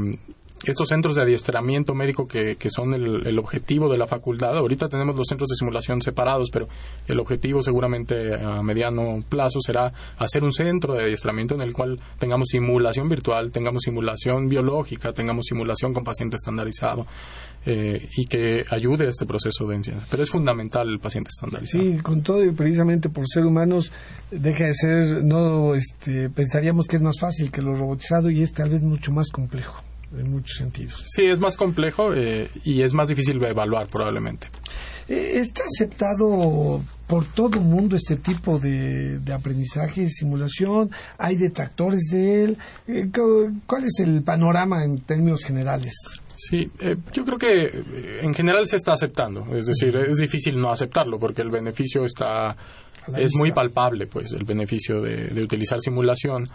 estos 0.71 0.89
centros 0.89 1.17
de 1.17 1.23
adiestramiento 1.23 1.95
médico 1.95 2.27
que, 2.27 2.57
que 2.57 2.71
son 2.71 2.95
el, 2.95 3.39
objetivo 3.39 3.89
de 3.91 3.99
la 3.99 4.07
facultad. 4.07 4.57
Ahorita 4.57 4.89
tenemos 4.89 5.17
los 5.17 5.27
centros 5.29 5.49
de 5.49 5.57
simulación 5.57 6.01
separados, 6.01 6.51
pero 6.53 6.69
el 7.07 7.21
objetivo 7.21 7.63
seguramente 7.63 8.35
a 8.35 8.63
mediano 8.63 9.23
plazo 9.29 9.61
será 9.61 9.93
hacer 10.19 10.43
un 10.43 10.53
centro 10.53 10.95
de 10.95 11.05
adiestramiento 11.05 11.55
en 11.55 11.63
el 11.63 11.73
cual 11.73 11.99
tengamos 12.19 12.49
simulación 12.49 13.09
virtual, 13.09 13.51
tengamos 13.53 13.83
simulación 13.83 14.49
biológica, 14.49 15.13
tengamos 15.13 15.47
simulación 15.47 15.93
con 15.93 16.05
paciente 16.05 16.37
estandarizado. 16.37 17.07
Eh, 17.69 18.11
y 18.17 18.27
que 18.27 18.65
ayude 18.71 19.07
a 19.07 19.09
este 19.09 19.27
proceso 19.27 19.67
de 19.67 19.75
enseñanza. 19.75 20.07
Pero 20.09 20.23
es 20.23 20.31
fundamental 20.31 20.89
el 20.89 21.01
paciente 21.01 21.31
estandarizado. 21.31 21.83
Sí, 21.83 21.97
con 21.99 22.23
todo 22.23 22.45
y 22.45 22.53
precisamente 22.53 23.09
por 23.09 23.27
ser 23.27 23.45
humanos 23.45 23.91
deja 24.31 24.67
de 24.67 24.75
ser, 24.75 25.25
no 25.25 25.75
este, 25.75 26.31
pensaríamos 26.31 26.87
que 26.87 26.95
es 26.95 27.03
más 27.03 27.19
fácil 27.19 27.51
que 27.51 27.63
lo 27.63 27.75
robotizado 27.75 28.31
y 28.31 28.43
es 28.43 28.53
tal 28.53 28.71
vez 28.71 28.83
mucho 28.83 29.11
más 29.11 29.31
complejo 29.31 29.83
en 30.19 30.31
muchos 30.31 30.57
sentidos. 30.57 31.05
Sí, 31.07 31.25
es 31.25 31.39
más 31.39 31.57
complejo 31.57 32.13
eh, 32.15 32.49
y 32.65 32.83
es 32.83 32.93
más 32.93 33.09
difícil 33.09 33.39
de 33.39 33.49
evaluar 33.49 33.87
probablemente. 33.87 34.49
Eh, 35.09 35.39
¿Está 35.39 35.65
aceptado 35.65 36.83
por 37.07 37.27
todo 37.27 37.59
el 37.59 37.65
mundo 37.65 37.97
este 37.97 38.17
tipo 38.17 38.59
de, 38.59 39.21
aprendizaje, 39.33 40.11
simulación? 40.11 40.91
¿Hay 41.19 41.37
detractores 41.37 42.09
de 42.11 42.45
él? 42.45 42.59
Eh, 42.89 43.11
¿Cuál 43.67 43.85
es 43.85 44.01
el 44.01 44.23
panorama 44.23 44.85
en 44.85 45.01
términos 45.01 45.45
generales? 45.45 45.95
Sí, 46.37 46.71
yo 47.15 47.25
creo 47.25 47.39
que 47.39 48.21
en 48.21 48.35
general 48.35 48.67
se 48.67 48.77
está 48.77 48.93
aceptando. 48.93 49.47
Es 49.55 49.67
decir, 49.67 49.97
es 49.97 50.19
difícil 50.19 50.61
no 50.61 50.71
aceptarlo 50.71 51.19
porque 51.19 51.41
el 51.41 51.51
beneficio 51.51 52.05
está 52.05 52.57
es 53.17 53.33
muy 53.37 53.53
palpable, 53.53 54.07
pues, 54.07 54.33
el 54.33 54.45
beneficio 54.45 55.01
de, 55.01 55.29
de 55.29 55.43
utilizar 55.43 55.81
simulación. 55.81 56.49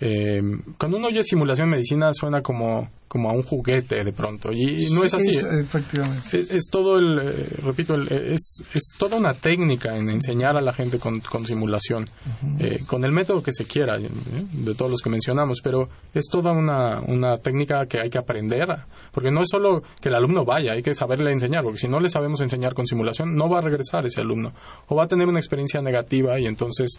Eh, 0.00 0.42
cuando 0.78 0.98
uno 0.98 1.08
oye 1.08 1.22
simulación 1.22 1.70
medicina 1.70 2.12
suena 2.12 2.42
como 2.42 2.88
como 3.14 3.30
a 3.30 3.32
un 3.32 3.44
juguete 3.44 4.02
de 4.02 4.12
pronto. 4.12 4.50
Y, 4.52 4.90
no 4.92 5.04
es 5.04 5.14
así. 5.14 5.28
Es, 5.28 5.44
efectivamente. 5.44 6.46
Es, 6.50 6.64
todo 6.68 6.98
el, 6.98 7.20
eh, 7.20 7.46
repito, 7.62 7.94
es, 7.94 8.60
es 8.74 8.92
toda 8.98 9.16
una 9.16 9.34
técnica 9.34 9.96
en 9.96 10.10
enseñar 10.10 10.56
a 10.56 10.60
la 10.60 10.72
gente 10.72 10.98
con, 10.98 11.20
con 11.20 11.46
simulación, 11.46 12.06
eh, 12.58 12.80
con 12.88 13.04
el 13.04 13.12
método 13.12 13.40
que 13.40 13.52
se 13.52 13.66
quiera, 13.66 14.00
eh, 14.00 14.10
de 14.52 14.74
todos 14.74 14.90
los 14.90 15.00
que 15.00 15.10
mencionamos, 15.10 15.60
pero 15.62 15.88
es 16.12 16.24
toda 16.28 16.50
una, 16.50 17.02
una 17.02 17.38
técnica 17.38 17.86
que 17.86 18.00
hay 18.00 18.10
que 18.10 18.18
aprender, 18.18 18.66
porque 19.12 19.30
no 19.30 19.42
es 19.42 19.48
solo 19.48 19.84
que 20.00 20.08
el 20.08 20.16
alumno 20.16 20.44
vaya, 20.44 20.72
hay 20.72 20.82
que 20.82 20.92
saberle 20.92 21.30
enseñar, 21.30 21.62
porque 21.62 21.78
si 21.78 21.86
no 21.86 22.00
le 22.00 22.08
sabemos 22.08 22.40
enseñar 22.40 22.74
con 22.74 22.84
simulación, 22.84 23.36
no 23.36 23.48
va 23.48 23.58
a 23.58 23.62
regresar 23.62 24.04
ese 24.04 24.22
alumno, 24.22 24.52
o 24.88 24.96
va 24.96 25.04
a 25.04 25.06
tener 25.06 25.28
una 25.28 25.38
experiencia 25.38 25.80
negativa 25.80 26.40
y 26.40 26.46
entonces 26.46 26.98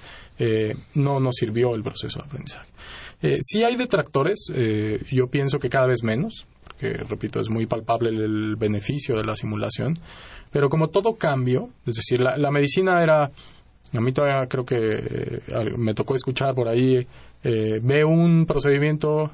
no 0.93 1.19
nos 1.19 1.35
sirvió 1.35 1.75
el 1.75 1.83
proceso 1.83 2.19
de 2.19 2.25
aprendizaje. 2.25 2.74
Eh, 3.21 3.37
sí 3.41 3.63
hay 3.63 3.75
detractores, 3.75 4.47
eh, 4.53 5.01
yo 5.11 5.27
pienso 5.27 5.59
que 5.59 5.69
cada 5.69 5.87
vez 5.87 6.03
menos, 6.03 6.45
porque 6.67 6.93
repito, 6.97 7.39
es 7.39 7.49
muy 7.49 7.65
palpable 7.65 8.09
el, 8.09 8.55
beneficio 8.57 9.15
de 9.15 9.23
la 9.23 9.35
simulación, 9.35 9.93
pero 10.51 10.69
como 10.69 10.89
todo 10.89 11.15
cambio, 11.15 11.69
es 11.85 11.95
decir, 11.95 12.19
la, 12.19 12.51
medicina 12.51 13.01
era, 13.01 13.23
a 13.23 14.01
mí 14.01 14.11
todavía 14.11 14.47
creo 14.47 14.65
que 14.65 14.77
eh, 14.77 15.41
me 15.77 15.93
tocó 15.93 16.15
escuchar 16.15 16.53
por 16.53 16.67
ahí, 16.67 17.05
ve 17.43 18.03
un 18.03 18.47
procedimiento, 18.47 19.31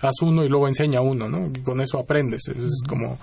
haz 0.00 0.22
uno 0.22 0.44
y 0.44 0.48
luego 0.48 0.68
enseña 0.68 1.00
uno, 1.00 1.26
¿no? 1.26 1.46
Y 1.46 1.60
con 1.62 1.80
eso 1.80 1.98
aprendes, 1.98 2.42
es, 2.48 2.82
como, 2.86 3.18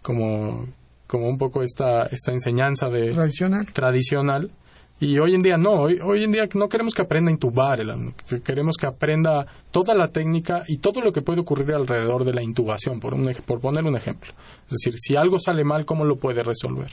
como, 0.00 0.66
como 1.06 1.28
un 1.28 1.36
poco 1.36 1.62
esta, 1.62 2.06
esta 2.06 2.32
enseñanza 2.32 2.88
de 2.88 3.12
tradicional. 3.12 3.66
tradicional 3.72 4.50
y 5.00 5.18
hoy 5.18 5.34
en 5.34 5.42
día 5.42 5.56
no, 5.56 5.74
hoy, 5.74 5.98
hoy 6.02 6.24
en 6.24 6.32
día 6.32 6.48
no 6.54 6.68
queremos 6.68 6.92
que 6.94 7.02
aprenda 7.02 7.30
a 7.30 7.32
intubar 7.32 7.80
el 7.80 7.90
alumno, 7.90 8.14
queremos 8.44 8.76
que 8.76 8.86
aprenda 8.86 9.46
toda 9.70 9.94
la 9.94 10.08
técnica 10.08 10.64
y 10.66 10.78
todo 10.78 11.00
lo 11.00 11.12
que 11.12 11.22
puede 11.22 11.40
ocurrir 11.40 11.72
alrededor 11.72 12.24
de 12.24 12.34
la 12.34 12.42
intubación, 12.42 12.98
por, 12.98 13.14
un, 13.14 13.32
por 13.46 13.60
poner 13.60 13.84
un 13.84 13.96
ejemplo. 13.96 14.32
Es 14.66 14.70
decir, 14.70 14.94
si 14.98 15.14
algo 15.14 15.38
sale 15.38 15.62
mal, 15.64 15.84
¿cómo 15.84 16.04
lo 16.04 16.16
puede 16.16 16.42
resolver? 16.42 16.90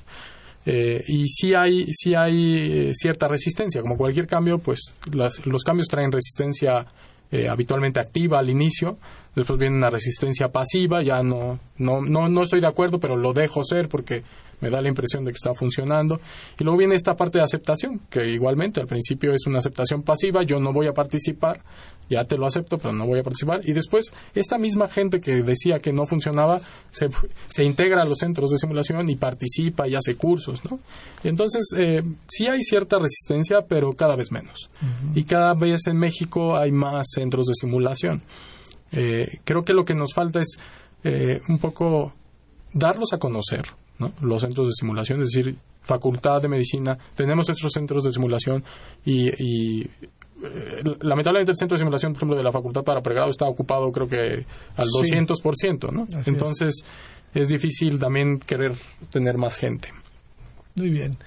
Eh, 0.68 1.04
y 1.08 1.28
si 1.28 1.54
hay, 1.54 1.86
si 1.94 2.16
hay 2.16 2.90
eh, 2.90 2.94
cierta 2.94 3.28
resistencia, 3.28 3.82
como 3.82 3.98
cualquier 3.98 4.28
cambio, 4.28 4.58
pues 4.60 4.94
los 5.12 5.64
cambios 5.64 5.88
traen 5.88 6.12
resistencia 6.12 6.86
eh, 7.32 7.48
habitualmente 7.50 8.00
activa 8.00 8.40
al 8.40 8.50
inicio, 8.50 8.98
después 9.36 9.60
viene 9.60 9.76
una 9.76 9.90
resistencia 9.90 10.50
pasiva, 10.50 11.04
ya 11.04 11.22
no, 11.24 11.60
no, 11.78 12.02
no, 12.02 12.30
no 12.30 12.44
estoy 12.44 12.62
de 12.62 12.68
acuerdo, 12.68 13.00
pero 13.00 13.16
lo 13.16 13.34
dejo 13.34 13.64
ser 13.64 13.90
porque 13.90 14.24
me 14.62 14.70
da 14.70 14.82
la 14.82 14.90
impresión 14.90 15.24
de 15.24 15.32
que 15.32 15.36
está 15.36 15.54
funcionando. 15.54 16.20
Y 16.60 16.64
luego 16.64 16.78
viene 16.78 16.96
esta 16.96 17.16
parte 17.16 17.38
de 17.38 17.44
aceptación, 17.44 18.02
que 18.10 18.30
igualmente 18.30 18.82
al 18.82 18.88
principio 18.88 19.34
es 19.34 19.46
una 19.48 19.60
aceptación 19.60 20.04
pasiva, 20.04 20.44
yo 20.44 20.60
no 20.60 20.74
voy 20.74 20.88
a 20.88 20.94
participar, 20.94 21.62
ya 22.10 22.26
te 22.26 22.38
lo 22.38 22.46
acepto, 22.46 22.78
pero 22.78 22.94
no 22.94 23.06
voy 23.08 23.20
a 23.20 23.24
participar. 23.24 23.62
Y 23.64 23.74
después, 23.74 24.12
esta 24.34 24.58
misma 24.58 24.88
gente 24.88 25.20
que 25.20 25.44
decía 25.44 25.80
que 25.80 25.92
no 25.92 26.06
funcionaba, 26.06 26.60
se, 26.90 27.08
se 27.48 27.64
integra 27.64 28.02
a 28.04 28.06
los 28.06 28.20
centros 28.20 28.52
de 28.52 28.58
simulación 28.58 29.10
y 29.10 29.16
participa 29.16 29.88
y 29.88 29.96
hace 29.96 30.16
cursos, 30.16 30.64
¿no? 30.70 30.80
Entonces, 31.24 31.66
eh, 31.78 32.04
sí 32.28 32.48
hay 32.48 32.62
cierta 32.62 33.00
resistencia, 33.00 33.62
pero 33.68 33.94
cada 33.94 34.16
vez 34.16 34.32
menos. 34.32 34.70
Y 35.16 35.24
cada 35.24 35.54
vez 35.54 35.88
en 35.88 35.98
México 35.98 36.56
hay 36.56 36.72
más 36.72 37.08
centros 37.14 37.48
de 37.48 37.54
simulación. 37.56 38.22
Eh, 38.92 39.40
creo 39.44 39.64
que 39.66 39.74
lo 39.74 39.84
que 39.86 39.96
nos 39.96 40.14
falta 40.14 40.40
es 40.40 40.58
eh, 41.04 41.42
un 41.50 41.58
poco 41.58 42.14
darlos 42.74 43.14
a 43.14 43.18
conocer, 43.18 43.64
los 44.22 44.42
centros 44.42 44.68
de 44.68 44.74
simulación, 44.74 45.22
es 45.22 45.32
decir, 45.32 45.56
facultad 45.82 46.42
de 46.42 46.48
medicina, 46.48 46.98
tenemos 47.16 47.50
estos 47.50 47.72
centros 47.72 48.04
de 48.04 48.12
simulación 48.12 48.64
y, 49.06 49.30
y 49.42 49.90
eh, 50.44 50.84
lamentablemente 51.02 51.52
el 51.52 51.58
centro 51.58 51.76
de 51.76 51.80
simulación, 51.80 52.14
por 52.14 52.20
ejemplo, 52.20 52.38
de 52.38 52.44
la 52.44 52.52
facultad 52.52 52.84
para 52.84 53.02
pregrado 53.02 53.30
está 53.30 53.46
ocupado 53.46 53.92
creo 53.92 54.08
que 54.08 54.46
al 54.76 54.88
200%, 54.88 55.92
¿no? 55.92 56.08
Entonces 56.26 56.84
es. 57.34 57.48
difícil 57.50 58.00
también 58.00 58.40
querer 58.40 58.74
tener 59.12 59.38
más 59.38 59.58
gente. 59.58 59.90
Muy 60.76 60.90
bien. 60.90 61.18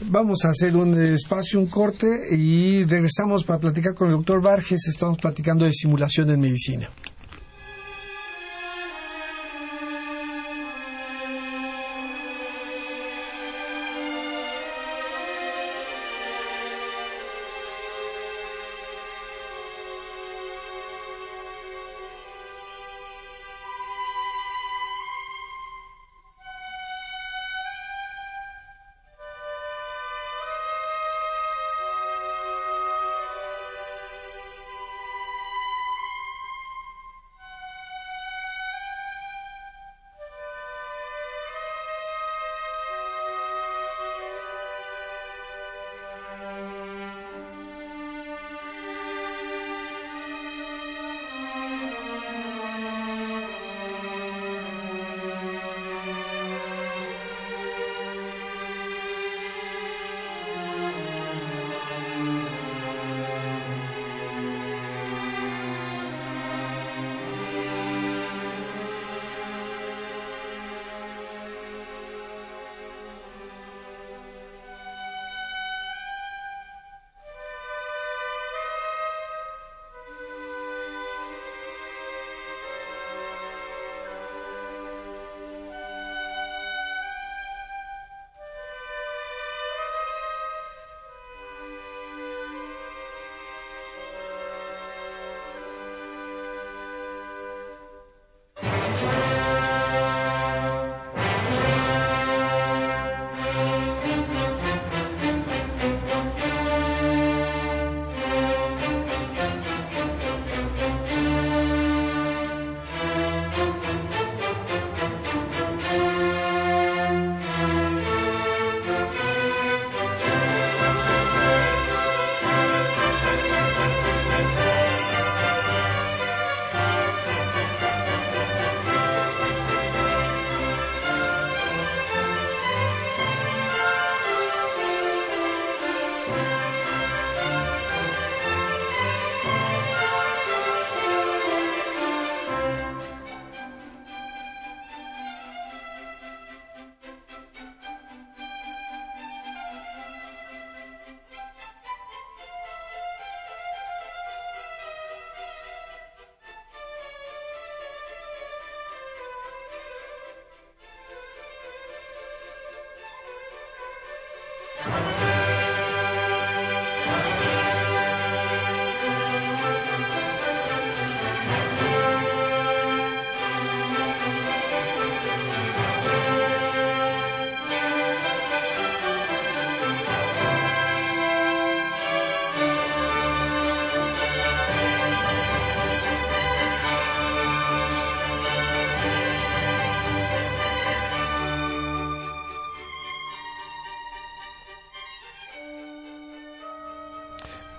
Vamos 0.00 0.44
a 0.44 0.50
hacer 0.50 0.76
un 0.76 1.00
espacio, 1.02 1.58
un 1.58 1.66
corte 1.66 2.06
y 2.32 2.84
regresamos 2.84 3.44
para 3.44 3.60
platicar 3.60 3.94
con 3.94 4.08
el 4.08 4.16
doctor 4.16 4.42
Vargas. 4.42 4.86
Estamos 4.88 5.18
platicando 5.18 5.64
de 5.64 5.72
simulación 5.72 6.30
en 6.30 6.40
medicina. 6.40 6.90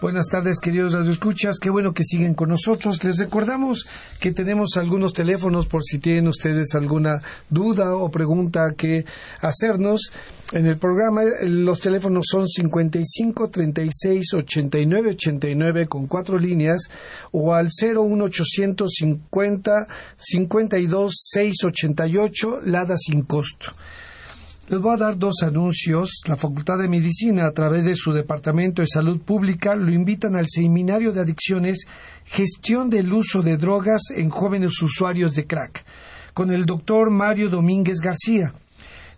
Buenas 0.06 0.28
tardes, 0.28 0.60
queridos 0.60 0.94
radioescuchas. 0.94 1.58
Qué 1.60 1.72
bueno 1.72 1.96
que 1.96 2.04
siguen 2.04 2.36
con 2.36 2.50
nosotros. 2.50 3.04
Les 3.04 3.18
recordamos 3.18 3.88
que 4.20 4.34
tenemos 4.34 4.78
algunos 4.78 5.14
teléfonos 5.14 5.66
por 5.66 5.82
si 5.84 5.98
tienen 5.98 6.28
ustedes 6.28 6.76
alguna 6.76 7.24
duda 7.50 7.96
o 7.96 8.12
pregunta 8.12 8.76
que 8.78 9.04
hacernos. 9.42 10.12
En 10.54 10.68
el 10.68 10.78
programa 10.78 11.24
los 11.48 11.80
teléfonos 11.80 12.28
son 12.30 12.48
55 12.48 13.50
36 13.50 14.36
89 14.36 15.10
89 15.10 15.88
con 15.88 16.06
cuatro 16.06 16.38
líneas 16.38 16.84
o 17.32 17.56
al 17.56 17.70
01850 17.70 19.88
52 20.18 21.14
688 21.34 22.60
Lada 22.64 22.96
sin 22.96 23.24
costo. 23.24 23.72
Les 24.68 24.82
voy 24.82 24.96
a 24.96 24.98
dar 24.98 25.16
dos 25.16 25.44
anuncios. 25.44 26.22
La 26.26 26.36
Facultad 26.36 26.80
de 26.80 26.88
Medicina, 26.88 27.46
a 27.46 27.52
través 27.52 27.86
de 27.86 27.96
su 27.96 28.12
Departamento 28.12 28.82
de 28.82 28.88
Salud 28.88 29.20
Pública, 29.20 29.76
lo 29.76 29.94
invitan 29.94 30.36
al 30.36 30.48
Seminario 30.50 31.12
de 31.12 31.22
Adicciones 31.22 31.86
Gestión 32.26 32.90
del 32.90 33.14
Uso 33.14 33.44
de 33.44 33.58
Drogas 33.58 34.02
en 34.16 34.32
Jóvenes 34.32 34.82
Usuarios 34.82 35.36
de 35.36 35.46
Crack, 35.46 35.86
con 36.34 36.50
el 36.50 36.66
doctor 36.66 37.12
Mario 37.12 37.50
Domínguez 37.50 38.00
García. 38.00 38.56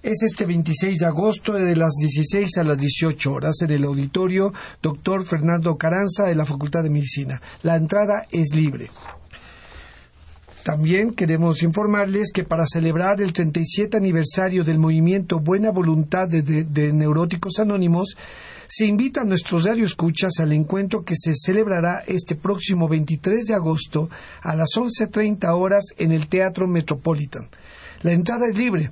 Es 0.04 0.22
este 0.22 0.46
26 0.46 1.00
de 1.00 1.06
agosto 1.06 1.54
de 1.54 1.78
las 1.78 1.94
16 1.98 2.58
a 2.58 2.66
las 2.66 2.78
18 2.78 3.32
horas 3.32 3.56
en 3.62 3.72
el 3.72 3.86
auditorio 3.86 4.52
doctor 4.82 5.24
Fernando 5.24 5.78
Caranza 5.78 6.26
de 6.26 6.36
la 6.36 6.46
Facultad 6.46 6.84
de 6.84 6.90
Medicina. 6.90 7.42
La 7.64 7.78
entrada 7.78 8.28
es 8.32 8.54
libre. 8.54 8.90
También 10.68 11.14
queremos 11.14 11.64
informarles 11.64 12.34
que 12.34 12.44
para 12.44 12.66
celebrar 12.66 13.22
el 13.22 13.32
37 13.32 13.96
aniversario 13.96 14.66
del 14.66 14.80
movimiento 14.80 15.40
Buena 15.40 15.72
Voluntad 15.72 16.28
de, 16.28 16.92
Neuróticos 16.92 17.60
Anónimos, 17.60 18.18
se 18.68 18.86
invita 18.86 19.22
a 19.22 19.24
nuestros 19.24 19.64
radioescuchas 19.64 20.42
al 20.42 20.52
encuentro 20.52 21.06
que 21.06 21.16
se 21.16 21.32
celebrará 21.36 22.04
este 22.06 22.36
próximo 22.36 22.90
23 22.90 23.46
de 23.46 23.54
agosto 23.54 24.10
a 24.42 24.56
las 24.56 24.72
11.30 24.76 25.58
horas 25.58 25.86
en 25.98 26.12
el 26.12 26.28
Teatro 26.28 26.68
Metropolitan. 26.68 27.48
La 28.04 28.12
entrada 28.12 28.50
es 28.52 28.58
libre. 28.58 28.92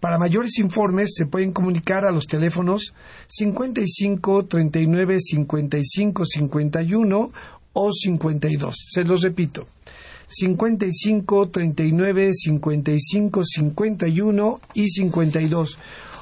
Para 0.00 0.18
mayores 0.18 0.58
informes 0.58 1.12
se 1.14 1.26
pueden 1.26 1.52
comunicar 1.52 2.04
a 2.04 2.10
los 2.10 2.26
teléfonos 2.26 2.94
55 3.28 4.46
39 4.46 5.18
55 5.20 6.24
51 6.26 7.32
o 7.74 7.92
52. 7.92 8.76
Se 8.90 9.04
los 9.04 9.22
repito. 9.22 9.68
55 10.32 11.50
39 11.50 12.30
55 12.32 13.44
51 13.44 14.60
y 14.74 14.88
52 14.88 15.78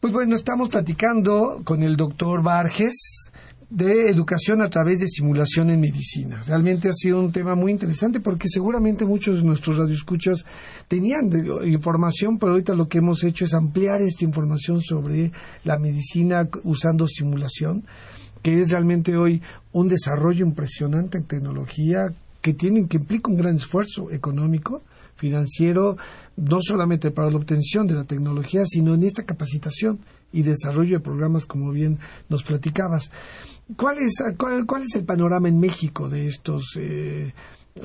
Pues 0.00 0.12
bueno, 0.12 0.36
estamos 0.36 0.68
platicando 0.68 1.62
con 1.64 1.82
el 1.82 1.96
doctor 1.96 2.42
Varges, 2.42 3.30
de 3.72 4.10
educación 4.10 4.60
a 4.60 4.68
través 4.68 5.00
de 5.00 5.08
simulación 5.08 5.70
en 5.70 5.80
medicina. 5.80 6.42
Realmente 6.46 6.90
ha 6.90 6.92
sido 6.92 7.20
un 7.20 7.32
tema 7.32 7.54
muy 7.54 7.72
interesante 7.72 8.20
porque 8.20 8.46
seguramente 8.46 9.06
muchos 9.06 9.36
de 9.36 9.44
nuestros 9.44 9.78
radioescuchas 9.78 10.44
tenían 10.88 11.30
información, 11.64 12.38
pero 12.38 12.52
ahorita 12.52 12.74
lo 12.74 12.86
que 12.86 12.98
hemos 12.98 13.24
hecho 13.24 13.46
es 13.46 13.54
ampliar 13.54 14.02
esta 14.02 14.26
información 14.26 14.82
sobre 14.82 15.32
la 15.64 15.78
medicina 15.78 16.46
usando 16.64 17.06
simulación, 17.06 17.84
que 18.42 18.60
es 18.60 18.72
realmente 18.72 19.16
hoy 19.16 19.40
un 19.72 19.88
desarrollo 19.88 20.44
impresionante 20.44 21.16
en 21.16 21.24
tecnología 21.24 22.12
que 22.42 22.52
tiene 22.52 22.86
que 22.88 22.98
implica 22.98 23.30
un 23.30 23.38
gran 23.38 23.56
esfuerzo 23.56 24.10
económico, 24.10 24.82
financiero, 25.16 25.96
no 26.36 26.58
solamente 26.60 27.10
para 27.10 27.30
la 27.30 27.36
obtención 27.36 27.86
de 27.86 27.94
la 27.94 28.04
tecnología, 28.04 28.64
sino 28.66 28.92
en 28.92 29.04
esta 29.04 29.22
capacitación 29.22 29.98
y 30.32 30.42
desarrollo 30.42 30.98
de 30.98 31.04
programas 31.04 31.46
como 31.46 31.70
bien 31.70 31.98
nos 32.28 32.42
platicabas. 32.42 33.10
¿Cuál 33.76 33.98
es, 33.98 34.22
cuál, 34.36 34.82
es 34.82 34.96
el 34.96 35.04
panorama 35.04 35.48
en 35.48 35.58
México 35.58 36.08
de 36.08 36.26
estos 36.26 36.76
eh, 36.78 37.32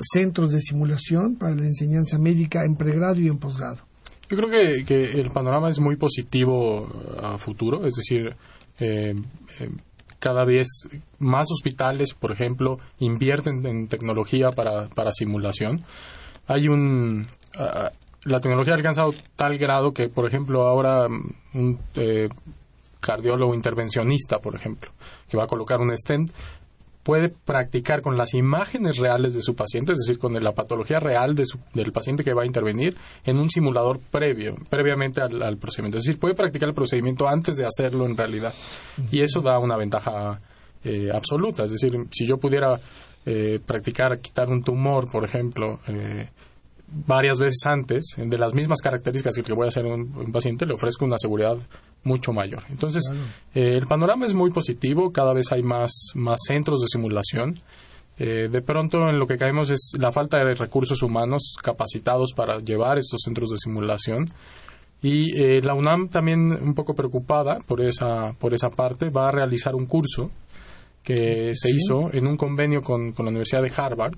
centros 0.00 0.52
de 0.52 0.60
simulación 0.60 1.36
para 1.36 1.54
la 1.54 1.66
enseñanza 1.66 2.18
médica 2.18 2.64
en 2.64 2.76
pregrado 2.76 3.20
y 3.20 3.28
en 3.28 3.38
posgrado? 3.38 3.84
Yo 4.30 4.36
creo 4.36 4.50
que, 4.84 5.20
el 5.20 5.30
panorama 5.30 5.70
es 5.70 5.80
muy 5.80 5.96
positivo 5.96 6.88
a 7.22 7.38
futuro, 7.38 7.86
es 7.86 7.94
decir, 7.94 8.36
eh, 8.78 9.14
eh, 9.60 9.70
cada 10.18 10.44
vez 10.44 10.88
más 11.18 11.50
hospitales, 11.50 12.12
por 12.14 12.32
ejemplo, 12.32 12.78
invierten 12.98 13.64
en 13.64 13.88
tecnología 13.88 14.50
para, 14.50 14.88
para 14.88 15.12
simulación. 15.12 15.82
Hay 16.46 16.68
un. 16.68 17.26
la 18.24 18.40
tecnología 18.40 18.74
ha 18.74 18.76
alcanzado 18.76 19.14
tal 19.36 19.56
grado 19.58 19.92
que, 19.92 20.08
por 20.08 20.26
ejemplo, 20.26 20.62
ahora 20.62 21.06
un 21.54 21.78
cardiólogo 23.00 23.54
intervencionista, 23.54 24.38
por 24.38 24.54
ejemplo, 24.54 24.90
que 25.28 25.36
va 25.36 25.44
a 25.44 25.46
colocar 25.46 25.80
un 25.80 25.96
stent, 25.96 26.30
puede 27.08 27.30
practicar 27.30 28.02
con 28.02 28.18
las 28.18 28.34
imágenes 28.34 28.98
reales 28.98 29.32
de 29.32 29.40
su 29.40 29.54
paciente, 29.54 29.92
es 29.92 29.98
decir, 29.98 30.18
con 30.18 30.34
la 30.34 30.52
patología 30.52 31.00
real 31.00 31.34
de 31.34 31.44
del 31.72 31.90
paciente 31.90 32.22
que 32.22 32.34
va 32.34 32.42
a 32.42 32.46
intervenir 32.46 32.98
en 33.24 33.38
un 33.38 33.48
simulador 33.48 33.98
previo, 33.98 34.56
previamente 34.68 35.22
al, 35.22 35.56
procedimiento. 35.56 35.96
Es 35.96 36.04
decir, 36.04 36.20
puede 36.20 36.34
practicar 36.34 36.68
el 36.68 36.74
procedimiento 36.74 37.26
antes 37.26 37.56
de 37.56 37.64
hacerlo 37.64 38.04
en 38.04 38.14
realidad. 38.14 38.52
Y 39.10 39.22
eso 39.22 39.40
da 39.40 39.58
una 39.58 39.78
ventaja 39.78 40.38
eh, 40.84 41.08
absoluta. 41.10 41.64
Es 41.64 41.70
decir, 41.70 41.94
si 42.10 42.26
yo 42.26 42.36
pudiera 42.36 42.78
eh, 43.24 43.58
practicar 43.64 44.18
quitar 44.20 44.48
un 44.50 44.62
tumor, 44.62 45.10
por 45.10 45.24
ejemplo, 45.24 45.80
eh, 45.88 46.28
varias 46.90 47.38
veces 47.38 47.60
antes, 47.66 48.14
de 48.16 48.38
las 48.38 48.54
mismas 48.54 48.80
características 48.80 49.36
que 49.36 49.52
voy 49.52 49.66
a 49.66 49.68
hacer 49.68 49.84
un, 49.84 50.14
un 50.16 50.32
paciente, 50.32 50.66
le 50.66 50.74
ofrezco 50.74 51.04
una 51.04 51.18
seguridad 51.18 51.58
mucho 52.04 52.32
mayor. 52.32 52.62
Entonces, 52.70 53.04
eh, 53.54 53.76
el 53.76 53.86
panorama 53.86 54.26
es 54.26 54.34
muy 54.34 54.50
positivo, 54.50 55.12
cada 55.12 55.32
vez 55.32 55.52
hay 55.52 55.62
más, 55.62 55.92
más 56.14 56.40
centros 56.46 56.80
de 56.80 56.86
simulación. 56.88 57.54
Eh, 58.18 58.48
de 58.50 58.62
pronto 58.62 58.98
en 59.08 59.18
lo 59.18 59.26
que 59.26 59.36
caemos 59.36 59.70
es 59.70 59.92
la 59.98 60.10
falta 60.10 60.38
de 60.38 60.54
recursos 60.54 61.02
humanos 61.02 61.54
capacitados 61.62 62.32
para 62.34 62.58
llevar 62.58 62.98
estos 62.98 63.20
centros 63.24 63.50
de 63.50 63.58
simulación. 63.58 64.26
Y 65.00 65.40
eh, 65.40 65.60
la 65.62 65.74
UNAM 65.74 66.08
también 66.08 66.50
un 66.50 66.74
poco 66.74 66.94
preocupada 66.94 67.58
por 67.66 67.80
esa, 67.80 68.32
por 68.32 68.54
esa 68.54 68.70
parte 68.70 69.10
va 69.10 69.28
a 69.28 69.32
realizar 69.32 69.76
un 69.76 69.86
curso 69.86 70.30
que 71.04 71.52
se 71.54 71.70
hizo 71.70 72.12
en 72.12 72.26
un 72.26 72.36
convenio 72.36 72.82
con, 72.82 73.12
con 73.12 73.26
la 73.26 73.30
Universidad 73.30 73.62
de 73.62 73.72
Harvard 73.74 74.16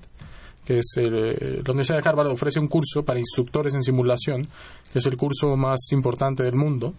que 0.65 0.79
es 0.79 0.93
la 0.97 1.71
Universidad 1.71 2.01
de 2.01 2.09
Harvard 2.09 2.27
ofrece 2.27 2.59
un 2.59 2.67
curso 2.67 3.03
para 3.03 3.19
instructores 3.19 3.73
en 3.73 3.83
simulación, 3.83 4.47
que 4.91 4.99
es 4.99 5.05
el 5.05 5.17
curso 5.17 5.55
más 5.55 5.79
importante 5.91 6.43
del 6.43 6.55
mundo, 6.55 6.93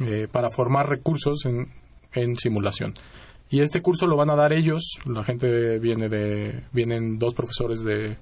eh, 0.00 0.28
para 0.30 0.50
formar 0.50 0.88
recursos 0.88 1.44
en, 1.44 1.72
en, 2.14 2.36
simulación. 2.36 2.94
Y 3.50 3.60
este 3.60 3.82
curso 3.82 4.06
lo 4.06 4.16
van 4.16 4.30
a 4.30 4.36
dar 4.36 4.52
ellos, 4.52 4.98
la 5.04 5.24
gente 5.24 5.78
viene 5.78 6.08
de, 6.08 6.62
vienen 6.72 7.18
dos 7.18 7.34
profesores 7.34 7.82
de, 7.82 8.16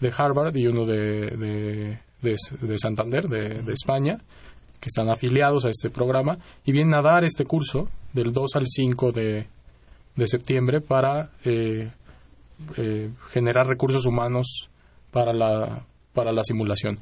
de 0.00 0.12
Harvard 0.16 0.54
y 0.56 0.66
uno 0.66 0.86
de, 0.86 1.98
de, 2.20 2.78
Santander, 2.78 3.28
de, 3.28 3.72
España, 3.72 4.18
que 4.80 4.88
están 4.88 5.08
afiliados 5.08 5.64
a 5.64 5.70
este 5.70 5.90
programa, 5.90 6.38
y 6.64 6.72
vienen 6.72 6.94
a 6.94 7.02
dar 7.02 7.24
este 7.24 7.44
curso 7.44 7.88
del 8.12 8.32
2 8.32 8.56
al 8.56 8.66
5 8.66 9.12
de, 9.12 9.46
septiembre 10.26 10.80
para 10.80 11.30
eh, 11.44 11.90
eh, 12.76 13.10
generar 13.30 13.66
recursos 13.66 14.06
humanos 14.06 14.70
para 15.10 15.32
la, 15.32 15.84
para 16.12 16.32
la 16.32 16.42
simulación. 16.44 16.98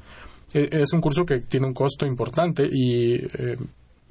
E, 0.53 0.69
es 0.71 0.93
un 0.93 1.01
curso 1.01 1.25
que 1.25 1.39
tiene 1.39 1.67
un 1.67 1.73
costo 1.73 2.05
importante 2.05 2.67
y 2.69 3.15
eh, 3.15 3.57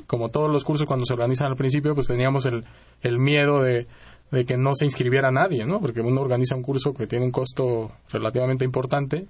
como 0.07 0.29
todos 0.29 0.51
los 0.51 0.65
cursos 0.65 0.87
cuando 0.87 1.07
se 1.07 1.15
organizan 1.15 1.49
al 1.49 1.57
principio, 1.57 1.95
pues 1.95 2.07
teníamos 2.07 2.47
el, 2.47 2.65
el 3.03 3.19
miedo 3.19 3.63
de, 3.63 3.87
de, 4.31 4.45
que 4.45 4.57
no 4.57 4.75
se 4.75 4.85
inscribiera 4.85 5.31
nadie, 5.31 5.65
¿no? 5.65 5.81
Porque 5.81 6.01
uno 6.01 6.21
organiza 6.21 6.57
un 6.57 6.63
curso 6.63 6.93
que 6.93 7.07
tiene 7.07 7.25
un 7.25 7.31
costo 7.31 7.93
relativamente 8.11 8.65
importante 8.65 9.27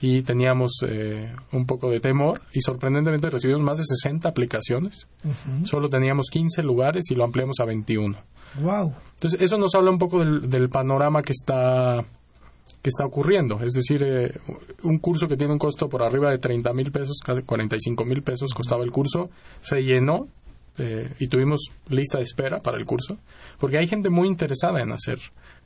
y 0.00 0.22
teníamos 0.22 0.80
eh, 0.86 1.34
un 1.52 1.66
poco 1.66 1.90
de 1.90 2.00
temor 2.00 2.42
y 2.52 2.60
sorprendentemente 2.60 3.30
recibimos 3.30 3.62
más 3.62 3.78
de 3.78 3.84
60 3.84 4.28
aplicaciones. 4.28 5.08
Solo 5.64 5.88
teníamos 5.88 6.26
15 6.30 6.62
lugares 6.62 7.10
y 7.10 7.14
lo 7.14 7.24
ampliamos 7.24 7.60
a 7.60 7.64
21. 7.64 8.16
Wow. 8.60 8.94
Entonces, 9.14 9.40
eso 9.40 9.58
nos 9.58 9.74
habla 9.74 9.90
un 9.90 9.98
poco 9.98 10.20
del, 10.20 10.48
del 10.48 10.68
panorama 10.68 11.22
que 11.22 11.32
está 11.32 12.04
que 12.82 12.90
está 12.90 13.04
ocurriendo. 13.04 13.60
Es 13.60 13.72
decir, 13.72 14.02
eh, 14.04 14.32
un 14.84 14.98
curso 14.98 15.26
que 15.26 15.36
tiene 15.36 15.52
un 15.52 15.58
costo 15.58 15.88
por 15.88 16.04
arriba 16.04 16.30
de 16.30 16.38
30 16.38 16.72
mil 16.72 16.92
pesos, 16.92 17.18
casi 17.24 17.42
45 17.42 18.04
mil 18.04 18.22
pesos 18.22 18.54
costaba 18.54 18.84
el 18.84 18.92
curso, 18.92 19.28
se 19.60 19.82
llenó 19.82 20.28
eh, 20.78 21.12
y 21.18 21.28
tuvimos 21.28 21.72
lista 21.88 22.18
de 22.18 22.24
espera 22.24 22.58
para 22.60 22.78
el 22.78 22.84
curso, 22.84 23.18
porque 23.58 23.78
hay 23.78 23.88
gente 23.88 24.10
muy 24.10 24.28
interesada 24.28 24.80
en 24.82 24.92
hacer 24.92 25.18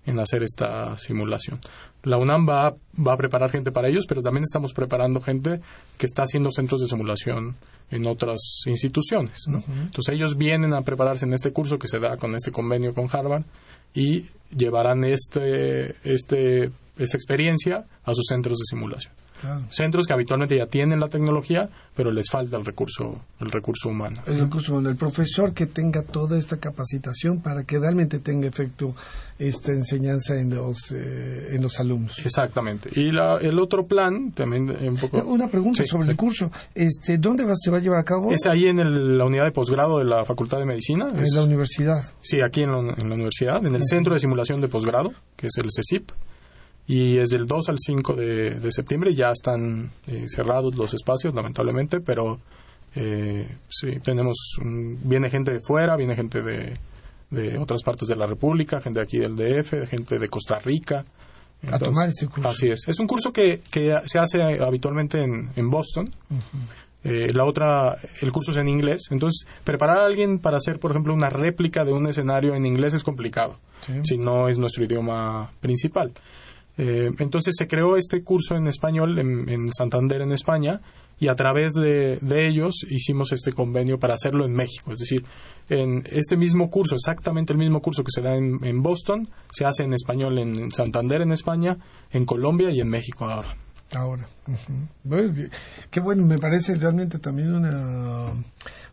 en 0.07 0.19
hacer 0.19 0.43
esta 0.43 0.97
simulación. 0.97 1.61
La 2.03 2.17
UNAM 2.17 2.49
va, 2.49 2.69
a, 2.69 2.75
va 2.99 3.13
a 3.13 3.17
preparar 3.17 3.51
gente 3.51 3.73
para 3.73 3.89
ellos, 3.89 4.07
pero 4.09 4.23
también 4.23 4.45
estamos 4.45 4.73
preparando 4.73 5.21
gente 5.21 5.61
que 5.99 6.07
está 6.07 6.23
haciendo 6.23 6.51
centros 6.51 6.81
de 6.81 6.87
simulación 6.87 7.57
en 7.91 8.07
otras 8.07 8.39
instituciones. 8.67 9.47
Entonces 9.47 10.15
ellos 10.15 10.37
vienen 10.37 10.73
a 10.73 10.83
prepararse 10.83 11.27
en 11.27 11.35
este 11.35 11.53
curso 11.53 11.79
que 11.79 11.89
se 11.89 11.99
da 11.99 12.17
con 12.17 12.35
este 12.35 12.53
convenio 12.53 12.95
con 12.95 13.09
Harvard 13.13 13.45
y 13.93 14.27
llevarán 14.57 15.05
este, 15.05 15.97
este, 16.05 16.71
esta 16.97 17.17
experiencia 17.17 17.85
a 18.05 18.15
sus 18.15 18.27
centros 18.29 18.59
de 18.59 18.65
simulación. 18.65 19.13
Centros 19.71 20.07
que 20.07 20.13
habitualmente 20.13 20.57
ya 20.57 20.67
tienen 20.67 21.01
la 21.01 21.09
tecnología, 21.09 21.69
pero 21.95 22.11
les 22.11 22.29
falta 22.31 22.57
el 22.57 22.65
recurso, 22.65 23.21
el 23.41 23.51
recurso 23.51 23.89
humano. 23.89 24.23
El 24.27 24.41
recurso 24.41 24.73
humano, 24.73 24.91
el 24.91 24.97
profesor 24.97 25.53
que 25.53 25.67
tenga 25.67 26.03
toda 26.03 26.39
esta 26.39 26.59
capacitación 26.59 27.41
para 27.41 27.65
que 27.65 27.79
realmente 27.79 28.19
tenga 28.19 28.49
efecto 28.49 28.95
esta 29.39 29.73
enseñanza 29.73 30.35
en 30.35 30.51
los, 30.51 30.93
eh, 30.93 31.55
en 31.55 31.63
los 31.63 31.81
alumnos. 31.81 32.19
Exactamente. 32.25 32.91
Y 32.95 33.09
el 33.09 33.59
otro 33.59 33.87
plan, 33.87 34.33
también 34.33 34.71
un 34.71 34.97
poco... 34.97 35.23
Una 35.25 35.49
pregunta 35.49 35.85
sobre 35.87 36.11
el 36.11 36.17
curso. 36.17 36.51
Este, 36.75 37.19
¿Dónde 37.19 37.45
se 37.57 37.71
va 37.71 37.79
a 37.79 37.81
llevar 37.81 38.01
a 38.01 38.05
cabo? 38.05 38.31
Es 38.33 38.47
ahí 38.47 38.67
en 38.67 39.17
la 39.17 39.25
unidad 39.25 39.45
de 39.45 39.53
posgrado 39.53 39.99
de 39.99 40.05
la 40.05 40.25
Facultad 40.25 40.59
de 40.59 40.67
Medicina. 40.67 41.11
En 41.15 41.35
la 41.35 41.43
universidad. 41.43 42.01
Sí, 42.21 42.41
aquí 42.43 42.63
en 42.63 42.73
la, 42.73 42.79
universidad, 42.79 43.65
en 43.65 43.75
el 43.75 43.83
Centro 43.83 44.15
de 44.15 44.21
Simulación 44.21 44.61
de 44.61 44.69
Posgrado, 44.69 45.13
que 45.37 45.47
es 45.47 45.57
el 45.57 45.69
CECIP 45.75 46.11
y 46.91 47.19
es 47.19 47.31
del 47.31 47.47
2 47.47 47.69
al 47.69 47.77
5 47.79 48.15
de, 48.15 48.73
septiembre 48.73 49.15
ya 49.15 49.31
están 49.31 49.93
eh, 50.09 50.25
cerrados 50.27 50.77
los 50.77 50.93
espacios 50.93 51.33
lamentablemente 51.35 52.01
pero 52.01 52.41
eh, 52.97 53.47
sí 53.69 54.01
tenemos 54.03 54.57
viene 54.61 55.31
gente 55.31 55.53
de 55.53 55.61
fuera 55.61 55.95
viene 55.95 56.17
gente 56.17 56.43
de, 56.43 56.75
de 57.31 57.59
otras 57.59 57.85
partes 57.85 58.09
de 58.09 58.17
la 58.17 58.27
República 58.27 58.81
gente 58.81 58.99
de 58.99 59.05
aquí 59.05 59.19
del 59.19 59.37
DF 59.37 59.89
gente 59.89 60.19
de 60.19 60.29
Costa 60.29 60.59
Rica. 60.59 61.05
A 61.71 61.79
tomar 61.79 62.09
este 62.09 62.27
curso. 62.27 62.49
así 62.49 62.69
es. 62.69 62.89
Es 62.89 62.99
un 63.01 63.07
curso 63.07 63.35
que, 63.35 63.61
que 63.71 63.95
se 64.07 64.19
hace 64.19 64.43
habitualmente 64.43 65.23
en, 65.23 65.51
en 65.57 65.69
Boston. 65.69 66.09
Eh, 67.03 67.33
la 67.33 67.45
otra, 67.45 67.97
el 68.21 68.33
curso 68.33 68.51
es 68.51 68.57
en 68.57 68.69
inglés. 68.69 69.09
Entonces, 69.11 69.47
preparar 69.65 69.99
a 69.99 70.07
alguien 70.07 70.39
para 70.39 70.57
hacer, 70.57 70.79
por 70.79 70.91
ejemplo, 70.91 71.15
una 71.15 71.31
réplica 71.31 71.85
de 71.85 71.93
un 71.93 72.07
escenario 72.07 72.55
en 72.55 72.67
inglés 72.67 72.95
es 72.95 73.05
complicado, 73.05 73.59
si 74.05 74.19
no 74.19 74.49
es 74.49 74.59
nuestro 74.59 74.85
idioma 74.85 75.51
principal. 75.61 76.13
Eh, 76.79 77.11
entonces 77.19 77.55
se 77.57 77.67
creó 77.67 77.97
este 77.97 78.23
curso 78.23 78.57
en 78.57 78.67
español 78.67 79.19
en, 79.19 79.73
Santander, 79.73 80.23
en 80.23 80.33
España, 80.33 80.81
y 81.19 81.29
a 81.29 81.35
través 81.35 81.75
de, 81.75 82.19
ellos 82.31 82.87
hicimos 82.89 83.33
este 83.33 83.53
convenio 83.53 83.99
para 83.99 84.15
hacerlo 84.15 84.47
en 84.47 84.55
México. 84.55 84.93
Es 84.93 85.01
decir, 85.01 85.25
en 85.69 86.03
este 86.11 86.37
mismo 86.37 86.71
curso, 86.71 86.95
exactamente 86.95 87.53
el 87.53 87.59
mismo 87.59 87.83
curso 87.83 88.03
que 88.03 88.11
se 88.11 88.23
da 88.23 88.35
en, 88.35 88.83
Boston, 88.83 89.29
se 89.53 89.67
hace 89.67 89.83
en 89.83 89.93
español 89.93 90.39
en 90.39 90.71
Santander, 90.71 91.21
en 91.21 91.33
España, 91.33 91.77
en 92.11 92.25
Colombia 92.25 92.71
y 92.71 92.81
en 92.81 92.89
México 92.89 93.27
ahora. 93.27 93.55
Ahora. 93.93 94.27
qué 95.91 96.01
bueno, 96.01 96.25
me 96.25 96.39
parece 96.39 96.75
realmente 96.77 97.19
también 97.19 97.53
una 97.55 98.33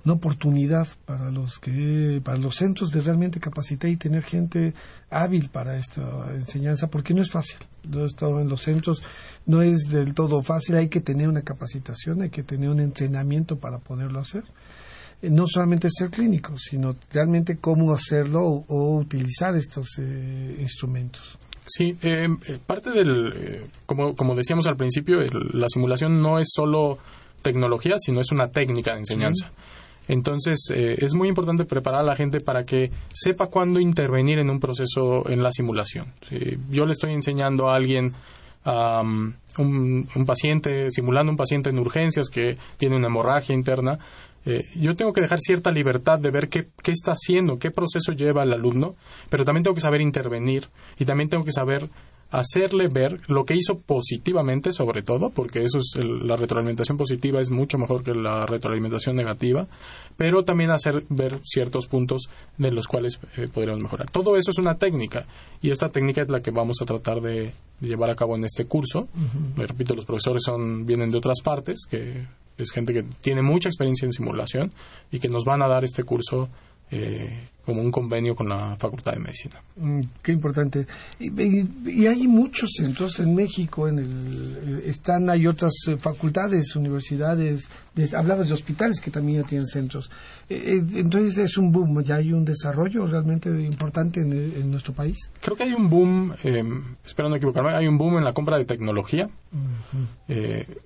una 0.08 0.14
oportunidad 0.14 0.88
para 1.06 1.30
los 1.32 1.60
que 1.60 2.22
para 2.24 2.38
los 2.38 2.56
centros 2.56 2.91
de 2.91 3.02
realmente 3.02 3.41
capacitar 3.41 3.89
y 3.89 3.98
tener 3.98 4.24
gente 4.24 4.74
hábil 5.10 5.50
para 5.50 5.78
esta 5.78 6.02
enseñanza 6.34 6.88
porque 6.88 7.14
no 7.14 7.22
es 7.22 7.30
fácil. 7.30 7.58
Yo 7.89 8.06
he 8.06 8.08
estado 8.08 8.39
en 8.39 8.48
los 8.48 8.62
centros 8.62 9.04
no 9.45 9.62
es 9.62 9.82
del 9.89 10.14
todo 10.14 10.41
fácil. 10.41 10.76
Hay 10.76 10.88
que 10.88 11.02
tener 11.02 11.28
una 11.28 11.41
capacitación 11.41 12.22
hay 12.22 12.30
que 12.30 12.43
tener 12.43 12.70
un 12.70 12.80
entrenamiento 12.80 13.58
para 13.58 13.80
poderlo 13.80 14.20
hacer. 14.20 14.45
Eh, 15.22 15.30
no 15.30 15.45
solamente 15.45 15.89
ser 15.89 16.10
clínico 16.10 16.58
sino 16.58 16.95
realmente 17.12 17.58
cómo 17.58 17.91
hacerlo 17.91 18.43
o, 18.45 18.98
utilizar 18.98 19.56
estos 19.56 19.88
eh, 20.00 20.58
instrumentos 20.60 21.38
Sí, 21.68 21.97
eh, 22.01 22.28
parte 22.65 22.91
del, 22.91 23.68
como, 23.86 24.15
como 24.15 24.36
decíamos 24.36 24.68
al 24.68 24.78
principio, 24.78 25.20
la 25.20 25.68
simulación 25.68 26.22
no 26.22 26.39
es 26.39 26.47
solo 26.53 26.97
tecnología, 27.41 27.95
sino 27.97 28.22
es 28.22 28.32
una 28.32 28.49
técnica 28.49 28.93
de 28.93 28.99
enseñanza. 28.99 29.51
Entonces, 30.07 30.70
eh, 30.74 30.95
es 30.99 31.13
muy 31.13 31.28
importante 31.28 31.65
preparar 31.65 32.01
a 32.01 32.05
la 32.05 32.15
gente 32.15 32.39
para 32.39 32.63
que 32.63 32.91
sepa 33.13 33.47
cuándo 33.47 33.80
intervenir 33.80 34.39
en 34.39 34.49
un 34.49 34.59
proceso 34.59 35.30
en 35.30 35.43
la 35.43 35.51
simulación. 35.51 36.13
yo 36.70 36.86
le 36.86 36.93
estoy 36.93 37.11
enseñando 37.11 37.70
a 37.70 37.76
alguien, 37.76 38.13
um, 38.65 39.34
un, 39.57 40.26
paciente, 40.26 40.89
simulando 40.91 41.32
un 41.32 41.38
paciente 41.38 41.70
en 41.70 41.80
urgencias 41.80 42.30
que 42.30 42.57
tiene 42.78 42.95
una 42.95 43.07
hemorragia 43.07 43.53
interna, 43.53 43.99
eh, 44.48 44.66
yo 44.76 44.95
tengo 44.95 45.12
que 45.12 45.20
dejar 45.20 45.39
cierta 45.39 45.72
libertad 45.72 46.20
de 46.20 46.32
ver 46.32 46.48
qué, 46.48 46.70
qué 46.82 46.91
está 46.91 47.12
haciendo, 47.12 47.60
qué 47.60 47.70
proceso 47.70 48.14
lleva 48.14 48.43
el 48.43 48.54
alumno, 48.54 48.95
pero 49.30 49.43
también 49.43 49.64
tengo 49.64 49.76
que 49.76 49.82
saber 49.82 50.00
intervenir 50.00 50.70
y 50.98 51.04
también 51.04 51.30
tengo 51.30 51.43
que 51.43 51.52
saber 51.52 51.89
hacerle 52.30 52.88
ver 52.88 53.22
lo 53.28 53.46
que 53.46 53.56
hizo 53.56 53.80
positivamente, 53.80 54.74
sobre 54.74 55.02
todo, 55.02 55.30
porque 55.30 55.64
eso 55.64 55.78
es 55.78 55.96
la 55.98 56.36
retroalimentación 56.36 56.98
positiva 56.98 57.40
es 57.40 57.50
mucho 57.50 57.78
mejor 57.78 58.04
que 58.04 58.14
la 58.14 58.46
retroalimentación 58.46 59.16
negativa, 59.16 59.68
pero 60.18 60.44
también 60.44 60.72
hacer 60.72 61.06
ver 61.10 61.40
ciertos 61.44 61.88
puntos 61.88 62.30
de 62.58 62.72
los 62.72 62.88
cuales 62.88 63.20
eh, 63.38 63.48
podríamos 63.54 63.84
mejorar. 63.84 64.10
Todo 64.10 64.36
eso 64.36 64.52
es 64.52 64.58
una 64.58 64.76
técnica 64.76 65.26
y 65.62 65.70
esta 65.70 65.90
técnica 65.90 66.22
es 66.22 66.30
la 66.30 66.42
que 66.42 66.52
vamos 66.52 66.82
a 66.82 66.86
tratar 66.86 67.22
de, 67.22 67.54
llevar 67.82 68.10
a 68.10 68.16
cabo 68.16 68.36
en 68.36 68.46
este 68.46 68.66
curso. 68.66 69.08
Me 69.56 69.66
repito, 69.66 69.96
los 69.96 70.06
profesores 70.06 70.44
son 70.44 70.86
vienen 70.86 71.12
de 71.12 71.18
otras 71.18 71.42
partes, 71.44 71.82
que 71.90 72.26
es 72.58 72.72
gente 72.72 72.94
que 72.94 73.04
tiene 73.22 73.42
mucha 73.42 73.70
experiencia 73.70 74.06
en 74.06 74.12
simulación 74.12 74.72
y 75.12 75.20
que 75.20 75.30
nos 75.30 75.46
van 75.46 75.62
a 75.62 75.68
dar 75.68 75.84
este 75.84 76.04
curso 76.04 76.50
eh, 76.90 77.48
como 77.66 77.82
un 77.82 77.92
convenio 77.92 78.34
con 78.34 78.48
la 78.48 78.78
Facultad 78.78 79.12
de 79.12 79.20
Medicina. 79.20 79.62
Mm, 79.76 80.02
qué 80.22 80.32
importante. 80.32 80.88
Y, 81.20 82.06
hay 82.06 82.26
muchos 82.26 82.70
centros 82.78 83.20
en 83.20 83.36
México, 83.36 83.90
en 83.90 84.00
el, 84.00 84.58
eh, 84.64 84.84
están, 84.86 85.30
hay 85.30 85.48
otras 85.48 85.74
eh, 85.90 85.98
facultades, 85.98 86.78
universidades, 86.78 87.68
hablabas 88.16 88.48
de 88.48 88.54
hospitales 88.54 89.02
que 89.02 89.12
también 89.12 89.42
ya 89.42 89.48
tienen 89.48 89.68
centros. 89.68 90.10
entonces 90.48 91.38
es 91.40 91.58
un 91.58 91.74
boom, 91.74 92.02
ya 92.04 92.16
hay 92.16 92.32
un 92.32 92.46
desarrollo 92.46 93.06
realmente 93.06 93.50
importante 93.50 94.22
en, 94.22 94.72
nuestro 94.72 94.94
país. 94.94 95.18
Creo 95.42 95.58
que 95.58 95.64
hay 95.64 95.74
un 95.74 95.90
boom, 95.90 96.36
espero 97.04 97.28
no 97.28 97.36
equivocarme, 97.36 97.72
hay 97.72 97.88
un 97.88 97.98
boom 97.98 98.20
en 98.20 98.24
la 98.24 98.32
compra 98.32 98.58
de 98.58 98.64
tecnología. 98.64 99.30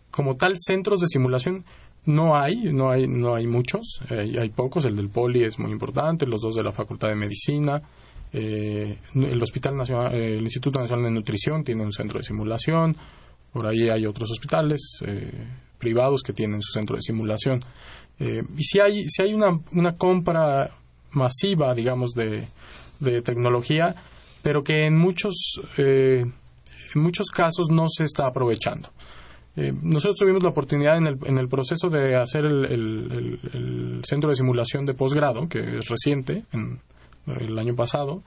como 0.10 0.36
tal, 0.36 0.56
centros 0.58 1.00
de 1.02 1.08
simulación 1.08 1.64
no 2.06 2.36
hay, 2.36 2.72
no 2.72 2.90
hay, 2.90 3.08
no 3.08 3.36
hay 3.36 3.46
muchos, 3.46 4.02
eh, 4.10 4.38
hay 4.40 4.50
pocos. 4.50 4.86
El 4.86 4.96
del 4.96 5.10
Poli 5.10 5.44
es 5.44 5.60
muy 5.60 5.72
importante, 5.72 6.26
los 6.26 6.42
dos 6.42 6.56
de 6.56 6.64
la 6.64 6.72
Facultad 6.72 7.10
de 7.10 7.16
Medicina, 7.16 7.82
eh, 8.34 8.98
el 9.14 9.42
Hospital 9.42 9.76
Nacional, 9.78 10.16
eh, 10.16 10.38
el 10.38 10.44
Instituto 10.44 10.80
Nacional 10.80 11.06
de 11.06 11.12
Nutrición 11.12 11.64
tiene 11.64 11.84
un 11.84 11.94
centro 11.94 12.18
de 12.18 12.24
simulación. 12.24 12.96
Por 13.54 13.68
ahí 13.68 13.90
hay 13.90 14.06
otros 14.06 14.32
hospitales 14.32 15.04
privados 15.78 16.22
que 16.24 16.32
tienen 16.32 16.62
su 16.62 16.72
centro 16.72 16.96
de 16.96 17.02
simulación. 17.02 17.60
y 18.18 18.64
si 18.64 18.80
hay, 18.80 19.10
si 19.10 19.24
hay 19.24 19.34
una, 19.34 19.60
una 19.74 19.98
compra 19.98 20.72
masiva, 21.12 21.74
digamos, 21.74 22.12
de, 22.12 22.48
de 23.02 23.22
tecnología, 23.22 23.94
pero 24.42 24.64
que 24.64 24.86
en 24.86 24.98
muchos, 24.98 25.60
en 25.76 26.32
muchos 26.96 27.28
casos 27.28 27.68
no 27.70 27.90
se 27.90 28.06
está 28.06 28.26
aprovechando. 28.28 28.90
Eh, 29.56 29.74
nosotros 29.82 30.18
tuvimos 30.18 30.44
la 30.44 30.50
oportunidad 30.50 30.98
en 30.98 31.08
el, 31.08 31.18
en 31.26 31.38
el 31.38 31.50
proceso 31.50 31.90
de 31.90 32.16
hacer 32.16 32.46
el, 32.46 34.02
centro 34.04 34.30
de 34.30 34.36
simulación 34.36 34.86
de 34.86 34.94
posgrado, 34.94 35.48
que 35.50 35.78
es 35.78 35.90
reciente, 35.90 36.46
en, 36.54 36.80
el 37.28 37.58
año 37.60 37.76
pasado, 37.76 38.24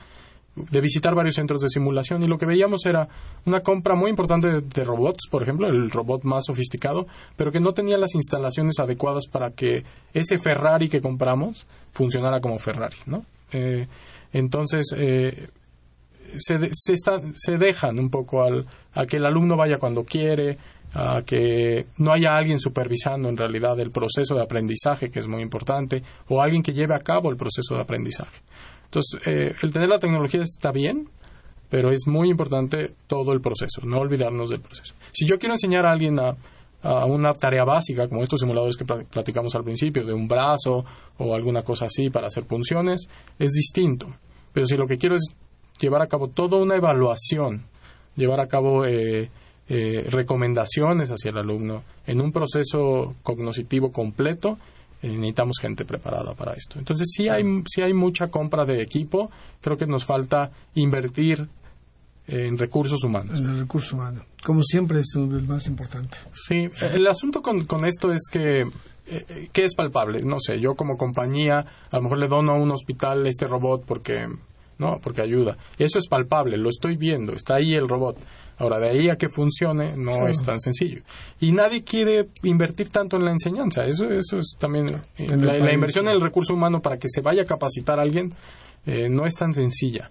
de 0.55 0.81
visitar 0.81 1.15
varios 1.15 1.35
centros 1.35 1.61
de 1.61 1.69
simulación 1.69 2.23
y 2.23 2.29
lo 2.29 2.39
que 2.39 2.47
veíamos 2.47 2.87
era 2.87 3.09
una 3.45 3.61
compra 3.61 3.97
muy 3.97 4.11
importante 4.11 4.61
de, 4.61 4.85
robots, 4.85 5.27
por 5.29 5.43
ejemplo, 5.43 5.67
el 5.67 5.91
robot 5.91 6.23
más 6.23 6.45
sofisticado, 6.47 7.07
pero 7.37 7.51
que 7.51 7.59
no 7.59 7.73
tenía 7.73 7.99
las 7.99 8.15
instalaciones 8.15 8.79
adecuadas 8.79 9.27
para 9.27 9.51
que 9.51 9.83
ese 10.13 10.39
Ferrari 10.39 10.89
que 10.89 11.01
compramos 11.01 11.67
funcionara 11.91 12.41
como 12.41 12.59
Ferrari, 12.59 12.97
¿no? 13.07 13.25
Eh, 13.51 13.89
entonces, 14.33 14.95
eh, 14.97 15.49
se, 16.37 16.59
se, 16.73 16.95
se 17.35 17.59
dejan 17.59 17.99
un 17.99 18.11
poco 18.11 18.43
al, 18.43 18.67
a 18.93 19.07
que 19.07 19.17
el 19.17 19.27
alumno 19.27 19.57
vaya 19.57 19.79
cuando 19.79 20.05
quiere, 20.05 20.59
que 21.27 21.87
no 21.99 22.13
haya 22.13 22.37
alguien 22.37 22.59
supervisando 22.59 23.29
en 23.29 23.37
realidad 23.37 23.79
el 23.81 23.91
proceso 23.91 24.35
de 24.35 24.43
aprendizaje, 24.43 25.11
que 25.11 25.19
es 25.19 25.27
muy 25.27 25.43
importante, 25.43 26.03
o 26.29 26.41
alguien 26.41 26.63
que 26.63 26.73
lleve 26.73 26.95
a 26.95 27.01
cabo 27.01 27.31
el 27.31 27.37
proceso 27.37 27.75
de 27.75 27.81
aprendizaje. 27.81 28.41
Entonces, 28.85 29.21
eh, 29.27 29.55
el 29.63 29.73
tener 29.73 29.89
la 29.89 29.99
tecnología 29.99 30.43
está 30.43 30.71
bien, 30.71 31.09
pero 31.69 31.91
es 31.91 32.07
muy 32.07 32.31
importante 32.31 32.93
todo 33.09 33.33
el 33.33 33.41
proceso, 33.41 33.81
no 33.85 33.99
olvidarnos 33.99 34.51
del 34.51 34.61
proceso. 34.61 34.95
Si 35.13 35.27
yo 35.27 35.39
quiero 35.39 35.55
enseñar 35.55 35.85
a 35.85 35.93
alguien 35.93 36.21
a, 36.21 36.37
a 36.83 37.07
una 37.07 37.33
tarea 37.33 37.65
básica, 37.65 38.07
como 38.09 38.23
estos 38.23 38.41
simuladores 38.41 38.77
que 38.77 38.85
platicamos 38.85 39.55
al 39.57 39.65
principio, 39.65 40.05
de 40.05 40.13
un 40.13 40.29
brazo 40.29 40.85
o 41.19 41.35
alguna 41.35 41.63
cosa 41.63 41.87
así 41.87 42.11
para 42.11 42.29
hacer 42.29 42.45
funciones, 42.45 43.09
es 43.39 43.51
distinto. 43.51 44.15
Pero 44.53 44.67
si 44.67 44.77
lo 44.77 44.87
que 44.87 44.99
quiero 44.99 45.17
es 45.17 45.35
llevar 45.81 46.03
a 46.03 46.07
cabo 46.07 46.29
toda 46.29 46.59
una 46.59 46.77
evaluación, 46.77 47.65
llevar 48.15 48.39
a 48.39 48.47
cabo 48.47 48.85
eh, 48.87 49.31
eh, 49.69 50.07
recomendaciones 50.09 51.11
hacia 51.11 51.31
el 51.31 51.39
alumno 51.39 51.83
en 52.07 52.21
un 52.21 52.33
proceso 52.33 53.15
cognitivo 53.23 53.91
completo, 53.93 54.59
eh, 55.03 55.09
necesitamos 55.09 55.59
gente 55.61 55.85
preparada 55.85 56.35
para 56.35 56.53
esto. 56.53 56.79
Entonces, 56.79 57.09
si 57.15 57.29
hay, 57.29 57.43
si 57.67 57.83
hay 57.83 57.93
mucha 57.93 58.29
compra 58.29 58.65
de 58.65 58.83
equipo, 58.83 59.31
creo 59.61 59.77
que 59.77 59.87
nos 59.87 60.05
falta 60.05 60.51
invertir 60.75 61.49
en 62.27 62.57
recursos 62.57 63.05
humanos. 63.05 63.39
En 63.39 63.51
el 63.51 63.59
recurso 63.61 63.97
humano. 63.97 64.25
Como 64.43 64.63
siempre 64.63 65.01
es 65.01 65.15
uno 65.15 65.27
de 65.27 65.41
los 65.41 65.49
más 65.49 65.67
importantes. 65.67 66.27
Sí, 66.33 66.71
el 66.81 67.07
asunto 67.07 67.43
con, 67.43 67.65
con 67.67 67.85
esto 67.85 68.13
es 68.13 68.23
que 68.31 68.67
eh, 69.07 69.49
¿qué 69.53 69.65
es 69.65 69.75
palpable? 69.75 70.23
No 70.23 70.37
sé, 70.41 70.61
yo 70.61 70.75
como 70.75 70.97
compañía 70.97 71.67
a 71.91 71.97
lo 71.97 72.03
mejor 72.03 72.19
le 72.19 72.29
dono 72.29 72.53
a 72.53 72.55
un 72.55 72.71
hospital 72.71 73.27
este 73.27 73.47
robot 73.47 73.85
porque, 73.85 74.27
¿no? 74.79 74.99
Porque 75.03 75.21
ayuda. 75.21 75.59
Eso 75.79 75.99
es 75.99 76.09
palpable, 76.09 76.57
lo 76.57 76.71
estoy 76.71 76.97
viendo, 76.97 77.33
está 77.33 77.57
ahí 77.57 77.75
el 77.75 77.89
robot. 77.89 78.17
Ahora, 78.59 78.79
de 78.79 78.89
ahí 78.89 79.09
a 79.09 79.17
que 79.17 79.29
funcione 79.29 79.97
no 79.97 80.29
es 80.29 80.41
tan 80.43 80.61
sencillo. 80.61 81.03
Y 81.41 81.53
nadie 81.53 81.83
quiere 81.83 82.29
invertir 82.43 82.89
tanto 82.91 83.17
en 83.17 83.25
la 83.25 83.33
enseñanza. 83.33 83.85
Eso, 83.85 84.09
eso 84.09 84.39
es 84.39 84.57
también... 84.59 85.01
Eh, 85.19 85.37
la, 85.37 85.73
inversión 85.73 86.07
en 86.07 86.13
el 86.13 86.21
recurso 86.21 86.55
humano 86.55 86.81
para 86.81 86.97
que 86.97 87.09
se 87.09 87.21
vaya 87.21 87.43
a 87.43 87.47
capacitar 87.47 87.99
a 87.99 88.03
alguien 88.03 88.33
eh, 88.87 89.09
no 89.09 89.27
es 89.27 89.35
tan 89.35 89.53
sencilla. 89.53 90.11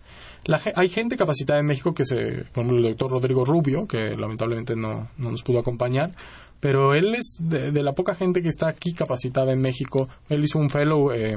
hay 0.75 0.89
gente 0.89 1.15
capacitada 1.15 1.59
en 1.59 1.67
México 1.67 1.93
que 1.93 2.03
se... 2.03 2.15
Por 2.51 2.65
ejemplo, 2.65 2.77
el 2.77 2.83
doctor 2.83 3.11
Rodrigo 3.11 3.45
Rubio, 3.45 3.87
que 3.87 4.15
lamentablemente 4.17 4.75
no, 4.75 5.09
no 5.17 5.31
nos 5.31 5.41
pudo 5.41 5.59
acompañar, 5.59 6.11
pero 6.59 6.95
él 6.95 7.15
es 7.15 7.37
de, 7.39 7.71
la 7.83 7.93
poca 7.93 8.15
gente 8.15 8.41
que 8.41 8.49
está 8.49 8.67
aquí 8.67 8.93
capacitada 8.93 9.53
en 9.53 9.61
México. 9.61 10.09
Él 10.29 10.43
hizo 10.43 10.59
un 10.59 10.69
fellow 10.69 11.11
eh, 11.11 11.35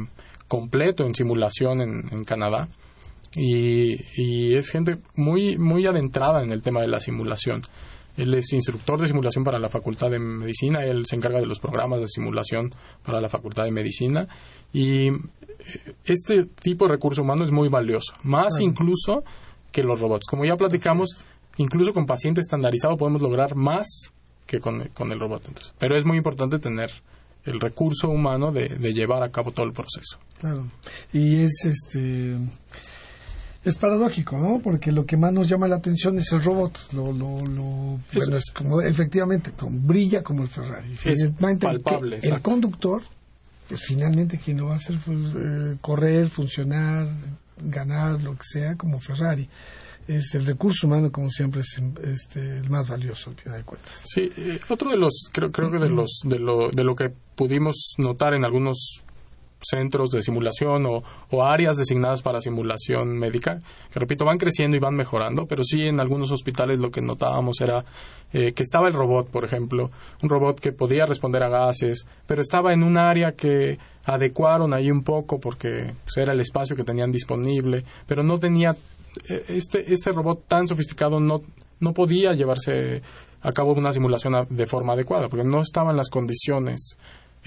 completo 0.49 1.05
en 1.05 1.15
simulación 1.15 1.81
en, 1.83 2.05
en 2.11 2.25
Canadá 2.25 2.69
y, 3.37 4.55
es 4.55 4.71
gente 4.71 4.99
muy, 5.15 5.59
muy 5.59 5.87
adentrada 5.87 6.43
en 6.43 6.53
el 6.53 6.63
tema 6.63 6.81
de 6.81 6.89
la 6.89 7.01
simulación. 7.01 7.63
Él 8.17 8.33
es 8.35 8.53
instructor 8.53 8.99
de 8.99 9.09
simulación 9.09 9.45
para 9.45 9.59
la 9.59 9.69
Facultad 9.69 10.11
de 10.11 10.19
Medicina, 10.19 10.85
él 10.85 11.05
se 11.05 11.17
encarga 11.17 11.39
de 11.39 11.47
los 11.47 11.61
programas 11.61 12.01
de 12.01 12.09
simulación 12.09 12.75
para 13.05 13.21
la 13.21 13.29
Facultad 13.29 13.65
de 13.65 13.73
Medicina 13.73 14.27
y 14.73 15.09
eh, 15.09 15.13
este 16.05 16.45
tipo 16.45 16.87
de 16.87 16.93
recurso 16.93 17.23
humano 17.23 17.45
es 17.45 17.53
muy 17.53 17.69
valioso, 17.69 18.15
más 18.23 18.59
incluso 18.59 19.23
que 19.71 19.83
los 19.83 20.01
robots. 20.01 20.27
Como 20.27 20.47
ya 20.47 20.57
platicamos, 20.57 21.27
incluso 21.59 21.93
con 21.93 22.07
paciente 22.07 22.41
estandarizado 22.41 22.97
podemos 22.97 23.21
lograr 23.21 23.55
más 23.55 24.15
que 24.47 24.61
con, 24.61 24.81
el 24.81 25.21
robot. 25.21 25.43
Pero 25.79 25.97
es 25.97 26.07
muy 26.07 26.17
importante 26.17 26.59
tener 26.59 26.91
el 27.45 27.61
recurso 27.61 28.09
humano 28.09 28.51
de, 28.51 28.69
de 28.69 28.95
llevar 28.95 29.23
a 29.23 29.31
cabo 29.31 29.51
todo 29.53 29.67
el 29.67 29.73
proceso. 29.73 30.19
Claro. 30.41 30.67
Y 31.13 31.43
es 31.43 31.65
este 31.65 32.37
es 33.67 33.75
paradójico, 33.75 34.39
¿no? 34.39 34.61
Porque 34.61 34.93
lo 34.93 35.05
que 35.05 35.17
más 35.17 35.33
nos 35.33 35.49
llama 35.49 35.67
la 35.67 35.77
atención 35.77 36.17
es 36.19 36.33
el 36.33 36.43
robot. 36.43 36.93
Lo, 36.93 37.13
lo, 37.13 37.27
bueno, 37.27 38.37
es 38.37 38.53
como, 38.53 38.81
efectivamente, 38.81 39.51
como, 39.57 39.77
brilla 39.81 40.23
como 40.23 40.43
el 40.43 40.49
Ferrari. 40.49 40.95
Es 41.05 41.27
palpable. 41.61 42.21
El, 42.23 42.41
conductor 42.41 43.03
es 43.69 43.83
finalmente 43.83 44.39
quien 44.39 44.59
lo 44.59 44.67
va 44.67 44.75
a 44.75 44.77
hacer 44.77 44.97
pues, 45.05 45.35
eh, 45.37 45.77
correr, 45.81 46.29
funcionar, 46.29 47.09
ganar, 47.61 48.23
lo 48.23 48.35
que 48.37 48.45
sea, 48.45 48.77
como 48.77 49.01
Ferrari. 49.01 49.49
Es 50.07 50.33
el 50.37 50.47
recurso 50.47 50.87
humano, 50.87 51.11
como 51.11 51.29
siempre, 51.29 51.63
es 51.63 51.81
este, 52.05 52.59
el 52.59 52.71
más 52.71 52.87
valioso, 52.87 53.31
al 53.31 53.37
final 53.37 53.59
de 53.59 53.65
cuentas. 53.65 54.03
Sí, 54.05 54.31
eh, 54.37 54.61
otro 54.69 54.91
de 54.91 54.97
los, 54.97 55.25
creo, 55.33 55.51
creo 55.51 55.73
que 55.73 55.81
de, 55.81 55.89
los, 55.89 56.21
de, 56.23 56.39
lo, 56.39 56.71
de 56.71 56.85
lo 56.85 56.95
que 56.95 57.11
pudimos 57.35 57.95
notar 57.99 58.35
en 58.35 58.45
algunos 58.45 59.03
centros 59.61 60.11
de 60.11 60.23
simulación 60.23 60.87
o, 60.87 61.03
áreas 61.43 61.77
designadas 61.77 62.23
para 62.23 62.41
simulación 62.41 63.19
médica, 63.19 63.59
que 63.93 64.01
repito, 64.01 64.25
van 64.25 64.39
creciendo 64.39 64.77
y 64.77 64.81
van 64.81 64.95
mejorando, 64.95 65.47
pero 65.47 65.65
sí 65.65 65.85
en 65.85 66.01
algunos 66.01 66.31
hospitales 66.31 66.79
lo 66.79 66.91
que 66.91 67.01
notábamos 67.01 67.61
era 67.61 67.85
eh, 68.33 68.53
que 68.53 68.63
estaba 68.63 68.89
el 68.89 68.95
robot, 68.95 69.31
por 69.31 69.45
ejemplo, 69.45 69.91
un 70.23 70.29
robot 70.29 70.61
que 70.61 70.73
podía 70.73 71.07
responder 71.07 71.43
a 71.43 71.49
gases, 71.49 72.07
pero 72.27 72.41
estaba 72.41 72.73
en 72.73 72.83
un 72.83 72.99
área 72.99 73.33
que 73.33 73.79
adecuaron 74.05 74.73
ahí 74.75 74.91
un 74.91 75.03
poco 75.03 75.39
porque 75.41 75.93
pues, 76.05 76.17
era 76.17 76.33
el 76.33 76.41
espacio 76.41 76.77
que 76.77 76.85
tenían 76.85 77.11
disponible, 77.11 77.85
pero 78.07 78.23
no 78.23 78.39
tenía 78.39 78.77
eh, 79.29 79.45
este, 79.49 79.93
este 79.93 80.13
robot 80.13 80.47
tan 80.47 80.67
sofisticado 80.67 81.21
no, 81.21 81.41
no 81.81 81.93
podía 81.93 82.33
llevarse 82.33 83.03
a 83.43 83.53
cabo 83.53 83.73
una 83.73 83.93
simulación 83.93 84.47
de 84.51 84.67
forma 84.67 84.95
adecuada, 84.95 85.29
porque 85.29 85.45
no 85.45 85.61
estaban 85.61 85.97
las 85.97 86.11
condiciones 86.11 86.97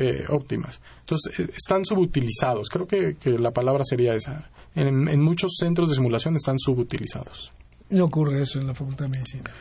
eh, 0.01 0.23
óptimas. 0.29 0.79
Entonces, 1.01 1.39
eh, 1.41 1.51
están 1.53 1.83
subutilizados. 1.83 2.69
Creo 2.69 2.87
que, 2.87 3.17
la 3.37 3.51
palabra 3.51 3.83
sería 3.83 4.13
esa. 4.13 4.49
En, 4.73 5.21
muchos 5.21 5.57
centros 5.59 5.89
de 5.89 5.95
simulación 5.95 6.37
están 6.37 6.57
subutilizados. 6.57 7.51
¿No 7.89 8.05
ocurre 8.05 8.41
eso 8.41 8.59
en 8.59 8.67
la 8.67 8.73
Facultad 8.73 9.05
de 9.05 9.11
Medicina? 9.11 9.51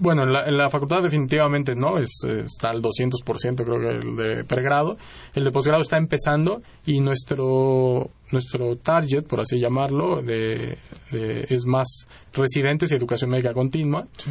Bueno, 0.00 0.22
en 0.22 0.56
la, 0.56 0.70
facultad 0.70 1.02
definitivamente 1.02 1.74
no, 1.74 1.98
es, 1.98 2.22
está 2.22 2.70
al 2.70 2.80
200% 2.80 3.64
creo 3.64 3.80
que 3.80 3.88
el 3.88 4.16
de 4.16 4.44
pregrado. 4.44 4.96
El 5.34 5.42
de 5.42 5.50
posgrado 5.50 5.82
está 5.82 5.96
empezando 5.96 6.62
y 6.86 7.00
nuestro, 7.00 8.08
nuestro 8.30 8.76
target, 8.76 9.24
por 9.24 9.40
así 9.40 9.58
llamarlo, 9.58 10.22
de, 10.22 10.78
es 11.10 11.66
más 11.66 12.06
residentes 12.32 12.92
y 12.92 12.94
educación 12.94 13.30
médica 13.30 13.52
continua. 13.52 14.06
Sí. 14.18 14.30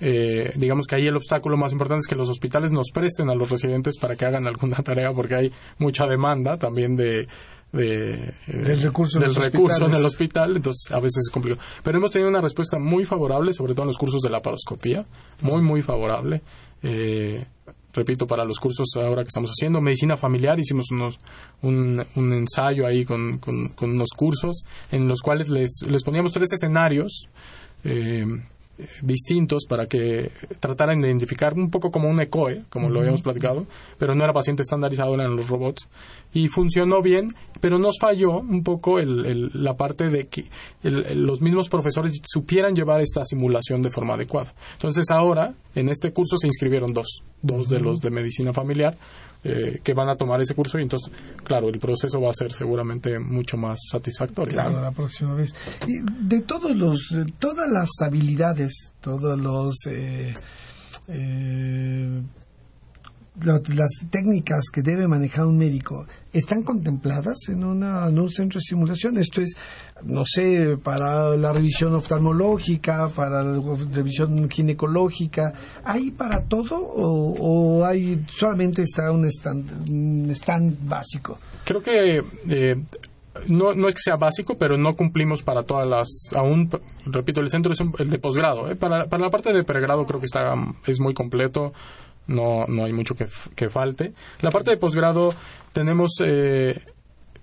Eh, 0.00 0.52
digamos 0.56 0.86
que 0.86 0.96
ahí 0.96 1.06
el 1.06 1.16
obstáculo 1.16 1.56
más 1.56 1.72
importante 1.72 2.00
es 2.00 2.06
que 2.06 2.14
los 2.14 2.30
hospitales 2.30 2.72
nos 2.72 2.90
presten 2.90 3.28
a 3.28 3.34
los 3.34 3.50
residentes 3.50 3.98
para 3.98 4.16
que 4.16 4.24
hagan 4.24 4.46
alguna 4.46 4.76
tarea 4.84 5.12
porque 5.12 5.34
hay 5.34 5.52
mucha 5.78 6.06
demanda 6.06 6.56
también 6.56 6.96
de, 6.96 7.28
eh, 7.72 8.32
del 8.46 8.82
recurso, 8.82 9.20
del 9.20 9.34
recurso 9.34 9.86
en 9.86 9.94
el 9.94 10.04
hospital, 10.04 10.56
entonces 10.56 10.90
a 10.90 10.98
veces 10.98 11.24
es 11.26 11.30
complicado. 11.30 11.62
Pero 11.84 11.98
hemos 11.98 12.10
tenido 12.10 12.28
una 12.28 12.40
respuesta 12.40 12.78
muy 12.78 13.04
favorable, 13.04 13.52
sobre 13.52 13.74
todo 13.74 13.82
en 13.82 13.88
los 13.88 13.98
cursos 13.98 14.20
de 14.22 14.30
la 14.30 14.40
paroscopía, 14.40 15.04
muy, 15.42 15.62
muy 15.62 15.82
favorable. 15.82 16.42
Eh, 16.82 17.44
repito, 17.92 18.26
para 18.26 18.44
los 18.44 18.58
cursos 18.58 18.88
ahora 18.96 19.22
que 19.22 19.28
estamos 19.28 19.50
haciendo, 19.50 19.80
medicina 19.80 20.16
familiar, 20.16 20.58
hicimos 20.58 20.90
unos, 20.90 21.18
un, 21.62 22.04
un 22.16 22.32
ensayo 22.32 22.86
ahí 22.86 23.04
con, 23.04 23.38
con, 23.38 23.68
con, 23.68 23.90
unos 23.90 24.10
cursos 24.16 24.64
en 24.90 25.06
los 25.06 25.20
cuales 25.20 25.48
les, 25.48 25.82
les 25.88 26.02
poníamos 26.02 26.32
tres 26.32 26.52
escenarios. 26.52 27.28
Eh, 27.84 28.24
distintos 29.02 29.64
para 29.68 29.86
que 29.86 30.30
trataran 30.60 31.00
de 31.00 31.08
identificar 31.08 31.54
un 31.54 31.70
poco 31.70 31.90
como 31.90 32.08
un 32.08 32.20
ECOE, 32.20 32.64
como 32.68 32.88
lo 32.90 33.00
habíamos 33.00 33.22
platicado, 33.22 33.66
pero 33.98 34.14
no 34.14 34.24
era 34.24 34.32
paciente 34.32 34.62
estandarizado, 34.62 35.14
eran 35.14 35.36
los 35.36 35.48
robots. 35.48 35.88
Y 36.32 36.48
funcionó 36.48 37.02
bien, 37.02 37.28
pero 37.60 37.78
nos 37.78 37.98
falló 38.00 38.38
un 38.38 38.62
poco 38.62 38.98
el, 38.98 39.50
la 39.54 39.76
parte 39.76 40.08
de 40.08 40.28
que 40.28 40.44
los 40.82 41.40
mismos 41.40 41.68
profesores 41.68 42.20
supieran 42.24 42.74
llevar 42.74 43.00
esta 43.00 43.24
simulación 43.24 43.82
de 43.82 43.90
forma 43.90 44.14
adecuada. 44.14 44.54
Entonces 44.74 45.10
ahora, 45.10 45.54
en 45.74 45.88
este 45.88 46.12
curso 46.12 46.36
se 46.36 46.46
inscribieron 46.46 46.92
dos, 46.92 47.22
dos 47.42 47.68
de 47.68 47.80
los 47.80 48.00
de 48.00 48.10
medicina 48.10 48.52
familiar, 48.52 48.96
eh, 49.42 49.80
que 49.82 49.94
van 49.94 50.08
a 50.08 50.16
tomar 50.16 50.40
ese 50.40 50.54
curso 50.54 50.78
y 50.78 50.82
entonces, 50.82 51.10
claro, 51.44 51.68
el 51.68 51.78
proceso 51.78 52.20
va 52.20 52.30
a 52.30 52.34
ser 52.34 52.52
seguramente 52.52 53.18
mucho 53.18 53.56
más 53.56 53.78
satisfactorio. 53.90 54.52
Claro, 54.52 54.80
la 54.80 54.92
próxima 54.92 55.34
vez. 55.34 55.54
De 55.86 56.42
todos 56.42 56.76
los, 56.76 57.14
todas 57.38 57.70
las 57.70 57.88
habilidades, 58.02 58.92
todos 59.00 59.40
los 59.40 59.74
eh, 59.86 60.32
eh, 61.08 62.22
las 63.44 63.90
técnicas 64.10 64.64
que 64.72 64.82
debe 64.82 65.06
manejar 65.06 65.46
un 65.46 65.56
médico 65.56 66.06
están 66.32 66.62
contempladas 66.62 67.48
en, 67.48 67.64
una, 67.64 68.08
un 68.08 68.30
centro 68.30 68.58
de 68.58 68.64
simulación. 68.64 69.18
Esto 69.18 69.40
es, 69.40 69.56
no 70.02 70.24
sé, 70.24 70.76
para 70.82 71.36
la 71.36 71.52
revisión 71.52 71.94
oftalmológica, 71.94 73.08
para 73.08 73.42
la 73.42 73.60
revisión 73.92 74.48
ginecológica. 74.50 75.52
¿Hay 75.84 76.10
para 76.10 76.44
todo 76.44 76.76
o, 76.80 77.84
hay 77.84 78.24
solamente 78.28 78.82
está 78.82 79.10
un 79.10 79.24
stand, 79.26 80.88
básico? 80.88 81.38
Creo 81.64 81.82
que 81.82 82.18
eh, 82.48 82.74
no, 83.46 83.72
no 83.72 83.88
es 83.88 83.94
que 83.94 84.02
sea 84.02 84.16
básico, 84.16 84.56
pero 84.58 84.76
no 84.76 84.94
cumplimos 84.94 85.42
para 85.42 85.62
todas 85.62 85.88
las. 85.88 86.08
Aún, 86.34 86.68
repito, 87.06 87.40
el 87.40 87.48
centro 87.48 87.72
es 87.72 87.80
el 87.80 88.10
de 88.10 88.18
posgrado. 88.18 88.70
¿eh? 88.70 88.76
Para, 88.76 89.06
para 89.06 89.24
la 89.24 89.30
parte 89.30 89.52
de 89.52 89.64
pregrado 89.64 90.04
creo 90.04 90.20
que 90.20 90.26
está 90.26 90.52
es 90.86 91.00
muy 91.00 91.14
completo 91.14 91.72
no, 92.26 92.66
no 92.66 92.84
hay 92.84 92.92
mucho 92.92 93.14
que, 93.14 93.26
que 93.54 93.68
falte. 93.68 94.12
La 94.40 94.50
parte 94.50 94.70
de 94.70 94.76
posgrado 94.76 95.34
tenemos, 95.72 96.12
eh, 96.24 96.78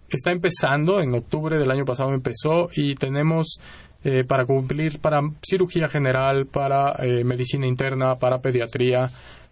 está 0.10 0.32
empezando, 0.32 1.02
en 1.02 1.14
octubre 1.14 1.58
del 1.58 1.72
año 1.72 1.86
pasado 1.86 2.14
empezó 2.14 2.70
y 2.76 2.96
tenemos 2.96 3.60
eh, 4.04 4.24
para 4.24 4.46
cumplir 4.46 5.00
para 5.00 5.22
cirugía 5.42 5.88
general, 5.88 6.46
para 6.46 6.94
eh, 7.00 7.24
medicina 7.24 7.68
interna, 7.68 8.16
para 8.16 8.40
pediatría, 8.40 9.10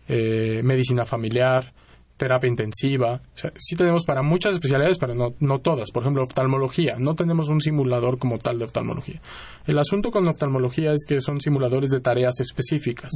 medicina 0.07 1.03
familiar, 1.03 1.73
terapia 2.17 2.49
intensiva. 2.49 3.21
sí 3.57 3.75
tenemos 3.75 4.05
para 4.05 4.21
muchas 4.21 4.53
especialidades, 4.53 4.97
pero 4.97 5.13
no, 5.13 5.33
no 5.39 5.59
todas. 5.59 5.91
Por 5.91 6.03
ejemplo, 6.03 6.23
oftalmología. 6.23 6.95
No 6.97 7.15
tenemos 7.15 7.49
un 7.49 7.61
simulador 7.61 8.17
como 8.17 8.37
tal 8.37 8.57
de 8.59 8.65
oftalmología. 8.65 9.21
El 9.67 9.77
asunto 9.79 10.11
con 10.11 10.23
la 10.23 10.31
oftalmología 10.31 10.93
es 10.93 11.05
que 11.05 11.19
son 11.19 11.41
simuladores 11.41 11.89
de 11.89 11.99
tareas 11.99 12.39
específicas. 12.39 13.11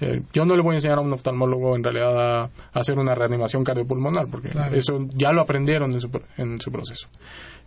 Eh, 0.00 0.22
yo 0.32 0.44
no 0.44 0.56
le 0.56 0.62
voy 0.62 0.72
a 0.72 0.76
enseñar 0.76 0.98
a 0.98 1.02
un 1.02 1.12
oftalmólogo 1.12 1.76
en 1.76 1.84
realidad 1.84 2.42
a, 2.42 2.50
hacer 2.72 2.98
una 2.98 3.14
reanimación 3.14 3.64
cardiopulmonar, 3.64 4.26
porque 4.30 4.50
eso 4.72 4.98
ya 5.14 5.32
lo 5.32 5.40
aprendieron 5.40 5.92
en 5.92 6.00
su, 6.00 6.10
en 6.36 6.60
su 6.60 6.70
proceso. 6.70 7.08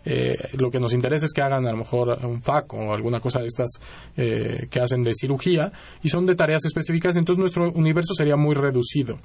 Eh, 0.08 0.36
lo 0.56 0.70
que 0.70 0.78
nos 0.78 0.92
interesa 0.92 1.26
es 1.26 1.32
que 1.32 1.42
hagan 1.42 1.66
a 1.66 1.72
lo 1.72 1.78
mejor 1.78 2.16
un 2.24 2.40
FAC 2.40 2.74
o 2.74 2.94
alguna 2.94 3.18
cosa 3.18 3.40
de 3.40 3.46
estas 3.46 3.68
eh, 4.16 4.68
que 4.70 4.78
hacen 4.78 5.02
de 5.02 5.12
cirugía 5.12 5.72
y 6.00 6.10
son 6.10 6.26
de 6.26 6.36
tareas 6.36 6.64
específicas, 6.64 7.16
entonces 7.16 7.40
nuestro 7.40 7.72
universo 7.72 8.14
sería 8.14 8.36
muy 8.36 8.54
reducido 8.54 9.16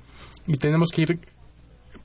y 0.48 0.58
tenemos 0.58 0.90
que 0.90 1.02
ir 1.04 1.20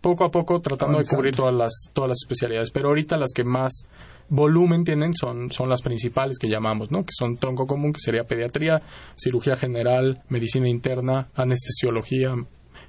poco 0.01 0.25
a 0.25 0.31
poco 0.31 0.61
tratando 0.61 0.99
de 0.99 1.05
cubrir 1.05 1.35
todas 1.35 1.55
las, 1.55 1.73
todas 1.93 2.09
las 2.09 2.19
especialidades. 2.23 2.71
Pero 2.71 2.89
ahorita 2.89 3.17
las 3.17 3.33
que 3.33 3.45
más 3.45 3.87
volumen 4.29 4.85
tienen 4.85 5.13
son, 5.15 5.51
son 5.53 5.69
las 5.69 5.83
principales 5.83 6.39
que 6.39 6.49
llamamos, 6.49 6.91
¿no? 6.91 7.05
Que 7.05 7.13
son 7.17 7.37
tronco 7.37 7.67
común, 7.67 7.93
que 7.93 8.01
sería 8.01 8.25
pediatría, 8.25 8.83
cirugía 9.17 9.57
general, 9.57 10.23
medicina 10.29 10.69
interna, 10.69 11.29
anestesiología, 11.35 12.35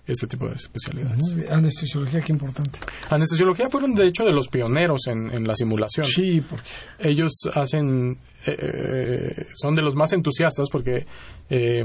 este 0.07 0.27
tipo 0.27 0.47
de 0.47 0.55
especialidades. 0.55 1.19
Anestesiología, 1.51 2.21
qué 2.21 2.31
importante. 2.31 2.79
Anestesiología 3.09 3.69
fueron, 3.69 3.93
de 3.93 4.07
hecho, 4.07 4.23
de 4.23 4.31
los 4.31 4.47
pioneros 4.47 5.07
en, 5.07 5.45
la 5.45 5.55
simulación. 5.55 6.05
Sí, 6.05 6.41
porque... 6.41 6.63
Ellos 6.99 7.33
hacen, 7.53 8.17
eh, 8.45 8.55
eh, 8.57 9.45
son 9.53 9.75
de 9.75 9.81
los 9.81 9.95
más 9.95 10.13
entusiastas 10.13 10.69
porque 10.71 11.05
eh, 11.49 11.83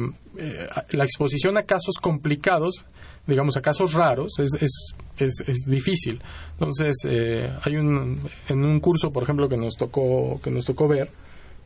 la 0.91 1.05
exposición 1.05 1.57
a 1.57 1.65
casos 1.65 1.97
complicados, 2.01 2.85
digamos, 3.27 3.57
a 3.57 3.61
casos 3.61 3.95
raros, 3.95 4.39
es, 4.39 4.55
es, 4.61 5.41
es, 5.47 5.65
difícil. 5.67 6.21
Entonces, 6.53 6.97
hay 7.63 7.77
un, 7.77 8.21
en 8.49 8.65
un 8.65 8.81
curso, 8.81 9.11
por 9.13 9.23
ejemplo, 9.23 9.49
que 9.49 9.57
nos 9.57 9.77
tocó, 9.77 10.41
que 10.43 10.51
nos 10.51 10.65
tocó 10.65 10.89
ver, 10.89 11.09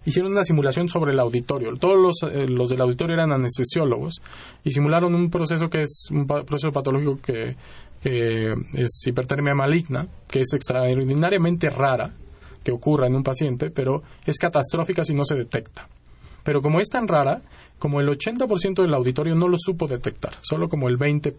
hicieron 0.07 0.33
una 0.33 0.45
simulación 0.45 0.89
sobre 0.89 1.13
el 1.13 1.21
auditorio. 1.21 1.77
Todos 1.79 1.99
los, 2.01 2.33
eh, 2.33 2.47
los 2.47 2.71
del 2.71 2.81
auditorio 2.81 3.15
eran 3.15 3.33
anestesiólogos 3.33 4.23
y 4.65 4.71
simularon 4.71 5.15
un 5.15 5.31
proceso 5.31 5.69
que 5.69 5.83
es 5.83 6.09
un 6.11 6.27
proceso 6.27 6.73
patológico 6.73 7.19
que, 7.21 7.57
es 8.05 9.03
hipertermia 9.05 9.55
maligna, 9.55 10.07
que 10.29 10.41
es 10.41 10.53
extraordinariamente 10.53 11.69
rara 11.71 12.13
que 12.63 12.71
ocurra 12.71 13.09
en 13.09 13.17
un 13.17 13.25
paciente, 13.25 13.71
pero 13.71 14.05
es 14.25 14.39
catastrófica 14.39 15.03
si 15.03 15.13
no 15.13 15.25
se 15.25 15.35
detecta. 15.35 15.89
Pero 16.45 16.63
como 16.63 16.79
es 16.79 16.89
tan 16.89 17.09
rara, 17.09 17.43
como 17.79 18.01
el 18.01 18.09
80% 18.09 18.83
del 18.83 18.95
auditorio 18.95 19.35
no 19.35 19.49
lo 19.49 19.57
supo 19.59 19.87
detectar, 19.87 20.39
solo 20.43 20.69
como 20.69 20.89
el 20.89 20.99
20%. 20.99 21.35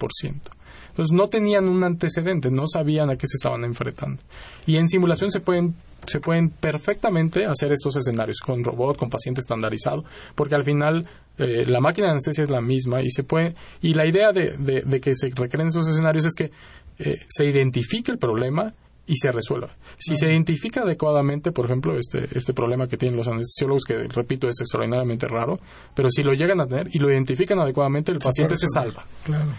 Entonces 0.89 1.15
no 1.15 1.27
tenían 1.27 1.67
un 1.67 1.83
antecedente, 1.83 2.49
no 2.49 2.65
sabían 2.67 3.09
a 3.09 3.17
qué 3.17 3.27
se 3.27 3.35
estaban 3.35 3.63
enfrentando. 3.63 4.21
Y 4.65 4.77
en 4.77 4.89
simulación 4.89 5.31
se 5.31 5.39
pueden 5.39 5.75
se 6.07 6.19
pueden 6.21 6.49
perfectamente 6.49 7.45
hacer 7.45 7.71
estos 7.71 7.97
escenarios 7.97 8.39
con 8.39 8.63
robot, 8.63 8.97
con 8.97 9.09
paciente 9.09 9.41
estandarizado, 9.41 10.05
porque 10.35 10.55
al 10.55 10.63
final 10.63 11.05
eh, 11.37 11.65
la 11.67 11.81
máquina 11.81 12.07
de 12.07 12.11
anestesia 12.13 12.45
es 12.45 12.49
la 12.49 12.61
misma 12.61 13.01
y 13.01 13.09
se 13.09 13.23
puede 13.23 13.55
y 13.81 13.93
la 13.93 14.07
idea 14.07 14.31
de, 14.31 14.57
de, 14.57 15.01
que 15.01 15.15
se 15.15 15.29
requieren 15.29 15.67
esos 15.67 15.87
escenarios 15.87 16.25
es 16.25 16.33
que 16.33 16.51
eh, 16.99 17.19
se 17.27 17.45
identifique 17.45 18.11
el 18.11 18.17
problema 18.17 18.73
y 19.07 19.15
se 19.15 19.31
resuelva. 19.31 19.69
Si 19.97 20.15
se 20.15 20.27
identifica 20.27 20.81
adecuadamente, 20.81 21.51
por 21.51 21.65
ejemplo, 21.65 21.97
este, 21.97 22.27
este 22.37 22.53
problema 22.53 22.87
que 22.87 22.97
tienen 22.97 23.17
los 23.17 23.27
anestesiólogos, 23.27 23.85
que 23.85 24.07
repito 24.09 24.47
es 24.47 24.59
extraordinariamente 24.59 25.27
raro, 25.27 25.59
pero 25.95 26.09
si 26.09 26.23
lo 26.23 26.33
llegan 26.33 26.59
a 26.59 26.67
tener 26.67 26.89
y 26.93 26.99
lo 26.99 27.09
identifican 27.09 27.57
adecuadamente, 27.59 28.11
el 28.11 28.19
paciente 28.19 28.57
se 28.57 28.67
salva. 28.67 29.05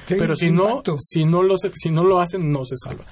Pero 0.07 0.35
si 0.35 0.51
no, 0.51 0.83
si 0.99 1.25
no, 1.25 1.43
lo, 1.43 1.57
si 1.59 1.91
no 1.91 2.05
lo 2.05 2.21
hacen, 2.21 2.53
no 2.53 2.65
se 2.65 2.77
salva. 2.77 3.05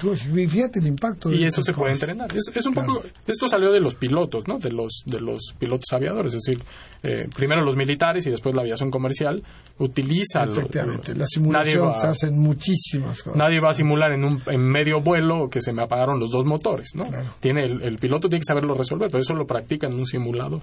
fíjate 0.46 0.78
el 0.78 0.86
impacto. 0.86 1.32
y 1.32 1.44
eso 1.44 1.62
se 1.62 1.72
puede 1.72 1.94
entrenar. 1.94 2.30
Es, 2.36 2.66
un 2.66 2.74
poco, 2.74 3.02
esto 3.26 3.48
salió 3.48 3.72
de 3.72 3.80
los 3.80 3.94
pilotos, 3.94 4.46
¿no? 4.46 4.58
De 4.58 4.70
los, 4.70 5.02
de 5.06 5.20
los 5.20 5.54
pilotos 5.58 5.86
aviadores, 5.92 6.34
es 6.34 6.42
decir, 6.44 6.62
eh, 7.02 7.28
primero 7.34 7.62
los 7.62 7.76
militares 7.76 8.26
y 8.26 8.30
después 8.30 8.54
la 8.54 8.62
aviación 8.62 8.90
comercial 8.90 9.42
utiliza. 9.78 10.44
Efectivamente, 10.44 11.14
las 11.14 11.30
simulaciones 11.30 12.00
se 12.00 12.06
hacen 12.06 12.38
muchísimas 12.38 13.22
cosas. 13.22 13.36
Nadie 13.36 13.60
va 13.60 13.70
a 13.70 13.74
simular 13.74 14.12
en, 14.12 14.24
un, 14.24 14.42
en 14.46 14.60
medio 14.60 15.00
vuelo 15.00 15.48
que 15.48 15.60
se 15.60 15.72
me 15.72 15.82
apagaron 15.82 16.18
los 16.18 16.30
dos 16.30 16.44
motores, 16.44 16.90
¿no? 16.94 17.04
Tiene 17.40 17.64
el, 17.64 17.96
piloto 17.96 18.28
tiene 18.28 18.40
que 18.40 18.46
saberlo 18.46 18.74
resolver, 18.74 19.08
pero 19.10 19.22
eso 19.22 19.34
lo 19.34 19.46
practica 19.46 19.86
en 19.86 19.94
un 19.94 20.06
simulador. 20.06 20.62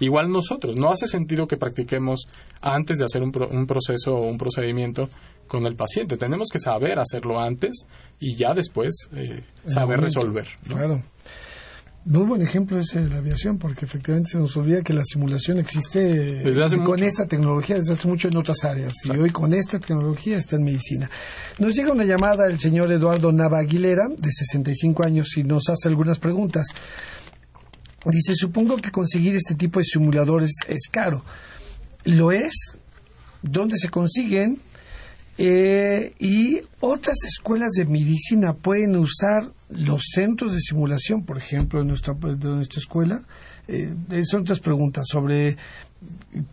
Igual 0.00 0.30
nosotros, 0.30 0.76
no 0.76 0.90
hace 0.90 1.06
sentido 1.06 1.46
que 1.46 1.56
practiquemos 1.56 2.26
antes 2.60 2.98
de 2.98 3.04
hacer 3.04 3.22
un, 3.22 3.32
un 3.50 3.66
proceso 3.66 4.16
o 4.16 4.26
un 4.26 4.38
procedimiento 4.38 5.08
con 5.52 5.66
el 5.66 5.76
paciente. 5.76 6.16
Tenemos 6.16 6.48
que 6.50 6.58
saber 6.58 6.98
hacerlo 6.98 7.38
antes 7.38 7.86
y 8.18 8.36
ya 8.36 8.54
después 8.54 9.08
eh, 9.14 9.42
saber 9.66 10.00
resolver. 10.00 10.46
Claro. 10.66 11.02
Muy 12.04 12.24
buen 12.24 12.42
ejemplo 12.42 12.80
es 12.80 12.94
la 12.94 13.18
aviación, 13.18 13.58
porque 13.58 13.84
efectivamente 13.84 14.30
se 14.30 14.38
nos 14.38 14.56
olvida 14.56 14.82
que 14.82 14.92
la 14.92 15.04
simulación 15.04 15.60
existe 15.60 16.42
con 16.84 17.00
esta 17.00 17.28
tecnología 17.28 17.76
desde 17.76 17.92
hace 17.92 18.08
mucho 18.08 18.26
en 18.26 18.36
otras 18.36 18.64
áreas. 18.64 18.92
Y 19.04 19.10
hoy 19.10 19.30
con 19.30 19.54
esta 19.54 19.78
tecnología 19.78 20.36
está 20.36 20.56
en 20.56 20.64
medicina. 20.64 21.08
Nos 21.60 21.74
llega 21.74 21.92
una 21.92 22.04
llamada 22.04 22.48
del 22.48 22.58
señor 22.58 22.90
Eduardo 22.90 23.30
Nava 23.30 23.60
Aguilera, 23.60 24.08
de 24.08 24.32
65 24.32 25.06
años, 25.06 25.36
y 25.36 25.44
nos 25.44 25.68
hace 25.68 25.86
algunas 25.86 26.18
preguntas. 26.18 26.66
Dice, 28.04 28.34
supongo 28.34 28.78
que 28.78 28.90
conseguir 28.90 29.36
este 29.36 29.54
tipo 29.54 29.78
de 29.78 29.84
simuladores 29.84 30.50
es 30.66 30.88
caro. 30.90 31.22
¿Lo 32.02 32.32
es? 32.32 32.78
¿Dónde 33.42 33.76
se 33.78 33.90
consiguen? 33.90 34.58
Eh, 35.38 36.12
y 36.18 36.60
otras 36.80 37.16
escuelas 37.24 37.70
de 37.72 37.86
medicina 37.86 38.52
pueden 38.52 38.96
usar 38.96 39.44
los 39.70 40.02
centros 40.12 40.52
de 40.52 40.60
simulación, 40.60 41.24
por 41.24 41.38
ejemplo, 41.38 41.80
en 41.80 41.88
nuestra, 41.88 42.14
de 42.14 42.48
nuestra 42.48 42.80
escuela. 42.80 43.22
Eh, 43.66 43.94
son 44.24 44.42
otras 44.42 44.60
preguntas 44.60 45.06
sobre 45.08 45.56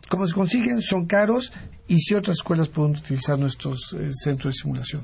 cómo 0.08 0.28
se 0.28 0.34
consiguen, 0.34 0.82
son 0.82 1.08
caros 1.08 1.52
y 1.88 2.00
si 2.00 2.14
otras 2.14 2.38
escuelas 2.38 2.70
pueden 2.70 2.96
utilizar 2.96 3.40
nuestros 3.40 3.94
eh, 3.94 4.12
centros 4.14 4.54
de 4.54 4.60
simulación. 4.60 5.02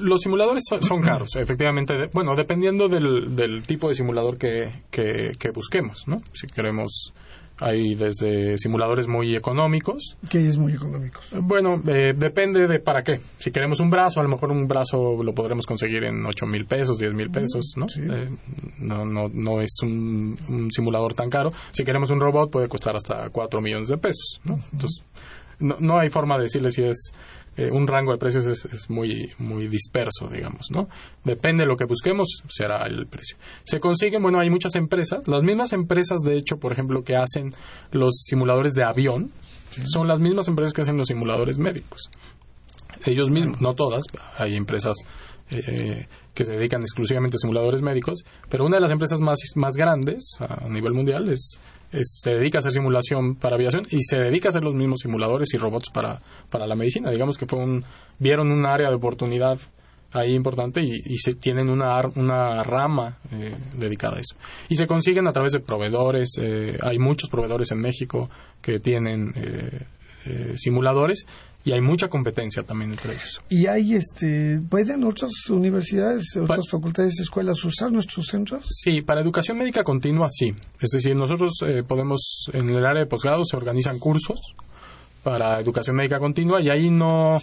los 0.00 0.20
simuladores 0.20 0.64
son, 0.68 1.00
caros, 1.00 1.36
efectivamente. 1.36 1.94
bueno, 2.12 2.34
dependiendo 2.34 2.88
del, 2.88 3.62
tipo 3.66 3.88
de 3.88 3.94
simulador 3.94 4.36
que, 4.36 4.82
que 4.90 5.50
busquemos, 5.54 6.02
¿no? 6.06 6.18
Si 6.34 6.46
queremos 6.48 7.14
hay 7.58 7.94
desde 7.94 8.58
simuladores 8.58 9.08
muy 9.08 9.36
económicos. 9.36 10.16
¿Qué 10.28 10.46
es 10.46 10.56
muy 10.56 10.74
económicos? 10.74 11.24
Bueno, 11.32 11.82
eh, 11.86 12.12
depende 12.16 12.66
de 12.66 12.80
para 12.80 13.02
qué. 13.02 13.20
Si 13.38 13.50
queremos 13.50 13.80
un 13.80 13.90
brazo, 13.90 14.20
a 14.20 14.22
lo 14.22 14.28
mejor 14.28 14.50
un 14.50 14.66
brazo 14.66 15.22
lo 15.22 15.34
podremos 15.34 15.66
conseguir 15.66 16.04
en 16.04 16.24
8 16.24 16.46
mil 16.46 16.66
pesos, 16.66 16.98
10 16.98 17.14
mil 17.14 17.30
pesos, 17.30 17.74
¿no? 17.76 17.86
Eh, 17.96 18.28
no, 18.78 19.04
no, 19.04 19.28
no 19.32 19.60
es 19.60 19.76
un, 19.82 20.68
simulador 20.70 21.14
tan 21.14 21.30
caro. 21.30 21.50
Si 21.72 21.84
queremos 21.84 22.10
un 22.10 22.20
robot 22.20 22.50
puede 22.50 22.68
costar 22.68 22.96
hasta 22.96 23.30
4 23.30 23.60
millones 23.60 23.88
de 23.88 23.98
pesos, 23.98 24.40
¿no? 24.44 24.58
Entonces, 24.72 25.04
no, 25.58 25.76
no 25.78 25.98
hay 25.98 26.10
forma 26.10 26.36
de 26.36 26.44
decirle 26.44 26.70
si 26.70 26.82
es 26.82 27.12
eh, 27.56 27.70
un 27.70 27.86
rango 27.86 28.12
de 28.12 28.18
precios 28.18 28.46
es, 28.46 28.88
muy, 28.88 29.30
muy 29.38 29.68
disperso, 29.68 30.26
digamos, 30.28 30.70
¿no? 30.70 30.88
Depende 31.22 31.64
de 31.64 31.68
lo 31.68 31.76
que 31.76 31.84
busquemos, 31.84 32.42
será 32.48 32.86
el 32.86 33.06
precio. 33.06 33.36
Se 33.64 33.78
consiguen, 33.78 34.22
bueno, 34.22 34.40
hay 34.40 34.48
muchas 34.48 34.74
empresas, 34.74 35.26
las 35.28 35.42
mismas 35.42 35.72
empresas, 35.72 36.20
de 36.20 36.36
hecho, 36.36 36.56
por 36.56 36.72
ejemplo, 36.72 37.02
que 37.02 37.16
hacen 37.16 37.52
los 37.90 38.22
simuladores 38.24 38.72
de 38.72 38.84
avión, 38.84 39.30
son 39.84 40.08
las 40.08 40.18
mismas 40.18 40.48
empresas 40.48 40.72
que 40.72 40.80
hacen 40.80 40.96
los 40.96 41.08
simuladores 41.08 41.58
médicos. 41.58 42.10
Ellos 43.04 43.30
mismos, 43.30 43.60
no 43.60 43.74
todas, 43.74 44.04
hay 44.38 44.56
empresas 44.56 44.96
eh, 45.50 46.06
que 46.34 46.44
se 46.46 46.52
dedican 46.52 46.80
exclusivamente 46.80 47.36
a 47.36 47.38
simuladores 47.38 47.82
médicos, 47.82 48.24
pero 48.48 48.64
una 48.64 48.76
de 48.76 48.80
las 48.80 48.92
empresas 48.92 49.20
más, 49.20 49.38
más 49.56 49.74
grandes 49.74 50.36
a 50.40 50.68
nivel 50.68 50.94
mundial 50.94 51.28
es 51.28 51.58
se 52.00 52.30
dedica 52.30 52.58
a 52.58 52.60
hacer 52.60 52.72
simulación 52.72 53.36
para 53.36 53.56
aviación 53.56 53.82
y 53.90 54.02
se 54.02 54.18
dedica 54.18 54.48
a 54.48 54.50
hacer 54.50 54.64
los 54.64 54.74
mismos 54.74 55.00
simuladores 55.00 55.52
y 55.54 55.58
robots 55.58 55.90
para, 55.90 56.22
para 56.50 56.66
la 56.66 56.74
medicina. 56.74 57.10
Digamos 57.10 57.38
que 57.38 57.46
fue 57.46 57.58
un, 57.58 57.84
vieron 58.18 58.50
un 58.50 58.66
área 58.66 58.88
de 58.88 58.96
oportunidad 58.96 59.58
ahí 60.12 60.34
importante 60.34 60.80
y, 60.82 61.16
se 61.18 61.34
tienen 61.34 61.70
una, 61.70 62.00
una 62.16 62.62
rama 62.62 63.18
eh, 63.30 63.56
dedicada 63.76 64.16
a 64.16 64.20
eso. 64.20 64.36
Y 64.68 64.76
se 64.76 64.86
consiguen 64.86 65.26
a 65.26 65.32
través 65.32 65.52
de 65.52 65.60
proveedores, 65.60 66.38
eh, 66.40 66.78
hay 66.82 66.98
muchos 66.98 67.30
proveedores 67.30 67.72
en 67.72 67.78
México 67.78 68.28
que 68.60 68.78
tienen 68.78 69.32
eh, 69.36 70.54
simuladores 70.56 71.26
y 71.64 71.72
hay 71.72 71.80
mucha 71.80 72.08
competencia 72.08 72.62
también 72.62 72.92
entre 72.92 73.12
ellos. 73.12 73.40
¿Y 73.48 73.66
hay, 73.66 73.94
este, 73.94 74.60
pueden 74.68 75.04
otras 75.04 75.30
universidades, 75.48 76.36
otras 76.36 76.68
facultades, 76.68 77.20
escuelas 77.20 77.64
usar 77.64 77.92
nuestros 77.92 78.26
centros? 78.26 78.66
Sí, 78.70 79.02
para 79.02 79.20
educación 79.20 79.58
médica 79.58 79.82
continua 79.82 80.28
sí. 80.30 80.54
Es 80.80 80.90
decir, 80.90 81.14
nosotros 81.14 81.52
eh, 81.66 81.82
podemos, 81.82 82.50
en 82.52 82.68
el 82.70 82.84
área 82.84 83.02
de 83.02 83.06
posgrado 83.06 83.44
se 83.44 83.56
organizan 83.56 83.98
cursos 83.98 84.40
para 85.22 85.60
educación 85.60 85.96
médica 85.96 86.18
continua 86.18 86.60
y 86.60 86.68
ahí 86.68 86.90
no, 86.90 87.40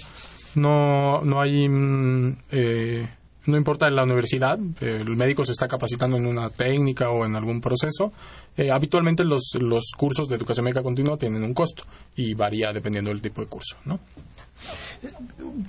no, 0.55 1.21
no 1.21 1.41
hay... 1.41 1.69
Mm, 1.69 2.37
eh, 2.51 3.09
no 3.45 3.57
importa 3.57 3.87
en 3.87 3.95
la 3.95 4.03
universidad, 4.03 4.59
el 4.81 5.15
médico 5.15 5.43
se 5.43 5.53
está 5.53 5.67
capacitando 5.67 6.17
en 6.17 6.25
una 6.25 6.49
técnica 6.49 7.09
o 7.09 7.25
en 7.25 7.35
algún 7.35 7.61
proceso. 7.61 8.11
Eh, 8.57 8.71
habitualmente 8.71 9.23
los, 9.23 9.51
los 9.59 9.91
cursos 9.97 10.27
de 10.27 10.35
educación 10.35 10.65
médica 10.65 10.83
continua 10.83 11.17
tienen 11.17 11.43
un 11.43 11.53
costo 11.53 11.83
y 12.15 12.33
varía 12.33 12.71
dependiendo 12.73 13.09
del 13.09 13.21
tipo 13.21 13.41
de 13.41 13.47
curso, 13.47 13.77
¿no? 13.85 13.99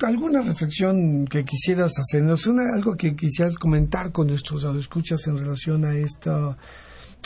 ¿Alguna 0.03 0.43
reflexión 0.43 1.27
que 1.27 1.45
quisieras 1.45 1.93
hacernos? 1.99 2.47
Una, 2.47 2.75
algo 2.75 2.97
que 2.97 3.15
quisieras 3.15 3.57
comentar 3.57 4.11
con 4.11 4.27
nuestros 4.27 4.65
escuchas 4.77 5.27
en 5.29 5.39
relación 5.39 5.85
a 5.85 5.95
esta 5.95 6.57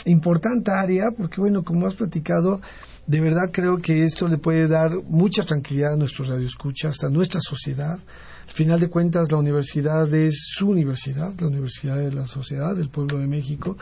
importante 0.05 0.71
área, 0.71 1.11
porque 1.17 1.41
bueno, 1.41 1.63
como 1.63 1.87
has 1.87 1.95
platicado, 1.95 2.61
de 3.07 3.21
verdad 3.21 3.49
creo 3.51 3.77
que 3.77 4.03
esto 4.03 4.27
le 4.27 4.37
puede 4.37 4.67
dar 4.67 4.91
mucha 5.07 5.43
tranquilidad 5.43 5.93
a 5.93 5.97
nuestros 5.97 6.27
radioescuchas, 6.27 7.03
a 7.03 7.09
nuestra 7.09 7.39
sociedad. 7.41 7.97
Al 8.47 8.53
final 8.53 8.79
de 8.79 8.89
cuentas, 8.89 9.31
la 9.31 9.37
universidad 9.37 10.11
es 10.13 10.45
su 10.47 10.69
universidad, 10.69 11.33
la 11.39 11.47
universidad 11.47 11.97
de 11.97 12.13
la 12.13 12.25
sociedad, 12.25 12.75
del 12.75 12.89
pueblo 12.89 13.19
de 13.19 13.27
México. 13.27 13.75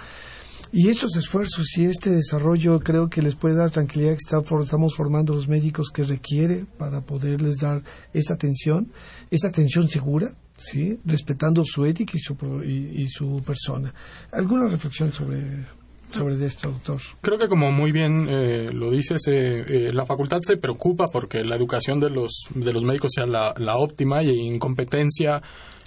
Y 0.71 0.89
estos 0.89 1.15
esfuerzos 1.15 1.77
y 1.77 1.85
este 1.85 2.09
desarrollo 2.09 2.79
creo 2.79 3.07
que 3.07 3.21
les 3.21 3.35
puede 3.35 3.55
dar 3.55 3.69
tranquilidad 3.69 4.13
que 4.13 4.63
estamos 4.63 4.95
formando 4.95 5.35
los 5.35 5.47
médicos 5.47 5.91
que 5.93 6.03
requiere 6.03 6.65
para 6.79 7.01
poderles 7.01 7.57
dar 7.57 7.83
esta 8.11 8.33
atención, 8.33 8.91
esta 9.29 9.49
atención 9.49 9.87
segura, 9.87 10.33
¿sí? 10.57 10.99
respetando 11.05 11.63
su 11.63 11.85
ética 11.85 12.13
y 12.15 12.19
su, 12.19 12.35
y, 12.63 13.07
su 13.07 13.43
persona. 13.45 13.93
¿Alguna 14.31 14.67
reflexión 14.67 15.11
sobre 15.11 15.63
sobre 16.13 16.45
esto, 16.45 16.69
doctor? 16.69 17.01
Creo 17.21 17.37
que 17.37 17.47
como 17.47 17.71
muy 17.71 17.91
bien 17.91 18.27
eh, 18.29 18.69
lo 18.71 18.91
dices, 18.91 19.21
eh, 19.27 19.91
la 19.93 20.05
facultad 20.05 20.39
se 20.41 20.57
preocupa 20.57 21.07
porque 21.07 21.43
la 21.43 21.55
educación 21.55 21.99
de 21.99 22.09
los, 22.09 22.47
de 22.53 22.73
los 22.73 22.83
médicos 22.83 23.11
sea 23.15 23.25
la, 23.25 23.53
la 23.57 23.77
óptima 23.77 24.23
y 24.23 24.29
incompetencia 24.29 25.41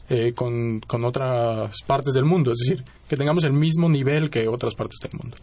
eh, 0.09 0.33
con, 0.35 0.81
con, 0.81 1.05
otras 1.05 1.83
partes 1.87 2.15
del 2.15 2.25
mundo, 2.25 2.53
es 2.53 2.59
decir, 2.59 2.85
que 3.09 3.17
tengamos 3.17 3.45
el 3.45 3.53
mismo 3.53 3.89
nivel 3.89 4.31
que 4.31 4.49
otras 4.49 4.75
partes 4.75 4.99
del 5.01 5.13
mundo. 5.21 5.37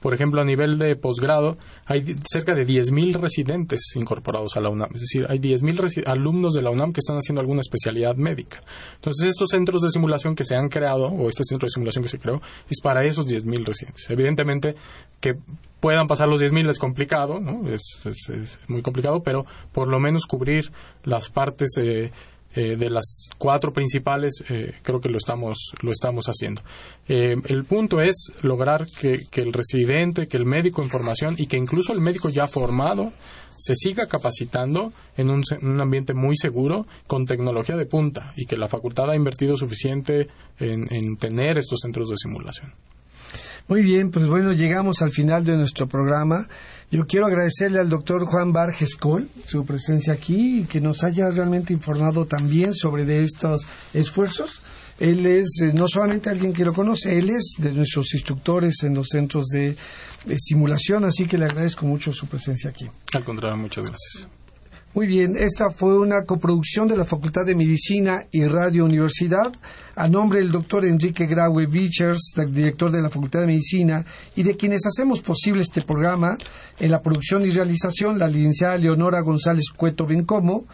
Por 0.00 0.14
ejemplo, 0.14 0.40
a 0.40 0.44
nivel 0.44 0.78
de 0.78 0.96
posgrado, 0.96 1.58
hay 1.86 2.14
cerca 2.30 2.54
de 2.54 2.66
10.000 2.66 3.20
residentes 3.20 3.80
incorporados 3.94 4.56
a 4.56 4.60
la 4.60 4.70
UNAM, 4.70 4.90
es 4.94 5.02
decir, 5.02 5.26
hay 5.28 5.38
10.000 5.38 6.04
alumnos 6.06 6.54
de 6.54 6.62
la 6.62 6.70
UNAM 6.70 6.92
que 6.92 7.00
están 7.00 7.16
haciendo 7.16 7.40
alguna 7.40 7.60
especialidad 7.60 8.16
médica. 8.16 8.62
Entonces, 8.94 9.30
estos 9.30 9.48
centros 9.50 9.82
de 9.82 9.90
simulación 9.90 10.34
que 10.34 10.44
se 10.44 10.54
han 10.54 10.68
creado, 10.68 11.06
o 11.06 11.28
este 11.28 11.44
centro 11.44 11.66
de 11.66 11.70
simulación 11.70 12.02
que 12.02 12.10
se 12.10 12.18
creó, 12.18 12.40
es 12.68 12.80
para 12.82 13.04
esos 13.04 13.26
10.000 13.26 13.64
residentes. 13.64 14.08
Evidentemente, 14.10 14.74
que 15.20 15.34
puedan 15.80 16.06
pasar 16.06 16.28
los 16.28 16.42
10.000 16.42 16.70
es 16.70 16.78
complicado, 16.78 17.40
¿no? 17.40 17.68
es, 17.68 17.80
es, 18.04 18.58
muy 18.68 18.82
complicado, 18.82 19.22
pero 19.22 19.46
por 19.72 19.88
lo 19.88 19.98
menos 19.98 20.26
cubrir 20.26 20.70
las 21.04 21.30
partes 21.30 21.70
eh, 21.78 22.10
eh, 22.54 22.76
de 22.76 22.90
las 22.90 23.28
cuatro 23.38 23.72
principales 23.72 24.42
eh, 24.48 24.74
creo 24.82 25.00
que 25.00 25.08
lo 25.08 25.18
estamos 25.18 25.72
lo 25.82 25.92
estamos 25.92 26.26
haciendo 26.26 26.62
eh, 27.06 27.36
el 27.46 27.64
punto 27.64 28.00
es 28.00 28.32
lograr 28.42 28.86
que, 29.00 29.20
el 29.36 29.52
residente 29.52 30.26
que 30.26 30.36
el 30.36 30.46
médico 30.46 30.82
en 30.82 30.90
formación 30.90 31.36
y 31.38 31.46
que 31.46 31.56
incluso 31.56 31.92
el 31.92 32.00
médico 32.00 32.28
ya 32.28 32.48
formado 32.48 33.12
se 33.56 33.74
siga 33.74 34.06
capacitando 34.06 34.92
en 35.16 35.30
un, 35.30 35.42
ambiente 35.80 36.14
muy 36.14 36.36
seguro 36.36 36.86
con 37.06 37.26
tecnología 37.26 37.76
de 37.76 37.86
punta 37.86 38.32
y 38.36 38.46
que 38.46 38.56
la 38.56 38.68
facultad 38.68 39.10
ha 39.10 39.16
invertido 39.16 39.56
suficiente 39.56 40.28
en 40.58 41.16
tener 41.18 41.58
estos 41.58 41.80
centros 41.80 42.08
de 42.08 42.16
simulación 42.16 42.72
muy 43.70 43.82
bien, 43.82 44.10
pues 44.10 44.26
bueno, 44.26 44.52
llegamos 44.52 45.00
al 45.00 45.12
final 45.12 45.44
de 45.44 45.56
nuestro 45.56 45.86
programa. 45.86 46.48
Yo 46.92 47.06
quiero 47.06 47.26
agradecerle 47.26 47.78
al 47.78 47.88
doctor 47.88 48.24
Juan 48.24 48.52
Barges 48.52 48.96
Col 48.96 49.28
su 49.46 49.64
presencia 49.64 50.12
aquí 50.12 50.62
y 50.62 50.64
que 50.64 50.80
nos 50.80 51.04
haya 51.04 51.30
realmente 51.30 51.72
informado 51.72 52.26
también 52.26 52.74
sobre 52.74 53.04
de 53.04 53.22
estos 53.22 53.64
esfuerzos. 53.94 54.60
Él 54.98 55.24
es 55.24 55.60
eh, 55.62 55.72
no 55.72 55.86
solamente 55.86 56.30
alguien 56.30 56.52
que 56.52 56.64
lo 56.64 56.74
conoce, 56.74 57.16
él 57.16 57.30
es 57.30 57.54
de 57.58 57.72
nuestros 57.72 58.12
instructores 58.12 58.82
en 58.82 58.94
los 58.94 59.06
centros 59.08 59.46
de, 59.46 59.76
de 60.26 60.36
simulación, 60.38 61.04
así 61.04 61.26
que 61.26 61.38
le 61.38 61.44
agradezco 61.44 61.86
mucho 61.86 62.12
su 62.12 62.26
presencia 62.26 62.70
aquí. 62.70 62.90
Al 63.14 63.24
contrario, 63.24 63.56
muchas 63.56 63.84
gracias. 63.84 64.28
Muy 64.92 65.06
bien, 65.06 65.36
esta 65.36 65.70
fue 65.70 65.96
una 65.96 66.24
coproducción 66.24 66.88
de 66.88 66.96
la 66.96 67.04
Facultad 67.04 67.46
de 67.46 67.54
Medicina 67.54 68.26
y 68.32 68.44
Radio 68.44 68.84
Universidad, 68.84 69.52
a 69.94 70.08
nombre 70.08 70.40
del 70.40 70.50
doctor 70.50 70.84
Enrique 70.84 71.26
Graue 71.26 71.66
Bichers, 71.66 72.32
director 72.48 72.90
de 72.90 73.00
la 73.00 73.08
Facultad 73.08 73.42
de 73.42 73.46
Medicina, 73.46 74.04
y 74.34 74.42
de 74.42 74.56
quienes 74.56 74.84
hacemos 74.86 75.20
posible 75.20 75.62
este 75.62 75.82
programa, 75.82 76.36
en 76.80 76.90
la 76.90 77.02
producción 77.02 77.46
y 77.46 77.50
realización, 77.50 78.18
la 78.18 78.26
licenciada 78.26 78.78
Leonora 78.78 79.20
González 79.20 79.66
Cueto 79.76 80.06
Bencomo, 80.06 80.64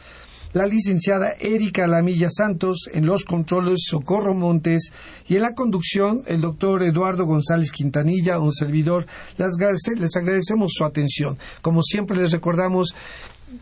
la 0.54 0.66
licenciada 0.66 1.34
Erika 1.38 1.86
Lamilla 1.86 2.28
Santos, 2.30 2.88
en 2.94 3.04
los 3.04 3.24
controles 3.24 3.80
Socorro 3.86 4.32
Montes 4.32 4.92
y 5.28 5.36
en 5.36 5.42
la 5.42 5.52
conducción 5.52 6.22
el 6.26 6.40
doctor 6.40 6.82
Eduardo 6.82 7.26
González 7.26 7.70
Quintanilla, 7.70 8.38
un 8.38 8.54
servidor. 8.54 9.04
les 9.36 10.16
agradecemos 10.16 10.72
su 10.72 10.86
atención. 10.86 11.36
Como 11.60 11.82
siempre 11.82 12.16
les 12.16 12.32
recordamos 12.32 12.94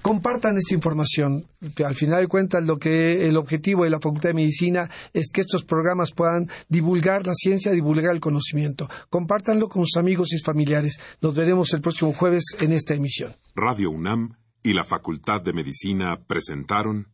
compartan 0.03 0.57
esta 0.57 0.75
información. 0.75 1.47
Al 1.85 1.95
final 1.95 2.21
de 2.21 2.29
cuentas, 2.29 2.65
lo 2.65 2.79
que 2.79 3.29
el 3.29 3.37
objetivo 3.37 3.85
de 3.85 3.91
la 3.91 4.01
Facultad 4.01 4.31
de 4.31 4.35
Medicina 4.35 4.91
es 5.13 5.31
que 5.33 5.41
estos 5.41 5.65
programas 5.65 6.13
puedan 6.13 6.49
divulgar 6.69 7.27
la 7.27 7.35
ciencia, 7.35 7.73
divulgar 7.73 8.15
el 8.15 8.21
conocimiento. 8.21 8.89
Compártanlo 9.11 9.69
con 9.69 9.85
sus 9.85 9.97
amigos 9.99 10.33
y 10.33 10.39
familiares. 10.39 10.99
Nos 11.21 11.35
veremos 11.35 11.73
el 11.75 11.81
próximo 11.81 12.13
jueves 12.13 12.45
en 12.61 12.73
esta 12.73 12.95
emisión. 12.95 13.35
Radio 13.55 13.91
UNAM 13.91 14.37
y 14.63 14.73
la 14.73 14.85
Facultad 14.85 15.43
de 15.43 15.53
Medicina 15.53 16.19
presentaron 16.27 17.14